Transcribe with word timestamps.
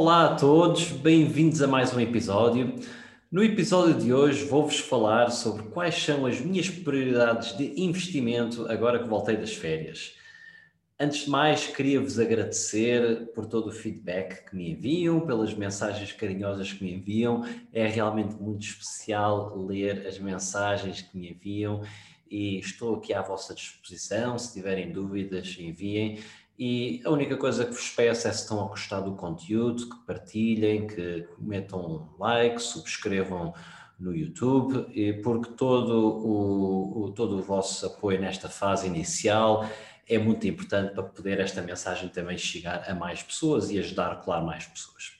Olá 0.00 0.26
a 0.26 0.36
todos, 0.36 0.92
bem-vindos 0.92 1.60
a 1.60 1.66
mais 1.66 1.92
um 1.92 1.98
episódio. 1.98 2.72
No 3.32 3.42
episódio 3.42 3.94
de 3.94 4.14
hoje 4.14 4.44
vou-vos 4.44 4.78
falar 4.78 5.28
sobre 5.32 5.64
quais 5.70 5.96
são 5.96 6.24
as 6.24 6.40
minhas 6.40 6.70
prioridades 6.70 7.56
de 7.56 7.82
investimento 7.82 8.70
agora 8.70 9.00
que 9.00 9.08
voltei 9.08 9.36
das 9.36 9.54
férias. 9.54 10.14
Antes 11.00 11.24
de 11.24 11.30
mais, 11.30 11.66
queria-vos 11.66 12.16
agradecer 12.16 13.32
por 13.34 13.46
todo 13.46 13.70
o 13.70 13.72
feedback 13.72 14.48
que 14.48 14.54
me 14.54 14.70
enviam, 14.70 15.18
pelas 15.18 15.52
mensagens 15.52 16.12
carinhosas 16.12 16.72
que 16.72 16.84
me 16.84 16.94
enviam. 16.94 17.44
É 17.72 17.84
realmente 17.88 18.36
muito 18.36 18.64
especial 18.64 19.52
ler 19.56 20.06
as 20.06 20.16
mensagens 20.20 21.02
que 21.02 21.18
me 21.18 21.32
enviam 21.32 21.82
e 22.30 22.60
estou 22.60 22.94
aqui 22.94 23.12
à 23.12 23.20
vossa 23.20 23.52
disposição. 23.52 24.38
Se 24.38 24.52
tiverem 24.52 24.92
dúvidas, 24.92 25.56
enviem. 25.58 26.20
E 26.58 27.00
a 27.04 27.10
única 27.10 27.36
coisa 27.36 27.64
que 27.64 27.70
vos 27.70 27.88
peço 27.90 28.26
é 28.26 28.32
se 28.32 28.42
estão 28.42 28.64
a 28.64 28.68
gostar 28.68 29.00
do 29.00 29.14
conteúdo, 29.14 29.88
que 29.88 29.96
partilhem, 30.04 30.88
que 30.88 31.28
metam 31.38 31.80
um 31.80 32.18
like, 32.18 32.60
subscrevam 32.60 33.54
no 33.98 34.14
YouTube, 34.14 34.86
porque 35.22 35.52
todo 35.52 36.18
o, 36.24 37.04
o, 37.04 37.12
todo 37.12 37.38
o 37.38 37.42
vosso 37.42 37.86
apoio 37.86 38.20
nesta 38.20 38.48
fase 38.48 38.86
inicial 38.86 39.68
é 40.08 40.18
muito 40.18 40.46
importante 40.48 40.94
para 40.94 41.02
poder 41.04 41.38
esta 41.38 41.62
mensagem 41.62 42.08
também 42.08 42.36
chegar 42.36 42.90
a 42.90 42.94
mais 42.94 43.22
pessoas 43.22 43.70
e 43.70 43.78
ajudar, 43.78 44.20
claro, 44.22 44.44
mais 44.44 44.66
pessoas. 44.66 45.12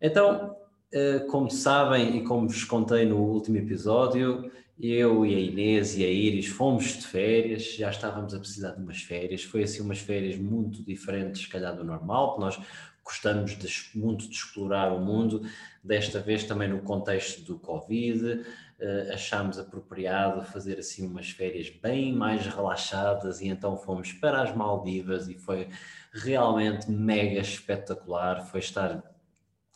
Então, 0.00 0.56
eh, 0.92 1.20
como 1.28 1.50
sabem 1.50 2.18
e 2.18 2.24
como 2.24 2.48
vos 2.48 2.62
contei 2.62 3.04
no 3.04 3.16
último 3.18 3.56
episódio, 3.56 4.50
eu 4.78 5.24
e 5.24 5.34
a 5.34 5.38
Inês 5.38 5.96
e 5.96 6.04
a 6.04 6.08
Iris 6.08 6.46
fomos 6.46 6.84
de 6.98 7.06
férias, 7.06 7.74
já 7.74 7.90
estávamos 7.90 8.34
a 8.34 8.38
precisar 8.38 8.72
de 8.72 8.82
umas 8.82 9.02
férias. 9.02 9.44
Foi 9.44 9.62
assim 9.62 9.80
umas 9.80 10.00
férias 10.00 10.36
muito 10.36 10.82
diferentes, 10.82 11.42
se 11.42 11.48
calhar, 11.48 11.76
do 11.76 11.84
normal, 11.84 12.30
porque 12.30 12.40
nós 12.40 12.66
gostamos 13.04 13.56
de, 13.56 13.68
muito 13.94 14.28
de 14.28 14.34
explorar 14.34 14.92
o 14.92 14.98
mundo. 14.98 15.42
Desta 15.82 16.18
vez 16.18 16.44
também 16.44 16.68
no 16.68 16.80
contexto 16.80 17.42
do 17.42 17.58
Covid, 17.58 18.24
uh, 18.24 19.12
achámos 19.12 19.58
apropriado 19.58 20.44
fazer 20.44 20.78
assim 20.78 21.06
umas 21.06 21.30
férias 21.30 21.68
bem 21.70 22.12
mais 22.12 22.46
relaxadas 22.46 23.40
e 23.40 23.48
então 23.48 23.76
fomos 23.76 24.12
para 24.12 24.42
as 24.42 24.56
Maldivas 24.56 25.28
e 25.28 25.34
foi 25.34 25.68
realmente 26.12 26.90
mega 26.90 27.40
espetacular. 27.40 28.46
Foi 28.46 28.60
estar 28.60 29.13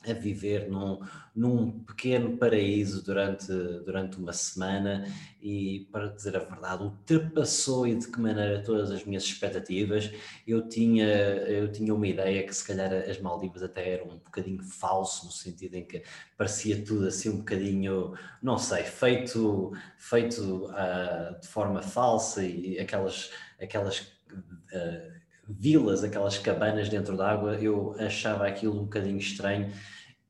a 0.06 0.12
viver 0.12 0.68
num, 0.68 1.00
num 1.34 1.80
pequeno 1.80 2.36
paraíso 2.36 3.04
durante, 3.04 3.46
durante 3.84 4.16
uma 4.16 4.32
semana 4.32 5.04
e, 5.42 5.88
para 5.90 6.08
dizer 6.08 6.36
a 6.36 6.40
verdade, 6.40 6.84
ultrapassou 6.84 7.86
e 7.86 7.96
de 7.96 8.06
que 8.06 8.20
maneira 8.20 8.62
todas 8.62 8.90
as 8.92 9.04
minhas 9.04 9.24
expectativas. 9.24 10.10
Eu 10.46 10.68
tinha, 10.68 11.06
eu 11.06 11.70
tinha 11.70 11.92
uma 11.92 12.06
ideia 12.06 12.44
que 12.44 12.54
se 12.54 12.64
calhar 12.64 12.92
as 12.92 13.20
Maldivas 13.20 13.62
até 13.62 13.94
eram 13.94 14.06
um 14.06 14.18
bocadinho 14.18 14.62
falso, 14.62 15.26
no 15.26 15.32
sentido 15.32 15.74
em 15.74 15.84
que 15.84 16.02
parecia 16.36 16.82
tudo 16.84 17.06
assim 17.06 17.30
um 17.30 17.38
bocadinho, 17.38 18.14
não 18.40 18.56
sei, 18.56 18.84
feito, 18.84 19.72
feito 19.96 20.66
uh, 20.66 21.40
de 21.40 21.48
forma 21.48 21.82
falsa 21.82 22.44
e 22.44 22.78
aquelas, 22.78 23.32
aquelas 23.60 24.00
uh, 24.00 25.18
vilas, 25.48 26.04
aquelas 26.04 26.38
cabanas 26.38 26.88
dentro 26.88 27.16
d'água, 27.16 27.56
eu 27.56 27.96
achava 27.98 28.46
aquilo 28.46 28.74
um 28.74 28.84
bocadinho 28.84 29.18
estranho 29.18 29.72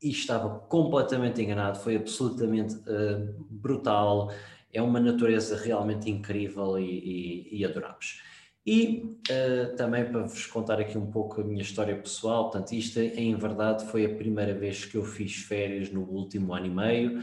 e 0.03 0.10
estava 0.10 0.60
completamente 0.60 1.42
enganado. 1.42 1.78
Foi 1.78 1.97
absolutamente 1.97 2.75
uh, 2.76 3.34
brutal. 3.50 4.32
É 4.72 4.82
uma 4.82 5.00
natureza 5.00 5.56
realmente 5.56 6.10
incrível 6.10 6.78
e, 6.78 6.84
e, 6.84 7.59
e 7.59 7.64
adoramos. 7.64 8.20
E 8.66 9.16
uh, 9.31 9.76
também 9.76 10.04
para 10.04 10.22
vos 10.22 10.44
contar 10.47 10.78
aqui 10.78 10.98
um 10.98 11.10
pouco 11.10 11.41
a 11.41 11.44
minha 11.44 11.62
história 11.62 11.97
pessoal, 11.97 12.50
portanto, 12.50 12.72
isto 12.72 13.00
em 13.00 13.34
verdade 13.34 13.86
foi 13.86 14.04
a 14.04 14.14
primeira 14.14 14.53
vez 14.53 14.84
que 14.84 14.97
eu 14.97 15.04
fiz 15.04 15.36
férias 15.36 15.91
no 15.91 16.03
último 16.03 16.53
ano 16.53 16.66
e 16.66 16.70
meio, 16.70 17.22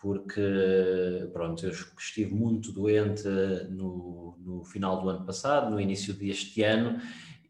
porque 0.00 0.40
pronto, 1.32 1.66
eu 1.66 1.72
estive 1.72 2.32
muito 2.32 2.72
doente 2.72 3.28
no, 3.68 4.38
no 4.40 4.64
final 4.64 5.02
do 5.02 5.10
ano 5.10 5.26
passado, 5.26 5.70
no 5.70 5.78
início 5.78 6.14
deste 6.14 6.62
ano, 6.62 6.98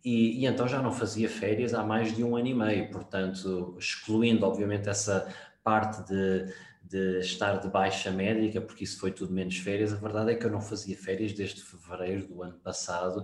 e, 0.08 0.40
e, 0.40 0.46
então 0.46 0.66
já 0.66 0.80
não 0.80 0.90
fazia 0.90 1.28
férias 1.28 1.74
há 1.74 1.84
mais 1.84 2.16
de 2.16 2.24
um 2.24 2.34
ano 2.34 2.46
e 2.46 2.54
meio, 2.54 2.90
portanto, 2.90 3.76
excluindo 3.78 4.46
obviamente 4.46 4.88
essa 4.88 5.28
parte 5.62 6.02
de, 6.08 6.50
de 6.82 7.20
estar 7.20 7.58
de 7.58 7.68
baixa 7.68 8.10
médica, 8.10 8.58
porque 8.58 8.84
isso 8.84 8.98
foi 8.98 9.10
tudo 9.10 9.34
menos 9.34 9.58
férias, 9.58 9.92
a 9.92 9.96
verdade 9.96 10.32
é 10.32 10.34
que 10.34 10.46
eu 10.46 10.50
não 10.50 10.62
fazia 10.62 10.96
férias 10.96 11.34
desde 11.34 11.62
fevereiro 11.62 12.26
do 12.26 12.42
ano 12.42 12.58
passado. 12.58 13.22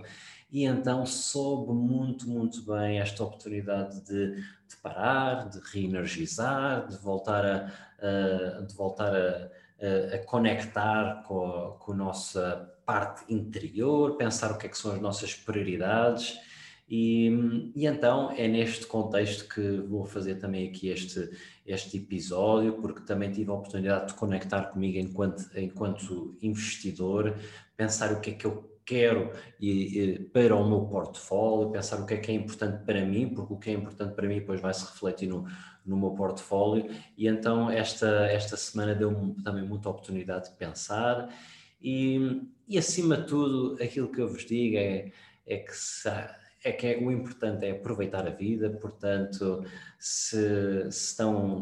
E 0.51 0.63
então 0.63 1.07
soube 1.07 1.73
muito, 1.73 2.29
muito 2.29 2.63
bem 2.63 2.99
esta 2.99 3.23
oportunidade 3.23 4.01
de, 4.05 4.35
de 4.35 4.75
parar, 4.83 5.49
de 5.49 5.59
reenergizar, 5.73 6.85
de 6.85 6.97
voltar 6.97 7.43
a, 7.43 8.59
a 8.59 8.61
de 8.61 8.75
voltar 8.75 9.11
a, 9.11 9.49
a, 10.15 10.19
conectar 10.19 11.23
com 11.23 11.47
a, 11.47 11.71
com 11.79 11.93
a 11.93 11.95
nossa 11.95 12.71
parte 12.85 13.25
interior, 13.33 14.17
pensar 14.17 14.51
o 14.51 14.57
que 14.59 14.67
é 14.67 14.69
que 14.69 14.77
são 14.77 14.93
as 14.93 15.01
nossas 15.01 15.33
prioridades 15.33 16.37
e, 16.87 17.71
e, 17.75 17.87
então 17.87 18.31
é 18.31 18.47
neste 18.47 18.85
contexto 18.85 19.47
que 19.53 19.77
vou 19.81 20.05
fazer 20.05 20.35
também 20.35 20.69
aqui 20.69 20.89
este, 20.89 21.29
este 21.65 21.97
episódio, 21.97 22.73
porque 22.73 23.01
também 23.01 23.31
tive 23.31 23.49
a 23.49 23.55
oportunidade 23.55 24.09
de 24.09 24.13
conectar 24.13 24.65
comigo 24.65 24.97
enquanto, 24.99 25.49
enquanto 25.57 26.37
investidor, 26.41 27.35
pensar 27.75 28.13
o 28.13 28.21
que 28.21 28.31
é 28.31 28.33
que 28.33 28.45
eu 28.45 28.75
quero 28.85 29.31
e, 29.59 29.99
e, 29.99 30.19
para 30.25 30.55
o 30.55 30.67
meu 30.67 30.81
portfólio, 30.81 31.71
pensar 31.71 31.99
o 31.99 32.05
que 32.05 32.13
é 32.13 32.17
que 32.17 32.31
é 32.31 32.35
importante 32.35 32.85
para 32.85 33.03
mim, 33.03 33.29
porque 33.29 33.53
o 33.53 33.57
que 33.57 33.71
é 33.71 33.73
importante 33.73 34.13
para 34.13 34.27
mim 34.27 34.35
depois 34.35 34.61
vai 34.61 34.73
se 34.73 34.85
refletir 34.85 35.27
no, 35.27 35.45
no 35.83 35.97
meu 35.97 36.11
portfólio. 36.11 36.87
E 37.17 37.27
então 37.27 37.71
esta, 37.71 38.27
esta 38.27 38.55
semana 38.55 38.93
deu-me 38.93 39.33
também 39.43 39.63
muita 39.63 39.89
oportunidade 39.89 40.51
de 40.51 40.57
pensar. 40.57 41.33
E, 41.81 42.43
e 42.67 42.77
acima 42.77 43.17
de 43.17 43.27
tudo, 43.27 43.81
aquilo 43.83 44.11
que 44.11 44.21
eu 44.21 44.27
vos 44.27 44.45
digo 44.45 44.77
é, 44.77 45.11
é 45.47 45.57
que 45.57 45.75
se, 45.75 46.09
é 46.65 46.71
que 46.71 46.87
é, 46.87 46.97
o 46.97 47.11
importante 47.11 47.63
é 47.63 47.71
aproveitar 47.71 48.25
a 48.25 48.31
vida, 48.31 48.71
portanto, 48.71 49.63
se, 49.99 50.91
se, 50.91 51.13
estão 51.13 51.59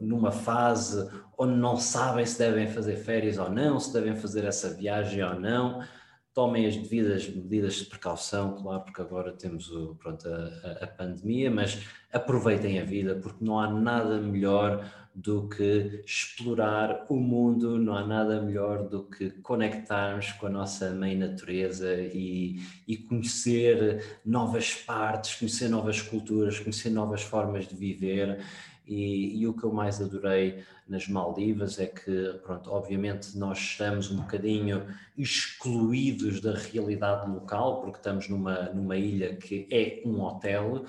numa 0.00 0.32
fase 0.32 1.06
onde 1.36 1.54
não 1.54 1.76
sabem 1.76 2.24
se 2.24 2.38
devem 2.38 2.66
fazer 2.68 2.96
férias 2.96 3.36
ou 3.36 3.50
não, 3.50 3.78
se 3.78 3.92
devem 3.92 4.16
fazer 4.16 4.46
essa 4.46 4.72
viagem 4.74 5.22
ou 5.22 5.38
não, 5.38 5.84
tomem 6.32 6.64
as 6.64 6.74
devidas 6.74 7.28
medidas 7.28 7.74
de 7.74 7.84
precaução, 7.84 8.56
claro, 8.56 8.82
porque 8.84 9.02
agora 9.02 9.32
temos 9.32 9.70
o, 9.70 9.94
pronto, 9.96 10.26
a, 10.26 10.84
a 10.84 10.86
pandemia, 10.86 11.50
mas 11.50 11.86
aproveitem 12.10 12.80
a 12.80 12.84
vida, 12.84 13.14
porque 13.14 13.44
não 13.44 13.60
há 13.60 13.70
nada 13.70 14.18
melhor 14.22 14.90
do 15.18 15.48
que 15.48 16.00
explorar 16.06 17.06
o 17.08 17.16
mundo, 17.16 17.76
não 17.76 17.96
há 17.96 18.06
nada 18.06 18.40
melhor 18.40 18.88
do 18.88 19.02
que 19.02 19.30
conectarmos 19.42 20.30
com 20.32 20.46
a 20.46 20.50
nossa 20.50 20.94
mãe 20.94 21.16
natureza 21.16 21.92
e, 21.92 22.60
e 22.86 22.96
conhecer 22.96 24.20
novas 24.24 24.74
partes, 24.74 25.34
conhecer 25.34 25.68
novas 25.68 26.00
culturas, 26.00 26.60
conhecer 26.60 26.90
novas 26.90 27.22
formas 27.22 27.66
de 27.66 27.74
viver. 27.74 28.44
E, 28.86 29.40
e, 29.40 29.46
o 29.46 29.52
que 29.52 29.64
eu 29.64 29.72
mais 29.72 30.00
adorei 30.00 30.62
nas 30.88 31.08
Maldivas 31.08 31.80
é 31.80 31.86
que, 31.86 32.38
pronto, 32.44 32.70
obviamente 32.70 33.36
nós 33.36 33.58
estamos 33.58 34.10
um 34.10 34.18
bocadinho 34.18 34.86
excluídos 35.16 36.40
da 36.40 36.54
realidade 36.54 37.28
local, 37.28 37.80
porque 37.82 37.98
estamos 37.98 38.28
numa, 38.28 38.70
numa 38.70 38.96
ilha 38.96 39.34
que 39.34 39.66
é 39.70 40.00
um 40.06 40.22
hotel, 40.22 40.86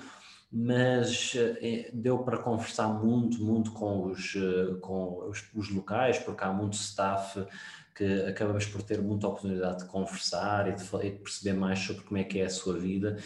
mas 0.52 1.34
eh, 1.36 1.90
deu 1.92 2.18
para 2.18 2.38
conversar 2.38 2.88
muito, 2.88 3.42
muito 3.42 3.70
com 3.72 4.06
os, 4.06 4.34
eh, 4.34 4.74
com 4.80 5.28
os, 5.28 5.48
os, 5.54 5.70
locais, 5.70 6.18
porque 6.18 6.42
há 6.42 6.52
muito 6.52 6.74
staff 6.74 7.46
que 7.94 8.22
acabamos 8.22 8.66
por 8.66 8.82
ter 8.82 9.00
muita 9.00 9.28
oportunidade 9.28 9.80
de 9.80 9.84
conversar 9.84 10.68
e 10.68 10.72
de, 10.74 11.06
e 11.06 11.10
de 11.10 11.18
perceber 11.18 11.52
mais 11.52 11.78
sobre 11.78 12.02
como 12.02 12.18
é 12.18 12.24
que 12.24 12.40
é 12.40 12.46
a 12.46 12.50
sua 12.50 12.76
vida. 12.76 13.16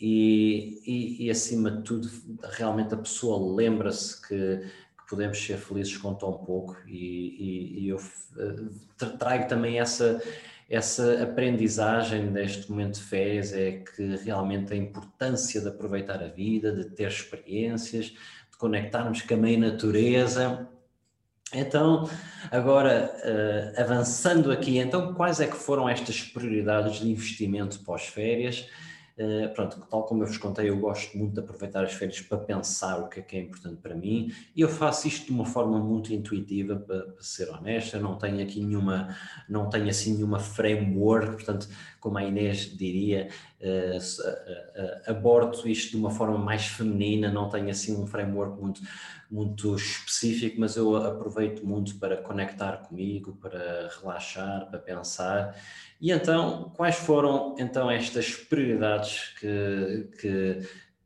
E, 0.00 0.80
e, 0.86 1.26
e 1.26 1.30
acima 1.30 1.70
de 1.70 1.82
tudo, 1.82 2.08
realmente 2.52 2.94
a 2.94 2.98
pessoa 2.98 3.54
lembra-se 3.56 4.20
que, 4.26 4.58
que, 4.58 5.08
podemos 5.08 5.38
ser 5.38 5.58
felizes 5.58 5.96
com 5.96 6.14
tão 6.14 6.32
pouco, 6.32 6.76
e, 6.86 7.88
eu 7.88 8.00
eh, 8.38 9.08
trago 9.18 9.48
também 9.48 9.80
essa 9.80 10.22
essa 10.70 11.24
aprendizagem 11.24 12.32
deste 12.32 12.70
momento 12.70 12.94
de 12.94 13.02
férias 13.02 13.52
é 13.52 13.72
que 13.72 14.16
realmente 14.24 14.72
a 14.72 14.76
importância 14.76 15.60
de 15.60 15.66
aproveitar 15.66 16.22
a 16.22 16.28
vida, 16.28 16.72
de 16.72 16.84
ter 16.84 17.08
experiências, 17.08 18.06
de 18.06 18.56
conectarmos 18.56 19.20
com 19.20 19.34
a 19.34 19.36
meia 19.36 19.58
natureza. 19.58 20.68
Então, 21.52 22.08
agora 22.52 23.12
uh, 23.16 23.80
avançando 23.80 24.52
aqui, 24.52 24.78
então 24.78 25.12
quais 25.12 25.40
é 25.40 25.48
que 25.48 25.56
foram 25.56 25.88
estas 25.88 26.22
prioridades 26.22 27.00
de 27.00 27.10
investimento 27.10 27.80
pós-férias? 27.80 28.68
Eh, 29.22 29.48
pronto, 29.48 29.78
tal 29.90 30.04
como 30.04 30.22
eu 30.22 30.26
vos 30.26 30.38
contei, 30.38 30.70
eu 30.70 30.78
gosto 30.78 31.18
muito 31.18 31.34
de 31.34 31.40
aproveitar 31.40 31.84
as 31.84 31.92
férias 31.92 32.22
para 32.22 32.38
pensar 32.38 32.96
o 33.00 33.06
que 33.06 33.20
é 33.20 33.22
que 33.22 33.36
é 33.36 33.40
importante 33.40 33.76
para 33.76 33.94
mim. 33.94 34.32
E 34.56 34.62
eu 34.62 34.68
faço 34.70 35.06
isto 35.06 35.26
de 35.26 35.32
uma 35.32 35.44
forma 35.44 35.78
muito 35.78 36.10
intuitiva, 36.10 36.76
para, 36.76 37.02
para 37.02 37.22
ser 37.22 37.50
honesta, 37.50 38.00
não 38.00 38.16
tenho 38.16 38.42
aqui 38.42 38.64
nenhuma, 38.64 39.14
não 39.46 39.68
tenho 39.68 39.90
assim 39.90 40.14
nenhuma 40.14 40.38
framework, 40.38 41.32
portanto, 41.32 41.68
como 42.00 42.16
a 42.16 42.24
Inês 42.24 42.74
diria, 42.74 43.28
uh, 43.60 43.98
uh, 43.98 45.10
abordo 45.10 45.68
isto 45.68 45.90
de 45.90 45.96
uma 45.98 46.10
forma 46.10 46.38
mais 46.38 46.64
feminina, 46.64 47.30
não 47.30 47.50
tenho 47.50 47.68
assim 47.68 47.94
um 47.94 48.06
framework 48.06 48.58
muito, 48.58 48.80
muito 49.30 49.76
específico, 49.76 50.58
mas 50.58 50.76
eu 50.76 50.96
aproveito 50.96 51.62
muito 51.62 51.98
para 51.98 52.16
conectar 52.16 52.78
comigo, 52.78 53.36
para 53.38 53.90
relaxar, 54.00 54.66
para 54.70 54.78
pensar 54.78 55.54
e 56.00 56.10
então, 56.10 56.72
quais 56.76 56.96
foram 56.96 57.54
então 57.58 57.90
estas 57.90 58.34
prioridades 58.34 59.34
que, 59.38 60.08
que, 60.20 60.60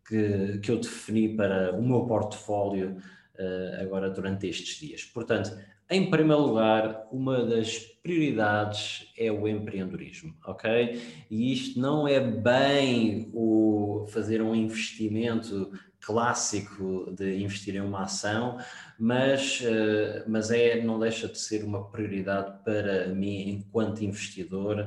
que, 0.06 0.58
que 0.58 0.70
eu 0.70 0.78
defini 0.78 1.34
para 1.36 1.74
o 1.74 1.82
meu 1.82 2.06
portfólio 2.06 2.96
uh, 3.38 3.82
agora 3.82 4.08
durante 4.08 4.46
estes 4.46 4.78
dias? 4.78 5.02
Portanto, 5.04 5.50
em 5.90 6.08
primeiro 6.08 6.42
lugar, 6.42 7.06
uma 7.10 7.44
das 7.44 7.78
prioridades 7.78 9.12
é 9.18 9.30
o 9.30 9.48
empreendedorismo, 9.48 10.34
ok? 10.46 11.00
E 11.30 11.52
isto 11.52 11.78
não 11.78 12.06
é 12.06 12.20
bem 12.20 13.30
o 13.34 14.06
fazer 14.08 14.40
um 14.40 14.54
investimento 14.54 15.72
clássico 16.04 17.12
de 17.16 17.42
investir 17.42 17.76
em 17.76 17.80
uma 17.80 18.02
ação, 18.02 18.58
mas, 18.98 19.60
uh, 19.60 20.24
mas 20.28 20.50
é, 20.50 20.82
não 20.82 20.98
deixa 20.98 21.28
de 21.28 21.38
ser 21.38 21.64
uma 21.64 21.84
prioridade 21.90 22.62
para 22.64 23.08
mim, 23.08 23.48
enquanto 23.48 24.04
investidor, 24.04 24.80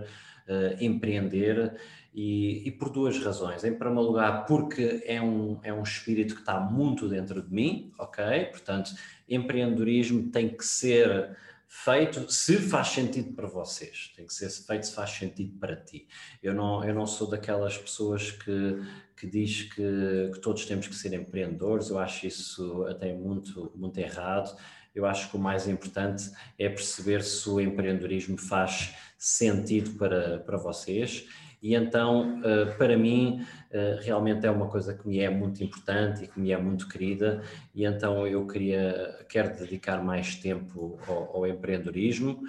uh, 0.47 0.83
empreender. 0.83 1.75
E, 2.13 2.67
e, 2.67 2.71
por 2.71 2.89
duas 2.89 3.19
razões. 3.23 3.63
Em 3.63 3.75
primeiro 3.75 4.07
lugar, 4.07 4.47
porque 4.47 5.03
é 5.05 5.21
um, 5.21 5.59
é 5.61 5.71
um 5.71 5.83
espírito 5.83 6.33
que 6.33 6.39
está 6.39 6.59
muito 6.59 7.07
dentro 7.07 7.43
de 7.43 7.53
mim, 7.53 7.91
ok? 7.99 8.45
Portanto, 8.45 8.89
empreendedorismo 9.29 10.31
tem 10.31 10.49
que 10.49 10.65
ser 10.65 11.37
feito 11.67 12.31
se 12.31 12.57
faz 12.57 12.87
sentido 12.89 13.33
para 13.33 13.47
vocês, 13.47 14.13
tem 14.15 14.25
que 14.25 14.33
ser 14.33 14.49
feito 14.49 14.87
se 14.87 14.93
faz 14.93 15.11
sentido 15.11 15.57
para 15.59 15.75
ti. 15.75 16.07
Eu 16.41 16.53
não, 16.53 16.83
eu 16.83 16.93
não 16.93 17.05
sou 17.05 17.29
daquelas 17.29 17.77
pessoas 17.77 18.31
que, 18.31 18.81
que 19.15 19.27
diz 19.27 19.63
que, 19.63 20.31
que 20.33 20.39
todos 20.39 20.65
temos 20.65 20.87
que 20.87 20.95
ser 20.95 21.13
empreendedores, 21.13 21.89
eu 21.89 21.99
acho 21.99 22.25
isso 22.25 22.83
até 22.85 23.13
muito, 23.13 23.71
muito 23.75 23.97
errado. 23.99 24.57
Eu 24.95 25.05
acho 25.05 25.29
que 25.29 25.35
o 25.35 25.39
mais 25.39 25.67
importante 25.67 26.31
é 26.57 26.67
perceber 26.67 27.21
se 27.23 27.47
o 27.47 27.61
empreendedorismo 27.61 28.37
faz 28.37 28.95
sentido 29.17 29.91
para, 29.91 30.39
para 30.39 30.57
vocês 30.57 31.27
e 31.61 31.75
então, 31.75 32.41
eh, 32.43 32.65
para 32.77 32.97
mim, 32.97 33.45
eh, 33.71 33.99
realmente 34.01 34.45
é 34.45 34.51
uma 34.51 34.67
coisa 34.67 34.93
que 34.93 35.07
me 35.07 35.19
é 35.19 35.29
muito 35.29 35.63
importante 35.63 36.23
e 36.23 36.27
que 36.27 36.39
me 36.39 36.51
é 36.51 36.57
muito 36.57 36.87
querida, 36.87 37.41
e 37.73 37.85
então 37.85 38.27
eu 38.27 38.45
queria, 38.45 39.25
quero 39.27 39.57
dedicar 39.57 40.03
mais 40.03 40.35
tempo 40.35 40.99
ao, 41.07 41.37
ao 41.37 41.47
empreendedorismo. 41.47 42.41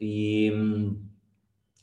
E 0.00 0.50
hum, 0.54 0.98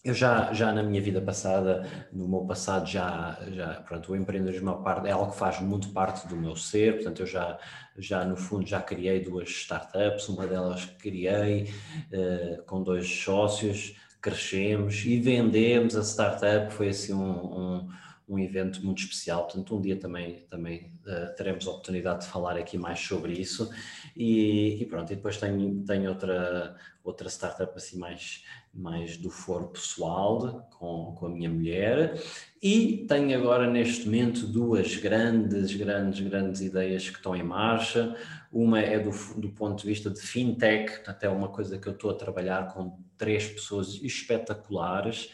eu 0.04 0.16
já, 0.16 0.51
já 0.51 0.74
na 0.74 0.81
minha 0.81 1.00
vida 1.00 1.22
passada, 1.22 1.88
no 2.12 2.28
meu 2.28 2.42
passado, 2.42 2.88
já, 2.89 3.38
já 3.51 3.75
pronto, 3.81 4.12
o 4.12 4.16
empreendedorismo 4.16 4.84
é, 5.06 5.10
é 5.10 5.12
algo 5.12 5.31
que 5.31 5.38
faz 5.38 5.60
muito 5.62 5.89
parte 5.89 6.27
do 6.27 6.36
meu 6.36 6.56
ser, 6.56 6.95
portanto, 6.95 7.19
eu 7.22 7.27
já, 7.27 7.60
já 7.98 8.25
no 8.25 8.36
fundo 8.36 8.66
já 8.66 8.81
criei 8.81 9.19
duas 9.19 9.50
startups, 9.50 10.27
uma 10.27 10.48
delas 10.48 10.86
criei 10.98 11.72
uh, 12.12 12.63
com 12.63 12.81
dois 12.81 13.07
sócios, 13.07 13.95
crescemos 14.21 15.03
e 15.06 15.19
vendemos 15.19 15.95
a 15.95 16.03
startup, 16.03 16.71
foi 16.73 16.89
assim 16.89 17.13
um, 17.13 17.57
um, 17.77 17.89
um 18.29 18.39
evento 18.39 18.85
muito 18.85 19.00
especial, 19.00 19.44
portanto 19.45 19.75
um 19.75 19.81
dia 19.81 19.97
também, 19.97 20.45
também 20.50 20.94
uh, 21.06 21.35
teremos 21.35 21.68
a 21.68 21.71
oportunidade 21.71 22.21
de 22.21 22.27
falar 22.27 22.56
aqui 22.56 22.77
mais 22.77 23.00
sobre 23.00 23.33
isso. 23.33 23.69
E, 24.15 24.81
e, 24.81 24.85
pronto, 24.85 25.12
e 25.12 25.15
depois 25.15 25.38
tenho, 25.38 25.83
tenho 25.83 26.09
outra, 26.09 26.75
outra 27.03 27.29
startup 27.29 27.75
assim 27.75 27.97
mais, 27.97 28.44
mais 28.73 29.18
do 29.18 29.29
foro 29.29 29.68
pessoal 29.68 30.68
com, 30.77 31.13
com 31.18 31.25
a 31.25 31.29
minha 31.29 31.50
mulher 31.50 32.19
e 32.62 33.06
tenho 33.07 33.38
agora 33.38 33.69
neste 33.69 34.06
momento 34.06 34.45
duas 34.45 34.95
grandes, 34.95 35.75
grandes, 35.75 36.19
grandes 36.21 36.62
ideias 36.62 37.09
que 37.09 37.18
estão 37.18 37.35
em 37.35 37.44
marcha, 37.44 38.15
uma 38.51 38.79
é 38.79 39.00
do, 39.00 39.12
do 39.39 39.50
ponto 39.50 39.81
de 39.81 39.88
vista 39.88 40.09
de 40.09 40.21
fintech, 40.21 41.01
até 41.07 41.27
uma 41.27 41.50
coisa 41.50 41.77
que 41.77 41.88
eu 41.88 41.94
estou 41.94 42.12
a 42.12 42.15
trabalhar 42.15 42.68
com 42.73 43.00
três 43.18 43.47
pessoas 43.47 43.95
espetaculares. 44.01 45.31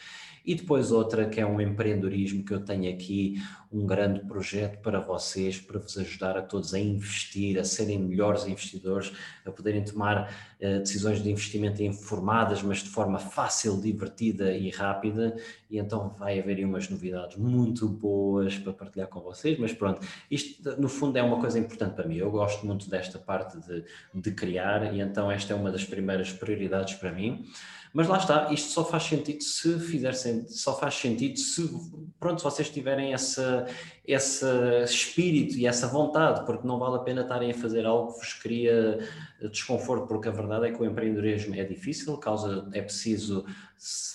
E 0.48 0.54
depois 0.54 0.90
outra 0.90 1.28
que 1.28 1.38
é 1.38 1.44
um 1.44 1.60
empreendedorismo 1.60 2.42
que 2.42 2.54
eu 2.54 2.64
tenho 2.64 2.90
aqui, 2.90 3.34
um 3.70 3.84
grande 3.86 4.20
projeto 4.20 4.80
para 4.80 4.98
vocês, 4.98 5.60
para 5.60 5.78
vos 5.78 5.98
ajudar 5.98 6.38
a 6.38 6.40
todos 6.40 6.72
a 6.72 6.78
investir, 6.78 7.58
a 7.58 7.64
serem 7.64 7.98
melhores 7.98 8.46
investidores, 8.46 9.12
a 9.44 9.50
poderem 9.50 9.84
tomar 9.84 10.32
uh, 10.58 10.78
decisões 10.78 11.22
de 11.22 11.30
investimento 11.30 11.82
informadas, 11.82 12.62
mas 12.62 12.78
de 12.78 12.88
forma 12.88 13.18
fácil, 13.18 13.78
divertida 13.78 14.50
e 14.56 14.70
rápida. 14.70 15.36
E 15.68 15.76
então 15.76 16.08
vai 16.18 16.40
haver 16.40 16.64
umas 16.64 16.88
novidades 16.88 17.36
muito 17.36 17.86
boas 17.86 18.56
para 18.56 18.72
partilhar 18.72 19.08
com 19.08 19.20
vocês. 19.20 19.58
Mas 19.58 19.74
pronto, 19.74 20.00
isto 20.30 20.80
no 20.80 20.88
fundo 20.88 21.18
é 21.18 21.22
uma 21.22 21.38
coisa 21.38 21.58
importante 21.58 21.92
para 21.92 22.08
mim. 22.08 22.16
Eu 22.16 22.30
gosto 22.30 22.64
muito 22.64 22.88
desta 22.88 23.18
parte 23.18 23.58
de, 23.58 23.84
de 24.14 24.30
criar 24.30 24.94
e 24.94 25.00
então 25.02 25.30
esta 25.30 25.52
é 25.52 25.56
uma 25.56 25.70
das 25.70 25.84
primeiras 25.84 26.32
prioridades 26.32 26.94
para 26.94 27.12
mim. 27.12 27.44
Mas 27.92 28.06
lá 28.06 28.18
está, 28.18 28.52
isto 28.52 28.70
só 28.70 28.84
faz 28.84 29.04
sentido 29.04 29.42
se 29.42 29.78
fizer 29.80 30.12
só 30.48 30.78
faz 30.78 30.94
sentido 30.94 31.38
se 31.38 31.68
pronto, 32.20 32.38
se 32.38 32.44
vocês 32.44 32.68
tiverem 32.68 33.12
essa, 33.12 33.66
esse 34.06 34.44
espírito 34.84 35.56
e 35.56 35.66
essa 35.66 35.86
vontade, 35.86 36.44
porque 36.44 36.66
não 36.66 36.78
vale 36.78 36.96
a 36.96 37.00
pena 37.00 37.22
estarem 37.22 37.50
a 37.50 37.54
fazer 37.54 37.86
algo 37.86 38.12
que 38.12 38.18
vos 38.18 38.34
cria 38.34 38.98
desconforto, 39.50 40.06
porque 40.06 40.28
a 40.28 40.32
verdade 40.32 40.66
é 40.66 40.72
que 40.72 40.82
o 40.82 40.84
empreendedorismo 40.84 41.54
é 41.54 41.64
difícil, 41.64 42.16
causa, 42.18 42.68
é 42.72 42.82
preciso 42.82 43.44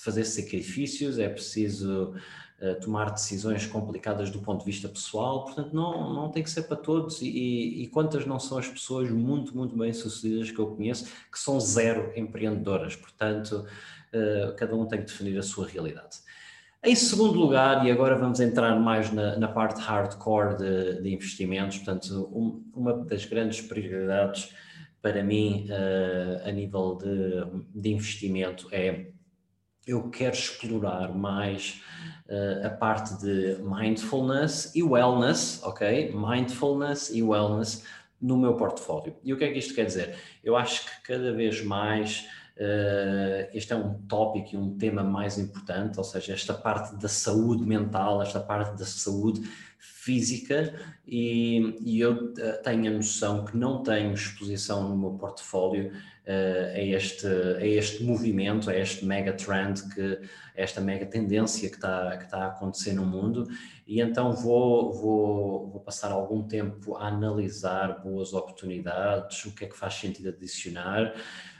fazer 0.02 0.24
sacrifícios, 0.24 1.18
é 1.18 1.28
preciso 1.28 2.14
tomar 2.80 3.10
decisões 3.10 3.66
complicadas 3.66 4.30
do 4.30 4.38
ponto 4.38 4.60
de 4.60 4.66
vista 4.66 4.88
pessoal, 4.88 5.44
portanto 5.44 5.74
não, 5.74 6.12
não 6.12 6.30
tem 6.30 6.42
que 6.42 6.50
ser 6.50 6.62
para 6.62 6.76
todos. 6.76 7.20
E, 7.20 7.82
e, 7.82 7.86
quantas 7.88 8.24
não 8.26 8.38
são 8.38 8.58
as 8.58 8.68
pessoas 8.68 9.10
muito, 9.10 9.56
muito 9.56 9.76
bem 9.76 9.92
sucedidas 9.92 10.50
que 10.50 10.58
eu 10.58 10.68
conheço 10.68 11.06
que 11.30 11.38
são 11.38 11.58
zero 11.60 12.12
empreendedoras, 12.16 12.96
portanto 12.96 13.66
uh, 14.14 14.54
cada 14.56 14.74
um 14.74 14.86
tem 14.86 15.00
que 15.00 15.06
definir 15.06 15.38
a 15.38 15.42
sua 15.42 15.66
realidade. 15.66 16.18
Em 16.82 16.94
segundo 16.94 17.38
lugar, 17.38 17.86
e 17.86 17.90
agora 17.90 18.14
vamos 18.14 18.40
entrar 18.40 18.78
mais 18.78 19.10
na, 19.10 19.38
na 19.38 19.48
parte 19.48 19.80
hardcore 19.80 20.58
de, 20.58 21.02
de 21.02 21.14
investimentos, 21.14 21.78
portanto 21.78 22.28
um, 22.32 22.62
uma 22.74 22.92
das 23.04 23.24
grandes 23.24 23.60
prioridades 23.60 24.54
para 25.00 25.22
mim 25.22 25.66
uh, 25.70 26.48
a 26.48 26.50
nível 26.50 26.96
de, 26.96 27.80
de 27.80 27.90
investimento 27.90 28.68
é 28.72 29.13
eu 29.86 30.08
quero 30.10 30.34
explorar 30.34 31.14
mais 31.14 31.82
uh, 32.28 32.66
a 32.66 32.70
parte 32.70 33.18
de 33.18 33.58
mindfulness 33.62 34.74
e 34.74 34.82
wellness, 34.82 35.62
ok? 35.62 36.12
Mindfulness 36.14 37.10
e 37.10 37.22
wellness 37.22 37.84
no 38.20 38.38
meu 38.38 38.54
portfólio. 38.54 39.16
E 39.22 39.32
o 39.32 39.36
que 39.36 39.44
é 39.44 39.52
que 39.52 39.58
isto 39.58 39.74
quer 39.74 39.84
dizer? 39.84 40.16
Eu 40.42 40.56
acho 40.56 40.84
que 40.86 41.02
cada 41.02 41.32
vez 41.32 41.62
mais 41.62 42.26
uh, 42.56 43.48
este 43.52 43.72
é 43.72 43.76
um 43.76 43.94
tópico 44.08 44.54
e 44.54 44.56
um 44.56 44.76
tema 44.78 45.02
mais 45.02 45.38
importante, 45.38 45.98
ou 45.98 46.04
seja, 46.04 46.32
esta 46.32 46.54
parte 46.54 46.96
da 46.96 47.08
saúde 47.08 47.64
mental, 47.64 48.22
esta 48.22 48.40
parte 48.40 48.78
da 48.78 48.86
saúde 48.86 49.42
física 50.04 50.74
e, 51.06 51.76
e, 51.80 52.00
eu 52.00 52.32
eh, 52.38 52.52
tenho 52.62 52.90
a 52.90 52.94
noção 52.94 53.44
que 53.44 53.56
não 53.56 53.82
tenho 53.82 54.12
exposição 54.12 54.88
no 54.88 54.96
meu 54.96 55.12
portfólio 55.12 55.92
a, 56.26 56.80
este, 56.80 57.26
a 57.26 57.66
este 57.66 58.02
movimento, 58.02 58.70
a 58.70 58.76
este 58.76 59.04
mega 59.04 59.32
trend, 59.32 59.82
que, 59.94 60.20
esta 60.54 60.80
mega 60.80 61.04
tendência 61.04 61.68
que 61.68 61.74
está, 61.74 62.16
que 62.16 62.24
está 62.24 62.44
a 62.44 62.48
acontecer 62.48 62.92
no 62.92 63.04
mundo 63.04 63.46
e 63.86 64.00
então 64.00 64.32
vou, 64.32 64.92
vou, 64.92 65.68
vou 65.68 65.80
passar 65.80 66.12
algum 66.12 66.42
tempo 66.42 66.96
a 66.96 67.08
analisar 67.08 68.00
boas 68.02 68.32
oportunidades, 68.32 69.44
o 69.44 69.54
que 69.54 69.64
é 69.64 69.68
que 69.68 69.76
faz 69.76 69.94
sentido 69.94 70.28
adicionar 70.28 71.12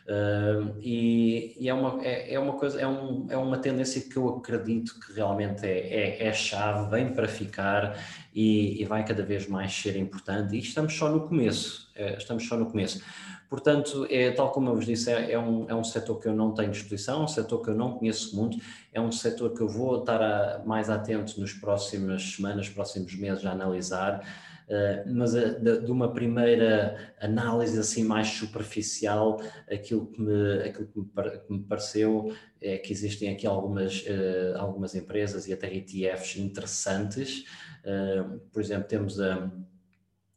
Uh, 0.05 0.77
e, 0.83 1.57
e, 1.59 1.67
é, 1.67 1.73
uma, 1.73 2.05
é, 2.05 2.35
é, 2.35 2.39
uma 2.39 2.53
coisa, 2.53 2.79
é, 2.79 2.87
um, 2.87 3.27
é 3.31 3.39
uma 3.39 3.57
tendência 3.57 4.03
que 4.03 4.19
eu 4.19 4.37
acredito 4.37 5.01
que 5.01 5.15
realmente 5.15 5.65
é, 5.65 5.79
é, 5.79 6.27
é 6.27 6.33
chave, 6.33 6.91
vem 6.91 7.15
para 7.15 7.27
ficar 7.27 7.99
e, 8.35 8.83
e, 8.83 8.85
vai 8.85 9.03
cada 9.03 9.23
vez 9.23 9.49
mais 9.49 9.73
ser 9.73 9.97
importante. 9.97 10.55
E 10.55 10.59
estamos 10.59 10.93
só 10.93 11.09
no 11.09 11.27
começo, 11.27 11.91
é, 11.95 12.19
estamos 12.19 12.47
só 12.47 12.55
no 12.55 12.67
começo. 12.67 13.03
Portanto, 13.55 14.05
é, 14.11 14.33
tal 14.33 14.51
como 14.51 14.69
eu 14.69 14.75
vos 14.75 14.85
disse, 14.85 15.13
é, 15.13 15.31
é, 15.31 15.39
um, 15.39 15.71
é 15.71 15.75
um 15.77 15.85
setor 15.85 16.19
que 16.19 16.27
eu 16.27 16.35
não 16.35 16.53
tenho 16.53 16.73
exposição, 16.73 17.21
é 17.21 17.25
um 17.25 17.29
setor 17.29 17.63
que 17.63 17.71
eu 17.71 17.75
não 17.77 17.97
conheço 17.97 18.35
muito, 18.35 18.59
é 18.93 19.01
um 19.01 19.13
setor 19.13 19.55
que 19.55 19.61
eu 19.61 19.69
vou 19.69 20.01
estar 20.01 20.21
a, 20.21 20.61
mais 20.67 20.91
atento 20.91 21.41
nas 21.41 21.53
próximas 21.53 22.35
semanas, 22.35 22.69
próximos 22.69 23.15
meses 23.15 23.47
a 23.47 23.53
analisar 23.53 24.27
mas 25.07 25.33
de, 25.33 25.81
de, 25.83 25.93
uma 25.93 26.11
primeira 26.11 27.15
análise 27.21 27.79
assim 27.79 28.03
mais 28.03 28.29
superficial, 28.29 29.39
aquilo 29.71 30.07
que 30.07 30.19
me, 30.23 30.63
aquilo 30.63 30.87
que 30.87 30.99
me, 30.99 31.39
que 31.39 31.53
me 31.53 31.63
pareceu 31.65 32.35
é 32.63 32.79
que 32.79 32.91
existem 32.91 33.31
aqui 33.31 33.47
algumas, 33.47 34.03
algumas 34.57 34.95
empresas 34.95 35.47
e 35.47 35.53
até 35.53 35.71
ETFs 35.71 36.37
interessantes. 36.39 37.45
por 38.51 38.63
exemplo, 38.63 38.89
temos 38.89 39.21
a 39.21 39.51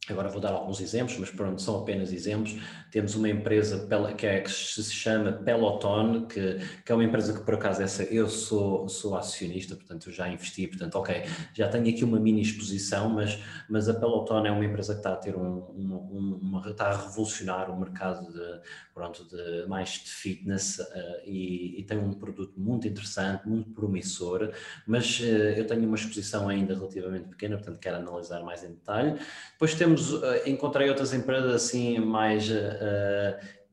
Agora 0.08 0.28
vou 0.28 0.40
dar 0.40 0.52
alguns 0.52 0.80
exemplos, 0.80 1.18
mas 1.18 1.30
pronto, 1.30 1.60
são 1.60 1.76
apenas 1.80 2.12
exemplos. 2.12 2.56
Temos 2.90 3.14
uma 3.14 3.28
empresa 3.28 3.86
que, 4.16 4.26
é, 4.26 4.40
que 4.40 4.50
se 4.50 4.82
chama 4.92 5.32
Peloton, 5.32 6.26
que, 6.26 6.58
que, 6.84 6.92
é 6.92 6.94
uma 6.94 7.04
empresa 7.04 7.32
que 7.32 7.44
por 7.44 7.54
acaso 7.54 7.82
essa 7.82 8.02
eu 8.04 8.28
sou, 8.28 8.88
sou 8.88 9.16
acionista, 9.16 9.76
portanto 9.76 10.08
eu 10.08 10.12
já 10.12 10.28
investi, 10.28 10.66
portanto 10.66 10.94
ok, 10.96 11.24
já 11.52 11.68
tenho 11.68 11.88
aqui 11.88 12.04
uma 12.04 12.18
mini 12.18 12.40
exposição, 12.40 13.08
mas, 13.10 13.38
mas 13.68 13.88
a 13.88 13.94
Peloton 13.94 14.46
é 14.46 14.50
uma 14.50 14.64
empresa 14.64 14.94
que 14.94 15.00
está 15.00 15.12
a 15.12 15.16
ter 15.16 15.36
um, 15.36 15.58
um, 15.76 16.38
uma, 16.40 16.68
está 16.70 16.88
a 16.90 16.96
revolucionar 16.96 17.70
o 17.70 17.78
mercado 17.78 18.32
de, 18.32 18.60
pronto, 18.94 19.24
de 19.28 19.66
mais 19.68 19.90
de 19.90 20.10
fitness 20.10 20.78
uh, 20.78 20.84
e, 21.24 21.80
e, 21.80 21.84
tem 21.84 21.98
um 21.98 22.12
produto 22.12 22.54
muito 22.56 22.88
interessante, 22.88 23.46
muito 23.46 23.70
promissor, 23.70 24.50
mas 24.86 25.20
uh, 25.20 25.24
eu 25.24 25.66
tenho 25.66 25.86
uma 25.86 25.96
exposição 25.96 26.48
ainda 26.48 26.74
relativamente 26.74 27.28
pequena, 27.28 27.56
portanto 27.56 27.78
quero 27.78 27.96
analisar 27.96 28.42
mais 28.42 28.64
em 28.64 28.70
detalhe. 28.70 29.18
Depois 29.52 29.74
temos 29.74 30.12
uh, 30.12 30.24
encontrei 30.46 30.88
outras 30.88 31.12
empresas 31.12 31.54
assim 31.54 31.98
mais 31.98 32.48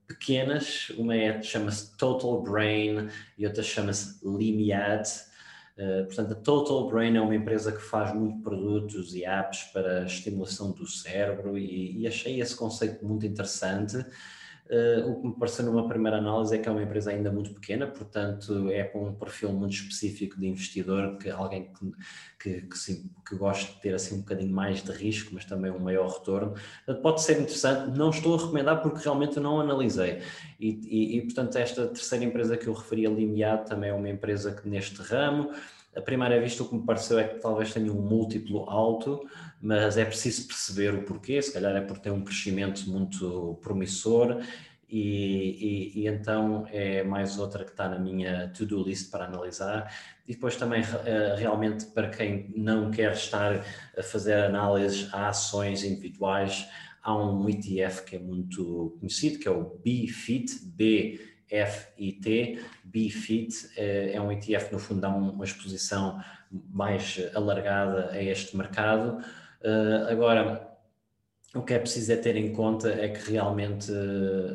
pequenas, 0.07 0.89
uma 0.97 1.15
é, 1.15 1.41
chama-se 1.41 1.97
Total 1.97 2.41
Brain 2.41 3.09
e 3.37 3.45
outra 3.45 3.63
chama-se 3.63 4.19
Limiad. 4.23 5.07
Uh, 5.77 6.05
portanto, 6.05 6.31
a 6.31 6.35
Total 6.35 6.89
Brain 6.89 7.17
é 7.17 7.21
uma 7.21 7.35
empresa 7.35 7.71
que 7.71 7.81
faz 7.81 8.13
muito 8.13 8.41
produtos 8.41 9.13
e 9.13 9.25
apps 9.25 9.63
para 9.73 10.05
estimulação 10.05 10.71
do 10.71 10.87
cérebro 10.87 11.57
e, 11.57 11.99
e 11.99 12.07
achei 12.07 12.39
esse 12.39 12.55
conceito 12.55 13.05
muito 13.05 13.25
interessante. 13.25 13.97
Uh, 14.67 15.11
o 15.11 15.21
que 15.21 15.27
me 15.27 15.35
pareceu 15.35 15.63
numa 15.63 15.87
primeira 15.87 16.17
análise 16.17 16.55
é 16.55 16.57
que 16.57 16.67
é 16.67 16.71
uma 16.71 16.81
empresa 16.81 17.11
ainda 17.11 17.31
muito 17.31 17.53
pequena, 17.53 17.85
portanto 17.85 18.67
é 18.71 18.83
com 18.83 19.09
um 19.09 19.13
perfil 19.13 19.53
muito 19.53 19.73
específico 19.73 20.39
de 20.39 20.47
investidor, 20.47 21.17
que 21.17 21.29
alguém 21.29 21.71
que, 21.71 21.91
que, 22.39 22.61
que, 22.67 22.75
sim, 22.75 23.11
que 23.27 23.35
goste 23.35 23.73
de 23.73 23.81
ter 23.81 23.93
assim 23.93 24.15
um 24.15 24.19
bocadinho 24.21 24.51
mais 24.51 24.81
de 24.81 24.91
risco, 24.91 25.35
mas 25.35 25.45
também 25.45 25.69
um 25.69 25.77
maior 25.77 26.09
retorno. 26.09 26.55
Pode 27.03 27.21
ser 27.21 27.33
interessante, 27.33 27.95
não 27.95 28.09
estou 28.09 28.33
a 28.33 28.41
recomendar 28.41 28.81
porque 28.81 29.03
realmente 29.03 29.37
eu 29.37 29.43
não 29.43 29.59
analisei. 29.59 30.23
E, 30.59 30.69
e, 30.83 31.17
e 31.17 31.21
portanto 31.21 31.55
esta 31.57 31.85
terceira 31.85 32.25
empresa 32.25 32.57
que 32.57 32.65
eu 32.65 32.73
referi 32.73 33.05
a 33.05 33.09
Limiado 33.11 33.69
também 33.69 33.91
é 33.91 33.93
uma 33.93 34.09
empresa 34.09 34.51
que 34.51 34.67
neste 34.67 34.99
ramo, 34.99 35.51
a 35.95 36.01
primeira 36.01 36.39
vista 36.41 36.61
o 36.61 36.67
que 36.67 36.75
me 36.75 36.85
pareceu 36.85 37.17
é 37.17 37.23
que 37.23 37.39
talvez 37.39 37.73
tenha 37.73 37.91
um 37.91 38.01
múltiplo 38.01 38.69
alto, 38.69 39.21
mas 39.61 39.97
é 39.97 40.05
preciso 40.05 40.47
perceber 40.47 40.93
o 40.93 41.03
porquê, 41.03 41.41
se 41.41 41.53
calhar 41.53 41.75
é 41.75 41.81
por 41.81 41.97
ter 41.97 42.11
um 42.11 42.23
crescimento 42.23 42.89
muito 42.89 43.59
promissor 43.61 44.41
e, 44.87 45.93
e, 45.95 46.01
e, 46.01 46.07
então 46.07 46.67
é 46.71 47.03
mais 47.03 47.39
outra 47.39 47.63
que 47.65 47.71
está 47.71 47.89
na 47.89 47.97
minha 47.97 48.49
to-do 48.49 48.83
list 48.83 49.09
para 49.09 49.25
analisar. 49.25 49.91
E 50.27 50.33
depois 50.33 50.55
também, 50.55 50.83
eh, 51.05 51.35
realmente, 51.37 51.85
para 51.87 52.09
quem 52.09 52.53
não 52.55 52.91
quer 52.91 53.13
estar 53.13 53.65
a 53.97 54.03
fazer 54.03 54.33
análises 54.33 55.11
a 55.13 55.29
ações 55.29 55.83
individuais, 55.83 56.67
há 57.01 57.15
um 57.15 57.49
ETF 57.49 58.05
que 58.05 58.15
é 58.15 58.19
muito 58.19 58.95
conhecido, 58.99 59.39
que 59.39 59.47
é 59.47 59.51
o 59.51 59.77
BFIT, 59.83 60.65
B 60.65 61.19
FIT, 61.47 62.59
BFIT, 62.83 63.69
eh, 63.77 64.11
é 64.13 64.21
um 64.21 64.31
ETF, 64.31 64.73
no 64.73 64.79
fundo, 64.79 65.01
dá 65.01 65.09
uma 65.09 65.43
exposição 65.43 66.19
mais 66.51 67.19
alargada 67.33 68.11
a 68.11 68.21
este 68.21 68.57
mercado. 68.57 69.23
Eh, 69.65 70.11
agora, 70.11 70.77
o 71.55 71.61
que 71.63 71.73
é 71.73 71.79
preciso 71.79 72.11
é 72.11 72.17
ter 72.17 72.35
em 72.35 72.53
conta 72.53 72.89
é 72.89 73.09
que 73.09 73.31
realmente, 73.31 73.91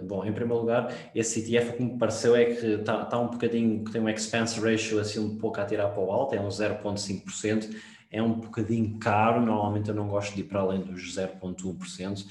bom, 0.05 0.25
em 0.25 0.33
primeiro 0.33 0.61
lugar, 0.61 0.95
esse 1.15 1.41
ETF, 1.41 1.71
o 1.71 1.77
que 1.77 1.83
me 1.83 1.99
pareceu 1.99 2.37
é 2.37 2.45
que 2.45 2.67
está, 2.67 3.03
está 3.03 3.19
um 3.19 3.29
bocadinho, 3.29 3.85
tem 3.91 4.01
um 4.01 4.09
expense 4.09 4.61
ratio 4.61 5.01
assim 5.01 5.19
um 5.19 5.39
pouco 5.39 5.61
a 5.61 5.65
tirar 5.65 5.89
para 5.89 6.03
o 6.03 6.13
alto, 6.13 6.35
é 6.35 6.41
um 6.41 6.49
0,5%, 6.49 7.75
é 8.11 8.23
um 8.23 8.35
bocadinho 8.35 8.99
caro, 8.99 9.41
normalmente 9.41 9.89
eu 9.89 9.95
não 9.95 10.09
gosto 10.09 10.35
de 10.35 10.41
ir 10.43 10.45
para 10.45 10.61
além 10.61 10.81
dos 10.81 11.17
0,1% 11.17 12.27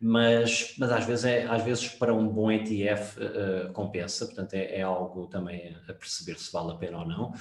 mas, 0.00 0.74
mas 0.78 0.92
às, 0.92 1.04
vezes 1.06 1.24
é, 1.24 1.46
às 1.46 1.62
vezes 1.62 1.88
para 1.88 2.12
um 2.12 2.28
bom 2.28 2.50
ETF 2.50 3.18
uh, 3.18 3.22
eh, 3.22 3.70
compensa, 3.72 4.26
portanto 4.26 4.52
é, 4.52 4.78
é, 4.78 4.82
algo 4.82 5.26
também 5.28 5.74
a 5.88 5.94
perceber 5.94 6.38
se 6.38 6.52
vale 6.52 6.72
a 6.72 6.74
pena 6.74 6.98
ou 6.98 7.08
não. 7.08 7.32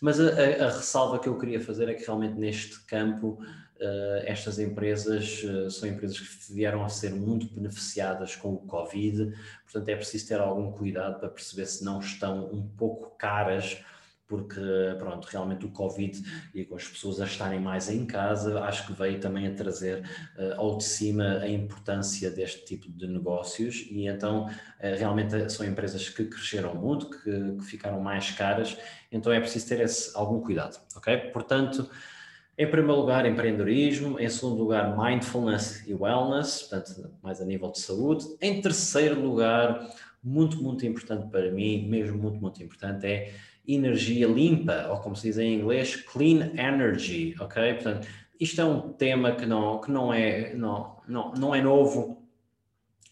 Mas 0.00 0.20
a, 0.20 0.24
a, 0.24 0.66
a 0.66 0.70
ressalva 0.70 1.18
que 1.18 1.28
eu 1.28 1.36
queria 1.36 1.60
fazer 1.60 1.88
é 1.88 1.94
que 1.94 2.04
realmente 2.04 2.34
neste 2.34 2.80
campo 2.84 3.38
estas 4.24 4.58
empresas 4.58 5.42
uh, 5.44 5.70
são 5.70 5.88
empresas 5.88 6.18
que 6.18 6.52
vieram 6.52 6.84
a 6.84 6.88
ser 6.88 7.14
muito 7.14 7.46
beneficiadas 7.52 8.34
com 8.36 8.54
o 8.54 8.58
Covid, 8.58 9.32
portanto 9.64 9.88
é 9.88 9.96
preciso 9.96 10.28
ter 10.28 10.40
algum 10.40 10.72
cuidado 10.72 11.20
para 11.20 11.28
perceber 11.28 11.66
se 11.66 11.84
não 11.84 12.00
estão 12.00 12.46
um 12.52 12.66
pouco 12.66 13.16
caras 13.16 13.84
porque 14.28 14.60
pronto, 14.98 15.24
realmente 15.26 15.66
o 15.66 15.70
Covid 15.70 16.20
e 16.54 16.64
com 16.64 16.74
as 16.74 16.86
pessoas 16.86 17.20
a 17.20 17.26
estarem 17.26 17.60
mais 17.60 17.88
em 17.88 18.04
casa, 18.04 18.60
acho 18.64 18.86
que 18.86 18.92
veio 18.92 19.20
também 19.20 19.46
a 19.46 19.54
trazer 19.54 20.02
uh, 20.36 20.60
ao 20.60 20.76
de 20.76 20.84
cima 20.84 21.38
a 21.38 21.48
importância 21.48 22.30
deste 22.30 22.64
tipo 22.64 22.90
de 22.90 23.06
negócios 23.06 23.86
e 23.88 24.08
então 24.08 24.46
uh, 24.46 24.50
realmente 24.98 25.50
são 25.50 25.64
empresas 25.64 26.08
que 26.08 26.24
cresceram 26.24 26.74
muito, 26.74 27.08
que, 27.08 27.56
que, 27.56 27.64
ficaram 27.64 28.00
mais 28.00 28.30
caras, 28.32 28.76
então 29.12 29.32
é 29.32 29.38
preciso 29.38 29.68
ter 29.68 29.80
esse, 29.80 30.16
algum 30.16 30.40
cuidado, 30.40 30.80
ok? 30.96 31.16
Portanto, 31.32 31.88
em 32.58 32.70
primeiro 32.70 33.00
lugar, 33.00 33.26
empreendedorismo, 33.26 34.18
em 34.18 34.28
segundo 34.28 34.62
lugar, 34.62 34.96
mindfulness 34.96 35.86
e 35.86 35.94
wellness, 35.94 36.62
portanto, 36.62 37.10
mais 37.22 37.40
a 37.40 37.44
nível 37.44 37.70
de 37.70 37.80
saúde. 37.80 38.24
Em 38.40 38.60
terceiro 38.60 39.20
lugar, 39.20 39.86
muito, 40.22 40.62
muito 40.62 40.86
importante 40.86 41.28
para 41.30 41.50
mim, 41.50 41.86
mesmo 41.86 42.18
muito, 42.18 42.40
muito 42.40 42.62
importante, 42.62 43.06
é 43.06 43.34
energia 43.68 44.26
limpa, 44.26 44.88
ou 44.90 44.98
como 45.00 45.14
se 45.14 45.28
diz 45.28 45.38
em 45.38 45.54
inglês, 45.54 45.96
clean 45.96 46.52
energy, 46.56 47.34
ok? 47.38 47.74
Portanto, 47.74 48.08
isto 48.40 48.60
é 48.60 48.64
um 48.64 48.92
tema 48.92 49.32
que 49.32 49.44
não, 49.44 49.80
que 49.80 49.90
não, 49.90 50.12
é, 50.12 50.54
não, 50.54 50.96
não, 51.06 51.32
não 51.34 51.54
é 51.54 51.60
novo, 51.60 52.22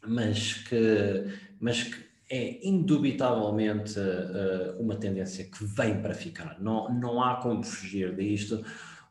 mas 0.06 0.54
que, 0.54 1.26
mas 1.60 1.82
que 1.82 2.04
é 2.30 2.66
indubitavelmente 2.66 3.98
uh, 3.98 4.80
uma 4.80 4.96
tendência 4.96 5.44
que 5.44 5.64
vem 5.64 6.00
para 6.00 6.14
ficar. 6.14 6.58
Não, 6.60 6.92
não 6.92 7.22
há 7.22 7.36
como 7.36 7.62
fugir 7.62 8.14
disto. 8.14 8.64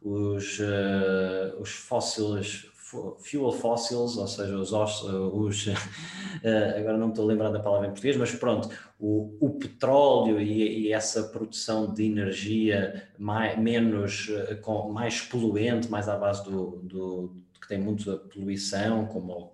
Os, 0.04 0.60
uh, 0.60 1.60
os 1.60 1.72
fósseis 1.72 2.74
fuel 3.20 3.52
fossils, 3.52 4.18
ou 4.18 4.28
seja, 4.28 4.56
os, 4.58 4.72
os 4.72 5.68
eh, 6.44 6.76
agora 6.78 6.98
não 6.98 7.08
me 7.08 7.14
estou 7.14 7.26
a 7.26 7.28
lembrar 7.28 7.50
da 7.50 7.60
palavra 7.60 7.88
em 7.88 7.90
português, 7.90 8.18
mas 8.18 8.32
pronto, 8.36 8.70
o, 9.00 9.36
o 9.40 9.50
petróleo 9.52 10.40
e, 10.40 10.88
e, 10.88 10.94
essa 10.94 11.24
produção 11.24 11.92
de 11.92 12.04
energia 12.04 13.10
mais, 13.18 13.58
menos, 13.58 14.30
com, 14.62 14.92
mais 14.92 15.22
poluente, 15.22 15.90
mais 15.90 16.08
à 16.08 16.18
base 16.18 16.44
do, 16.44 16.80
do 16.84 17.36
que 17.60 17.68
tem 17.68 17.80
muita 17.80 18.18
poluição, 18.18 19.06
como 19.08 19.32
o, 19.32 19.54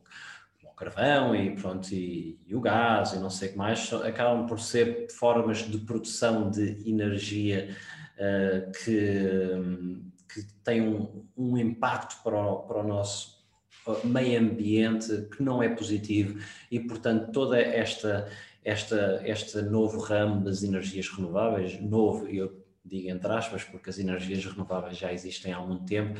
como 0.59 0.73
o 0.73 0.75
carvão 0.75 1.35
e 1.35 1.55
pronto, 1.55 1.93
e, 1.93 2.39
e, 2.45 2.55
o 2.55 2.61
gás 2.61 3.13
e 3.13 3.19
não 3.19 3.29
sei 3.29 3.49
o 3.49 3.51
que 3.53 3.57
mais, 3.57 3.93
acabam 3.93 4.47
por 4.47 4.59
ser 4.59 5.07
formas 5.11 5.59
de 5.59 5.77
produção 5.77 6.49
de 6.49 6.89
energia 6.89 7.69
uh, 8.17 8.71
que 8.83 10.08
que 10.31 10.43
tem 10.63 10.81
um, 10.81 11.25
um 11.35 11.57
impacto 11.57 12.21
para 12.23 12.37
o, 12.37 12.59
para 12.59 12.79
o 12.79 12.87
nosso 12.87 13.39
meio 14.03 14.39
ambiente 14.39 15.27
que 15.35 15.41
não 15.41 15.63
é 15.63 15.69
positivo 15.69 16.39
e, 16.69 16.79
portanto, 16.79 17.31
toda 17.31 17.59
esta, 17.59 18.29
esta, 18.63 19.21
este 19.25 19.61
novo 19.61 19.99
ramo 19.99 20.43
das 20.43 20.63
energias 20.63 21.09
renováveis, 21.09 21.79
novo, 21.81 22.27
eu 22.27 22.63
digo 22.85 23.09
entre 23.09 23.31
aspas, 23.31 23.63
porque 23.63 23.89
as 23.89 23.99
energias 23.99 24.45
renováveis 24.45 24.97
já 24.97 25.11
existem 25.11 25.53
há 25.53 25.59
muito 25.59 25.85
tempo, 25.85 26.19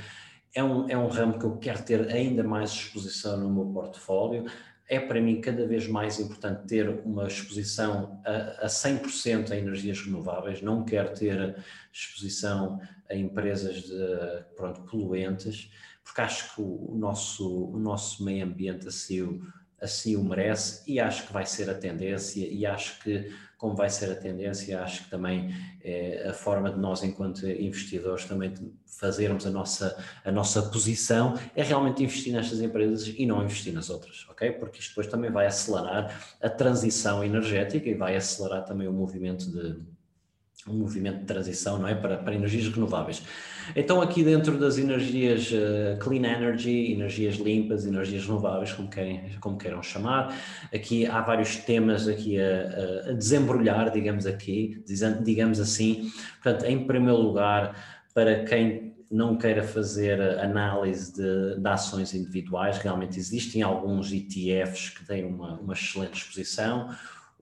é 0.53 0.63
um, 0.63 0.89
é 0.89 0.97
um 0.97 1.07
ramo 1.07 1.37
que 1.37 1.45
eu 1.45 1.57
quero 1.57 1.83
ter 1.83 2.11
ainda 2.11 2.43
mais 2.43 2.71
exposição 2.71 3.37
no 3.37 3.49
meu 3.49 3.65
portfólio. 3.65 4.45
É 4.89 4.99
para 4.99 5.21
mim 5.21 5.39
cada 5.39 5.67
vez 5.67 5.87
mais 5.87 6.19
importante 6.19 6.67
ter 6.67 6.89
uma 7.05 7.27
exposição 7.27 8.19
a, 8.25 8.65
a 8.65 8.67
100% 8.67 9.51
a 9.51 9.57
energias 9.57 10.01
renováveis, 10.01 10.61
não 10.61 10.83
quero 10.83 11.13
ter 11.13 11.55
exposição 11.93 12.81
a 13.07 13.15
empresas 13.15 13.83
de, 13.83 14.43
pronto, 14.55 14.81
poluentes, 14.81 15.71
porque 16.03 16.21
acho 16.21 16.55
que 16.55 16.61
o, 16.61 16.95
nosso, 16.95 17.65
o 17.65 17.77
nosso 17.77 18.23
meio 18.23 18.45
ambiente 18.45 18.87
assim 18.87 19.39
assim 19.81 20.15
o 20.15 20.23
merece 20.23 20.83
e 20.91 20.99
acho 20.99 21.27
que 21.27 21.33
vai 21.33 21.45
ser 21.45 21.69
a 21.69 21.73
tendência 21.73 22.45
e 22.45 22.65
acho 22.65 22.99
que 23.01 23.31
como 23.59 23.75
vai 23.75 23.89
ser 23.89 24.09
a 24.09 24.15
tendência, 24.15 24.81
acho 24.81 25.03
que 25.03 25.09
também 25.09 25.53
é 25.83 26.29
a 26.29 26.33
forma 26.33 26.71
de 26.71 26.79
nós 26.79 27.03
enquanto 27.03 27.45
investidores 27.45 28.23
também 28.23 28.53
fazermos 28.85 29.45
a 29.45 29.49
nossa, 29.49 30.01
a 30.23 30.31
nossa 30.31 30.61
posição 30.61 31.37
é 31.53 31.61
realmente 31.61 32.01
investir 32.01 32.31
nestas 32.31 32.61
empresas 32.61 33.05
e 33.05 33.25
não 33.25 33.43
investir 33.43 33.73
nas 33.73 33.89
outras, 33.89 34.25
ok? 34.29 34.51
Porque 34.53 34.79
isto 34.79 34.91
depois 34.91 35.07
também 35.07 35.29
vai 35.29 35.45
acelerar 35.45 36.37
a 36.41 36.49
transição 36.49 37.21
energética 37.21 37.89
e 37.89 37.93
vai 37.93 38.15
acelerar 38.15 38.63
também 38.63 38.87
o 38.87 38.93
movimento 38.93 39.51
de 39.51 39.77
um 40.67 40.73
movimento 40.73 41.19
de 41.19 41.25
transição, 41.25 41.79
não 41.79 41.87
é? 41.87 41.95
Para, 41.95 42.17
para 42.17 42.35
energias 42.35 42.67
renováveis. 42.67 43.23
Então, 43.75 44.01
aqui 44.01 44.23
dentro 44.23 44.57
das 44.57 44.77
energias 44.77 45.51
uh, 45.51 45.97
clean 45.99 46.25
energy, 46.25 46.91
energias 46.91 47.35
limpas, 47.35 47.85
energias 47.85 48.25
renováveis, 48.25 48.73
como, 48.73 48.89
querem, 48.89 49.31
como 49.39 49.57
queiram 49.57 49.81
chamar, 49.81 50.35
aqui 50.73 51.05
há 51.05 51.21
vários 51.21 51.55
temas 51.57 52.07
aqui 52.07 52.37
a, 52.39 53.09
a 53.09 53.13
desembrulhar, 53.13 53.91
digamos 53.91 54.25
aqui, 54.25 54.83
digamos 55.23 55.59
assim. 55.59 56.11
Portanto, 56.41 56.65
em 56.65 56.85
primeiro 56.85 57.21
lugar, 57.21 58.03
para 58.13 58.43
quem 58.43 58.89
não 59.09 59.35
queira 59.37 59.63
fazer 59.63 60.21
análise 60.39 61.13
de, 61.13 61.59
de, 61.59 61.67
ações 61.67 62.13
individuais, 62.13 62.77
realmente 62.77 63.17
existem 63.17 63.63
alguns 63.63 64.11
ETFs 64.11 64.89
que 64.89 65.05
têm 65.05 65.25
uma, 65.25 65.59
uma 65.59 65.73
excelente 65.73 66.21
exposição 66.21 66.89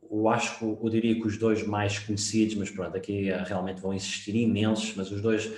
eu 0.10 0.28
acho 0.30 0.60
que 0.60 0.64
eu 0.64 0.90
diria 0.90 1.16
que 1.16 1.28
os 1.28 1.38
dois 1.38 1.66
mais 1.66 2.00
conhecidos, 2.00 2.56
mas 2.56 2.70
pronto, 2.70 2.96
aqui 2.96 3.30
eh, 3.30 3.44
realmente 3.44 3.82
vão 3.82 3.94
existir 3.94 4.36
imensos, 4.36 4.94
mas 4.96 5.12
os 5.12 5.22
dois 5.22 5.52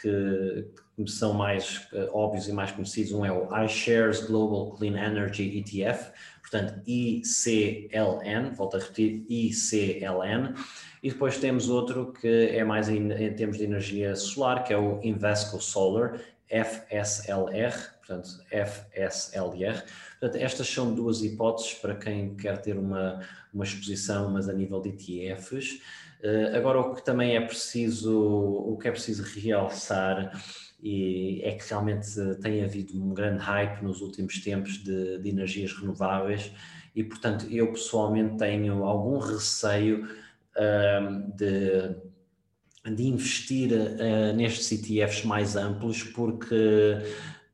que, 0.00 0.66
que 0.96 1.10
são 1.10 1.32
mais 1.32 1.86
uh, 1.92 2.08
óbvios 2.12 2.48
e 2.48 2.52
mais 2.52 2.72
conhecidos, 2.72 3.12
um 3.12 3.24
é 3.24 3.32
o 3.32 3.48
iShares 3.64 4.26
Global 4.26 4.72
Clean 4.76 4.96
Energy 4.96 5.58
ETF, 5.58 6.10
portanto 6.40 6.82
ICLN, 6.86 8.50
volto 8.54 8.76
a 8.76 8.80
repetir, 8.80 9.24
ICLN, 9.28 10.54
e 11.02 11.10
depois 11.10 11.38
temos 11.38 11.68
outro 11.68 12.12
que 12.12 12.48
é 12.48 12.64
mais 12.64 12.88
em, 12.88 13.10
em 13.12 13.34
termos 13.34 13.58
de 13.58 13.64
energia 13.64 14.14
solar, 14.16 14.64
que 14.64 14.72
é 14.72 14.78
o 14.78 15.00
Invesco 15.02 15.60
Solar, 15.60 16.20
FSLR, 16.48 17.72
portanto 17.98 18.28
FSLR. 18.50 19.82
Portanto, 20.22 20.40
estas 20.40 20.68
são 20.68 20.94
duas 20.94 21.20
hipóteses 21.20 21.74
para 21.74 21.96
quem 21.96 22.36
quer 22.36 22.62
ter 22.62 22.78
uma, 22.78 23.18
uma 23.52 23.64
exposição, 23.64 24.30
mas 24.30 24.48
a 24.48 24.52
nível 24.52 24.80
de 24.80 24.90
ETFs. 24.90 25.80
Uh, 26.22 26.56
agora, 26.56 26.78
o 26.78 26.94
que 26.94 27.04
também 27.04 27.34
é 27.34 27.40
preciso, 27.40 28.16
o 28.16 28.78
que 28.80 28.86
é 28.86 28.92
preciso 28.92 29.24
realçar 29.24 30.30
e 30.80 31.40
é 31.42 31.50
que 31.50 31.68
realmente 31.68 32.08
tem 32.40 32.62
havido 32.62 33.02
um 33.02 33.12
grande 33.12 33.42
hype 33.42 33.82
nos 33.82 34.00
últimos 34.00 34.38
tempos 34.38 34.74
de, 34.84 35.18
de 35.18 35.28
energias 35.28 35.72
renováveis 35.72 36.52
e, 36.94 37.02
portanto, 37.02 37.48
eu 37.50 37.72
pessoalmente 37.72 38.36
tenho 38.36 38.84
algum 38.84 39.18
receio 39.18 40.08
uh, 40.56 41.36
de, 41.36 42.94
de 42.94 43.08
investir 43.08 43.72
uh, 43.72 44.32
nestes 44.36 44.70
ETFs 44.70 45.24
mais 45.24 45.56
amplos, 45.56 46.04
porque 46.04 47.00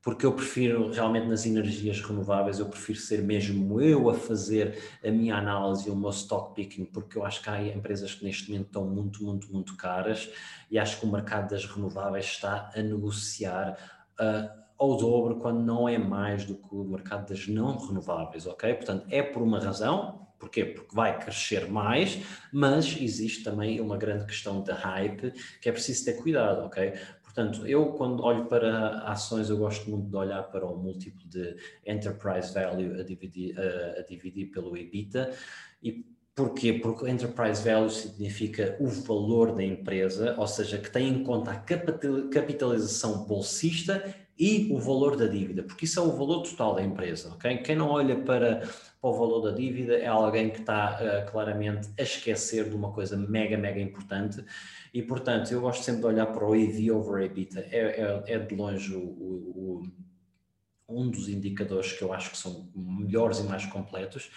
porque 0.09 0.25
eu 0.25 0.33
prefiro 0.33 0.91
realmente 0.91 1.27
nas 1.27 1.45
energias 1.45 2.00
renováveis, 2.00 2.59
eu 2.59 2.65
prefiro 2.65 2.99
ser 2.99 3.21
mesmo 3.21 3.79
eu 3.79 4.09
a 4.09 4.15
fazer 4.15 4.83
a 5.05 5.11
minha 5.11 5.37
análise, 5.37 5.91
o 5.91 5.95
meu 5.95 6.09
stock 6.09 6.55
picking, 6.55 6.87
porque 6.87 7.19
eu 7.19 7.27
acho 7.27 7.43
que 7.43 7.50
há 7.50 7.62
empresas 7.62 8.15
que 8.15 8.25
neste 8.25 8.50
momento 8.50 8.69
estão 8.69 8.87
muito, 8.87 9.23
muito, 9.23 9.53
muito 9.53 9.77
caras 9.77 10.31
e 10.71 10.79
acho 10.79 10.99
que 10.99 11.05
o 11.05 11.12
mercado 11.12 11.50
das 11.50 11.67
renováveis 11.67 12.25
está 12.25 12.73
a 12.75 12.81
negociar 12.81 13.77
uh, 14.19 14.49
ao 14.79 14.97
dobro, 14.97 15.37
quando 15.37 15.61
não 15.61 15.87
é 15.87 15.99
mais 15.99 16.47
do 16.47 16.55
que 16.55 16.75
o 16.75 16.85
mercado 16.85 17.29
das 17.29 17.47
não 17.47 17.77
renováveis, 17.77 18.47
ok? 18.47 18.73
Portanto, 18.73 19.05
é 19.11 19.23
por 19.23 19.43
uma 19.43 19.61
razão, 19.61 20.27
Porquê? 20.38 20.65
Porque 20.65 20.95
vai 20.95 21.19
crescer 21.19 21.69
mais, 21.69 22.21
mas 22.53 22.97
existe 23.00 23.43
também 23.43 23.81
uma 23.81 23.97
grande 23.97 24.25
questão 24.25 24.62
de 24.62 24.71
hype 24.71 25.33
que 25.61 25.69
é 25.69 25.73
preciso 25.73 26.05
ter 26.05 26.12
cuidado, 26.12 26.65
ok? 26.65 26.95
Portanto, 27.29 27.67
eu 27.67 27.93
quando 27.93 28.23
olho 28.23 28.47
para 28.47 29.01
ações, 29.01 29.51
eu 29.51 29.59
gosto 29.59 29.89
muito 29.91 30.09
de 30.09 30.17
olhar 30.17 30.43
para 30.45 30.65
o 30.67 30.75
múltiplo 30.75 31.29
de 31.29 31.57
enterprise 31.87 32.55
value 32.55 32.99
a 32.99 33.03
dividir, 33.03 33.55
a, 33.59 34.01
a 34.01 34.03
dividir 34.03 34.51
pelo 34.51 34.75
EBITDA. 34.75 35.31
E 35.83 36.07
porquê? 36.35 36.73
Porque 36.73 37.09
enterprise 37.09 37.63
value 37.63 37.91
significa 37.91 38.79
o 38.81 38.89
valor 38.89 39.55
da 39.55 39.63
empresa, 39.63 40.35
ou 40.39 40.47
seja, 40.47 40.79
que 40.79 40.91
tem 40.91 41.09
em 41.09 41.23
conta 41.23 41.51
a 41.51 41.57
capitalização 41.57 43.27
bolsista 43.27 44.03
e 44.39 44.73
o 44.73 44.79
valor 44.79 45.15
da 45.15 45.27
dívida, 45.27 45.63
porque 45.65 45.85
isso 45.85 46.01
é 46.01 46.03
o 46.03 46.13
valor 46.13 46.43
total 46.43 46.77
da 46.77 46.83
empresa, 46.83 47.31
ok? 47.35 47.59
Quem 47.59 47.77
não 47.77 47.91
olha 47.91 48.17
para, 48.17 48.67
para 49.00 49.11
o 49.11 49.12
valor 49.12 49.40
da 49.40 49.52
dívida 49.52 49.97
é 49.97 50.07
alguém 50.07 50.50
que 50.50 50.61
está 50.61 50.99
uh, 51.00 51.31
claramente 51.31 51.88
a 51.99 52.03
esquecer 52.03 52.68
de 52.68 52.75
uma 52.75 52.92
coisa 52.92 53.16
mega, 53.16 53.57
mega 53.57 53.81
importante. 53.81 54.44
E, 54.92 55.03
portanto, 55.03 55.53
eu 55.53 55.61
gosto 55.61 55.83
sempre 55.85 56.01
de 56.01 56.07
olhar 56.07 56.27
para 56.27 56.44
o 56.44 56.55
EV 56.55 56.90
over 56.90 57.25
EBITDA, 57.25 57.61
é, 57.70 57.79
é, 57.79 58.35
é 58.35 58.38
de 58.38 58.55
longe 58.55 58.94
o, 58.94 59.01
o, 59.01 59.83
o, 60.88 60.96
um 61.01 61.11
dos 61.11 61.29
indicadores 61.29 61.92
que 61.92 62.03
eu 62.03 62.12
acho 62.12 62.31
que 62.31 62.38
são 62.38 62.70
melhores 62.75 63.38
e 63.38 63.42
mais 63.44 63.66
completos 63.66 64.31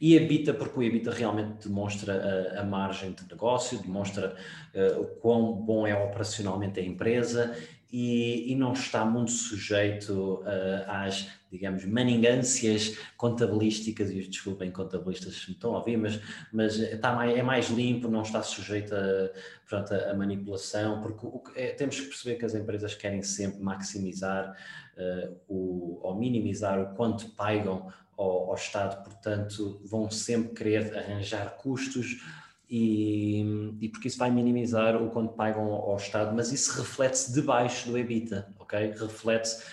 e 0.00 0.14
EBITDA, 0.14 0.54
porque 0.54 0.78
o 0.78 0.82
EBITDA 0.82 1.10
realmente 1.10 1.68
demonstra 1.68 2.54
a, 2.56 2.60
a 2.60 2.64
margem 2.64 3.12
de 3.12 3.22
negócio, 3.28 3.80
demonstra 3.80 4.36
uh, 4.74 5.00
o 5.00 5.06
quão 5.20 5.52
bom 5.54 5.86
é 5.86 5.94
operacionalmente 5.94 6.78
a 6.78 6.82
empresa 6.82 7.56
e, 7.90 8.52
e 8.52 8.54
não 8.54 8.72
está 8.72 9.04
muito 9.04 9.30
sujeito 9.30 10.42
uh, 10.42 10.84
às, 10.86 11.28
digamos, 11.50 11.84
maningâncias 11.84 12.98
contabilísticas, 13.16 14.10
e 14.10 14.20
desculpem 14.20 14.70
contabilistas 14.70 15.34
se 15.34 15.48
me 15.48 15.54
estão 15.54 15.74
a 15.74 15.78
ouvir, 15.78 15.96
mas, 15.96 16.20
mas 16.52 16.78
está 16.78 17.14
mais, 17.14 17.38
é 17.38 17.42
mais 17.42 17.70
limpo, 17.70 18.08
não 18.08 18.22
está 18.22 18.42
sujeito 18.42 18.94
a, 18.94 19.30
pronto, 19.66 19.94
a, 19.94 20.10
a 20.10 20.14
manipulação, 20.14 21.00
porque 21.00 21.24
o, 21.24 21.42
é, 21.54 21.68
temos 21.68 21.98
que 21.98 22.06
perceber 22.06 22.36
que 22.36 22.44
as 22.44 22.54
empresas 22.54 22.94
querem 22.94 23.22
sempre 23.22 23.62
maximizar 23.62 24.54
uh, 24.96 25.36
o, 25.48 25.98
ou 26.02 26.14
minimizar 26.18 26.78
o 26.80 26.94
quanto 26.96 27.30
pagam 27.30 27.90
ao, 28.16 28.50
ao 28.50 28.54
Estado, 28.54 29.02
portanto 29.04 29.80
vão 29.84 30.10
sempre 30.10 30.54
querer 30.54 30.96
arranjar 30.96 31.56
custos 31.56 32.22
e, 32.68 33.76
e, 33.80 33.88
porque 33.88 34.08
isso 34.08 34.18
vai 34.18 34.30
minimizar 34.30 35.00
o 35.00 35.10
quanto 35.10 35.34
pagam 35.34 35.72
ao, 35.72 35.96
Estado, 35.96 36.34
mas 36.34 36.50
isso 36.50 36.80
reflete-se 36.80 37.32
debaixo 37.32 37.88
do 37.88 37.96
EBITDA, 37.96 38.48
ok? 38.58 38.92
Reflete-se 38.92 39.64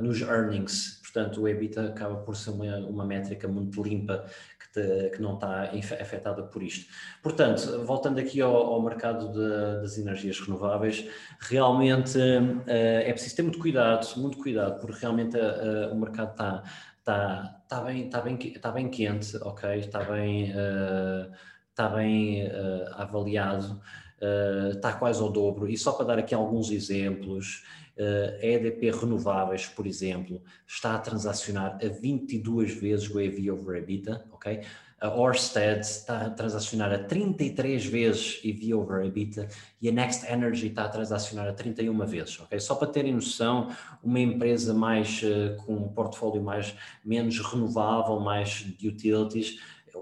nos 0.00 0.20
earnings, 0.20 1.00
portanto 1.02 1.40
o 1.40 1.48
EBITDA 1.48 1.88
acaba 1.88 2.16
por 2.16 2.36
ser 2.36 2.50
uma, 2.50 2.76
uma 2.78 3.04
métrica 3.04 3.48
muito 3.48 3.82
limpa 3.82 4.24
que, 4.60 4.72
te, 4.72 5.10
que 5.10 5.20
não 5.20 5.34
está 5.34 5.70
afetada 6.00 6.42
por 6.44 6.62
isto. 6.62 6.90
Portanto, 7.22 7.84
voltando 7.84 8.20
aqui 8.20 8.40
ao, 8.40 8.54
ao 8.54 8.82
mercado 8.82 9.32
de, 9.32 9.80
das 9.82 9.98
energias 9.98 10.38
renováveis, 10.40 11.08
realmente 11.40 12.16
uh, 12.16 12.62
é 12.68 13.12
preciso 13.12 13.36
ter 13.36 13.42
muito 13.42 13.58
cuidado, 13.58 14.06
muito 14.18 14.38
cuidado, 14.38 14.80
porque 14.80 15.00
realmente 15.00 15.36
uh, 15.36 15.92
o 15.92 15.98
mercado 15.98 16.30
está, 16.30 16.62
está, 17.06 17.60
está, 17.62 17.80
bem, 17.82 18.06
está, 18.06 18.20
bem, 18.20 18.38
está 18.38 18.72
bem 18.72 18.88
quente, 18.88 19.36
ok? 19.42 19.78
Está 19.78 20.02
bem... 20.02 20.50
Uh, 20.50 21.32
está 21.76 21.90
bem 21.90 22.46
uh, 22.46 22.94
avaliado, 22.94 23.78
uh, 24.22 24.70
está 24.70 24.94
quase 24.94 25.20
ao 25.20 25.30
dobro. 25.30 25.68
E 25.68 25.76
só 25.76 25.92
para 25.92 26.06
dar 26.06 26.18
aqui 26.18 26.34
alguns 26.34 26.70
exemplos, 26.70 27.62
a 27.98 28.46
EDP 28.46 28.90
Renováveis, 28.90 29.66
por 29.66 29.86
exemplo, 29.86 30.42
está 30.66 30.94
a 30.94 30.98
transacionar 30.98 31.78
a 31.82 31.88
22 31.88 32.74
vezes 32.74 33.10
o 33.10 33.20
EV 33.20 33.50
over 33.50 33.76
EBITDA, 33.76 34.26
ok? 34.30 34.60
A 35.06 35.14
Orsted 35.14 35.80
está 35.80 36.22
a 36.22 36.30
transacionar 36.30 36.92
a 36.92 36.98
33 36.98 37.86
vezes 37.86 38.40
EV 38.44 38.74
over 38.74 39.04
EBITDA 39.04 39.48
e 39.80 39.88
a 39.88 39.92
Next 39.92 40.26
Energy 40.26 40.66
está 40.66 40.84
a 40.84 40.88
transacionar 40.88 41.46
a 41.46 41.52
31 41.52 42.04
vezes, 42.04 42.40
ok? 42.40 42.58
Só 42.58 42.74
para 42.74 42.88
terem 42.88 43.14
noção, 43.14 43.70
uma 44.02 44.18
empresa 44.18 44.74
mais 44.74 45.22
com 45.64 45.74
um 45.74 45.88
portfólio 45.88 46.42
mais 46.42 46.74
menos 47.04 47.38
renovável, 47.38 48.18
mais 48.18 48.66
de 48.78 48.88
utilities, 48.88 49.60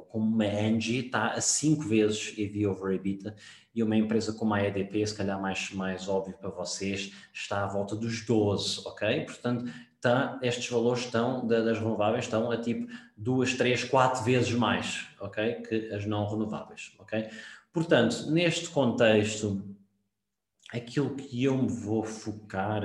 como 0.09 0.25
uma 0.25 0.47
Engie 0.47 1.07
está 1.07 1.33
a 1.33 1.41
5 1.41 1.83
vezes 1.83 2.35
EV 2.39 2.67
over 2.69 2.95
EBITDA 2.95 3.37
e 3.75 3.83
uma 3.83 3.97
empresa 3.97 4.33
como 4.33 4.55
a 4.55 4.63
EDP, 4.63 5.07
se 5.07 5.15
calhar 5.15 5.41
mais, 5.41 5.71
mais 5.73 6.09
óbvio 6.09 6.35
para 6.39 6.49
vocês, 6.49 7.13
está 7.33 7.65
à 7.65 7.67
volta 7.67 7.95
dos 7.97 8.25
12, 8.25 8.81
ok? 8.87 9.25
Portanto, 9.25 9.71
tá, 10.01 10.39
estes 10.43 10.69
valores 10.69 11.05
estão, 11.05 11.47
das 11.47 11.79
renováveis 11.79 12.25
estão 12.25 12.51
a 12.51 12.57
tipo 12.57 12.87
2, 13.17 13.55
3, 13.55 13.85
4 13.85 14.25
vezes 14.25 14.53
mais, 14.53 15.07
ok? 15.21 15.63
Que 15.63 15.93
as 15.95 16.05
não 16.07 16.29
renováveis, 16.29 16.93
ok? 16.99 17.29
Portanto, 17.73 18.31
neste 18.31 18.69
contexto, 18.69 19.63
aquilo 20.73 21.15
que 21.15 21.45
eu 21.45 21.57
me 21.57 21.69
vou 21.69 22.05
focar 22.05 22.83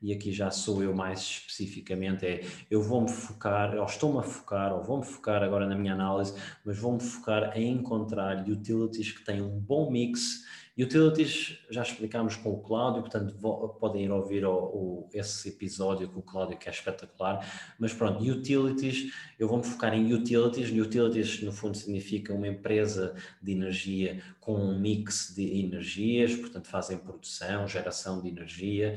e 0.00 0.12
aqui 0.12 0.32
já 0.32 0.50
sou 0.50 0.82
eu 0.82 0.94
mais 0.94 1.20
especificamente, 1.20 2.24
é 2.24 2.44
eu 2.70 2.80
vou-me 2.80 3.08
focar, 3.08 3.74
ou 3.76 3.84
estou-me 3.84 4.20
a 4.20 4.22
focar, 4.22 4.72
ou 4.72 4.82
vou-me 4.82 5.04
focar 5.04 5.42
agora 5.42 5.66
na 5.66 5.74
minha 5.74 5.94
análise, 5.94 6.34
mas 6.64 6.78
vou-me 6.78 7.00
focar 7.00 7.56
em 7.56 7.72
encontrar 7.72 8.48
utilities 8.48 9.10
que 9.10 9.24
têm 9.24 9.42
um 9.42 9.58
bom 9.58 9.90
mix. 9.90 10.44
Utilities 10.78 11.58
já 11.70 11.82
explicámos 11.82 12.36
com 12.36 12.50
o 12.50 12.60
Cláudio, 12.60 13.00
portanto 13.00 13.34
podem 13.80 14.04
ir 14.04 14.10
ouvir 14.10 14.44
o, 14.44 14.52
o, 14.52 15.10
esse 15.14 15.48
episódio 15.48 16.06
com 16.08 16.20
o 16.20 16.22
Cláudio 16.22 16.58
que 16.58 16.68
é 16.68 16.72
espetacular, 16.72 17.74
mas 17.78 17.94
pronto, 17.94 18.22
utilities, 18.22 19.10
eu 19.38 19.48
vou-me 19.48 19.64
focar 19.64 19.94
em 19.94 20.12
utilities, 20.12 20.70
utilities 20.70 21.42
no 21.42 21.50
fundo 21.50 21.78
significa 21.78 22.34
uma 22.34 22.46
empresa 22.46 23.14
de 23.40 23.52
energia 23.52 24.22
com 24.38 24.54
um 24.54 24.78
mix 24.78 25.32
de 25.34 25.60
energias, 25.60 26.34
portanto 26.34 26.68
fazem 26.68 26.98
produção, 26.98 27.66
geração 27.66 28.20
de 28.20 28.28
energia 28.28 28.96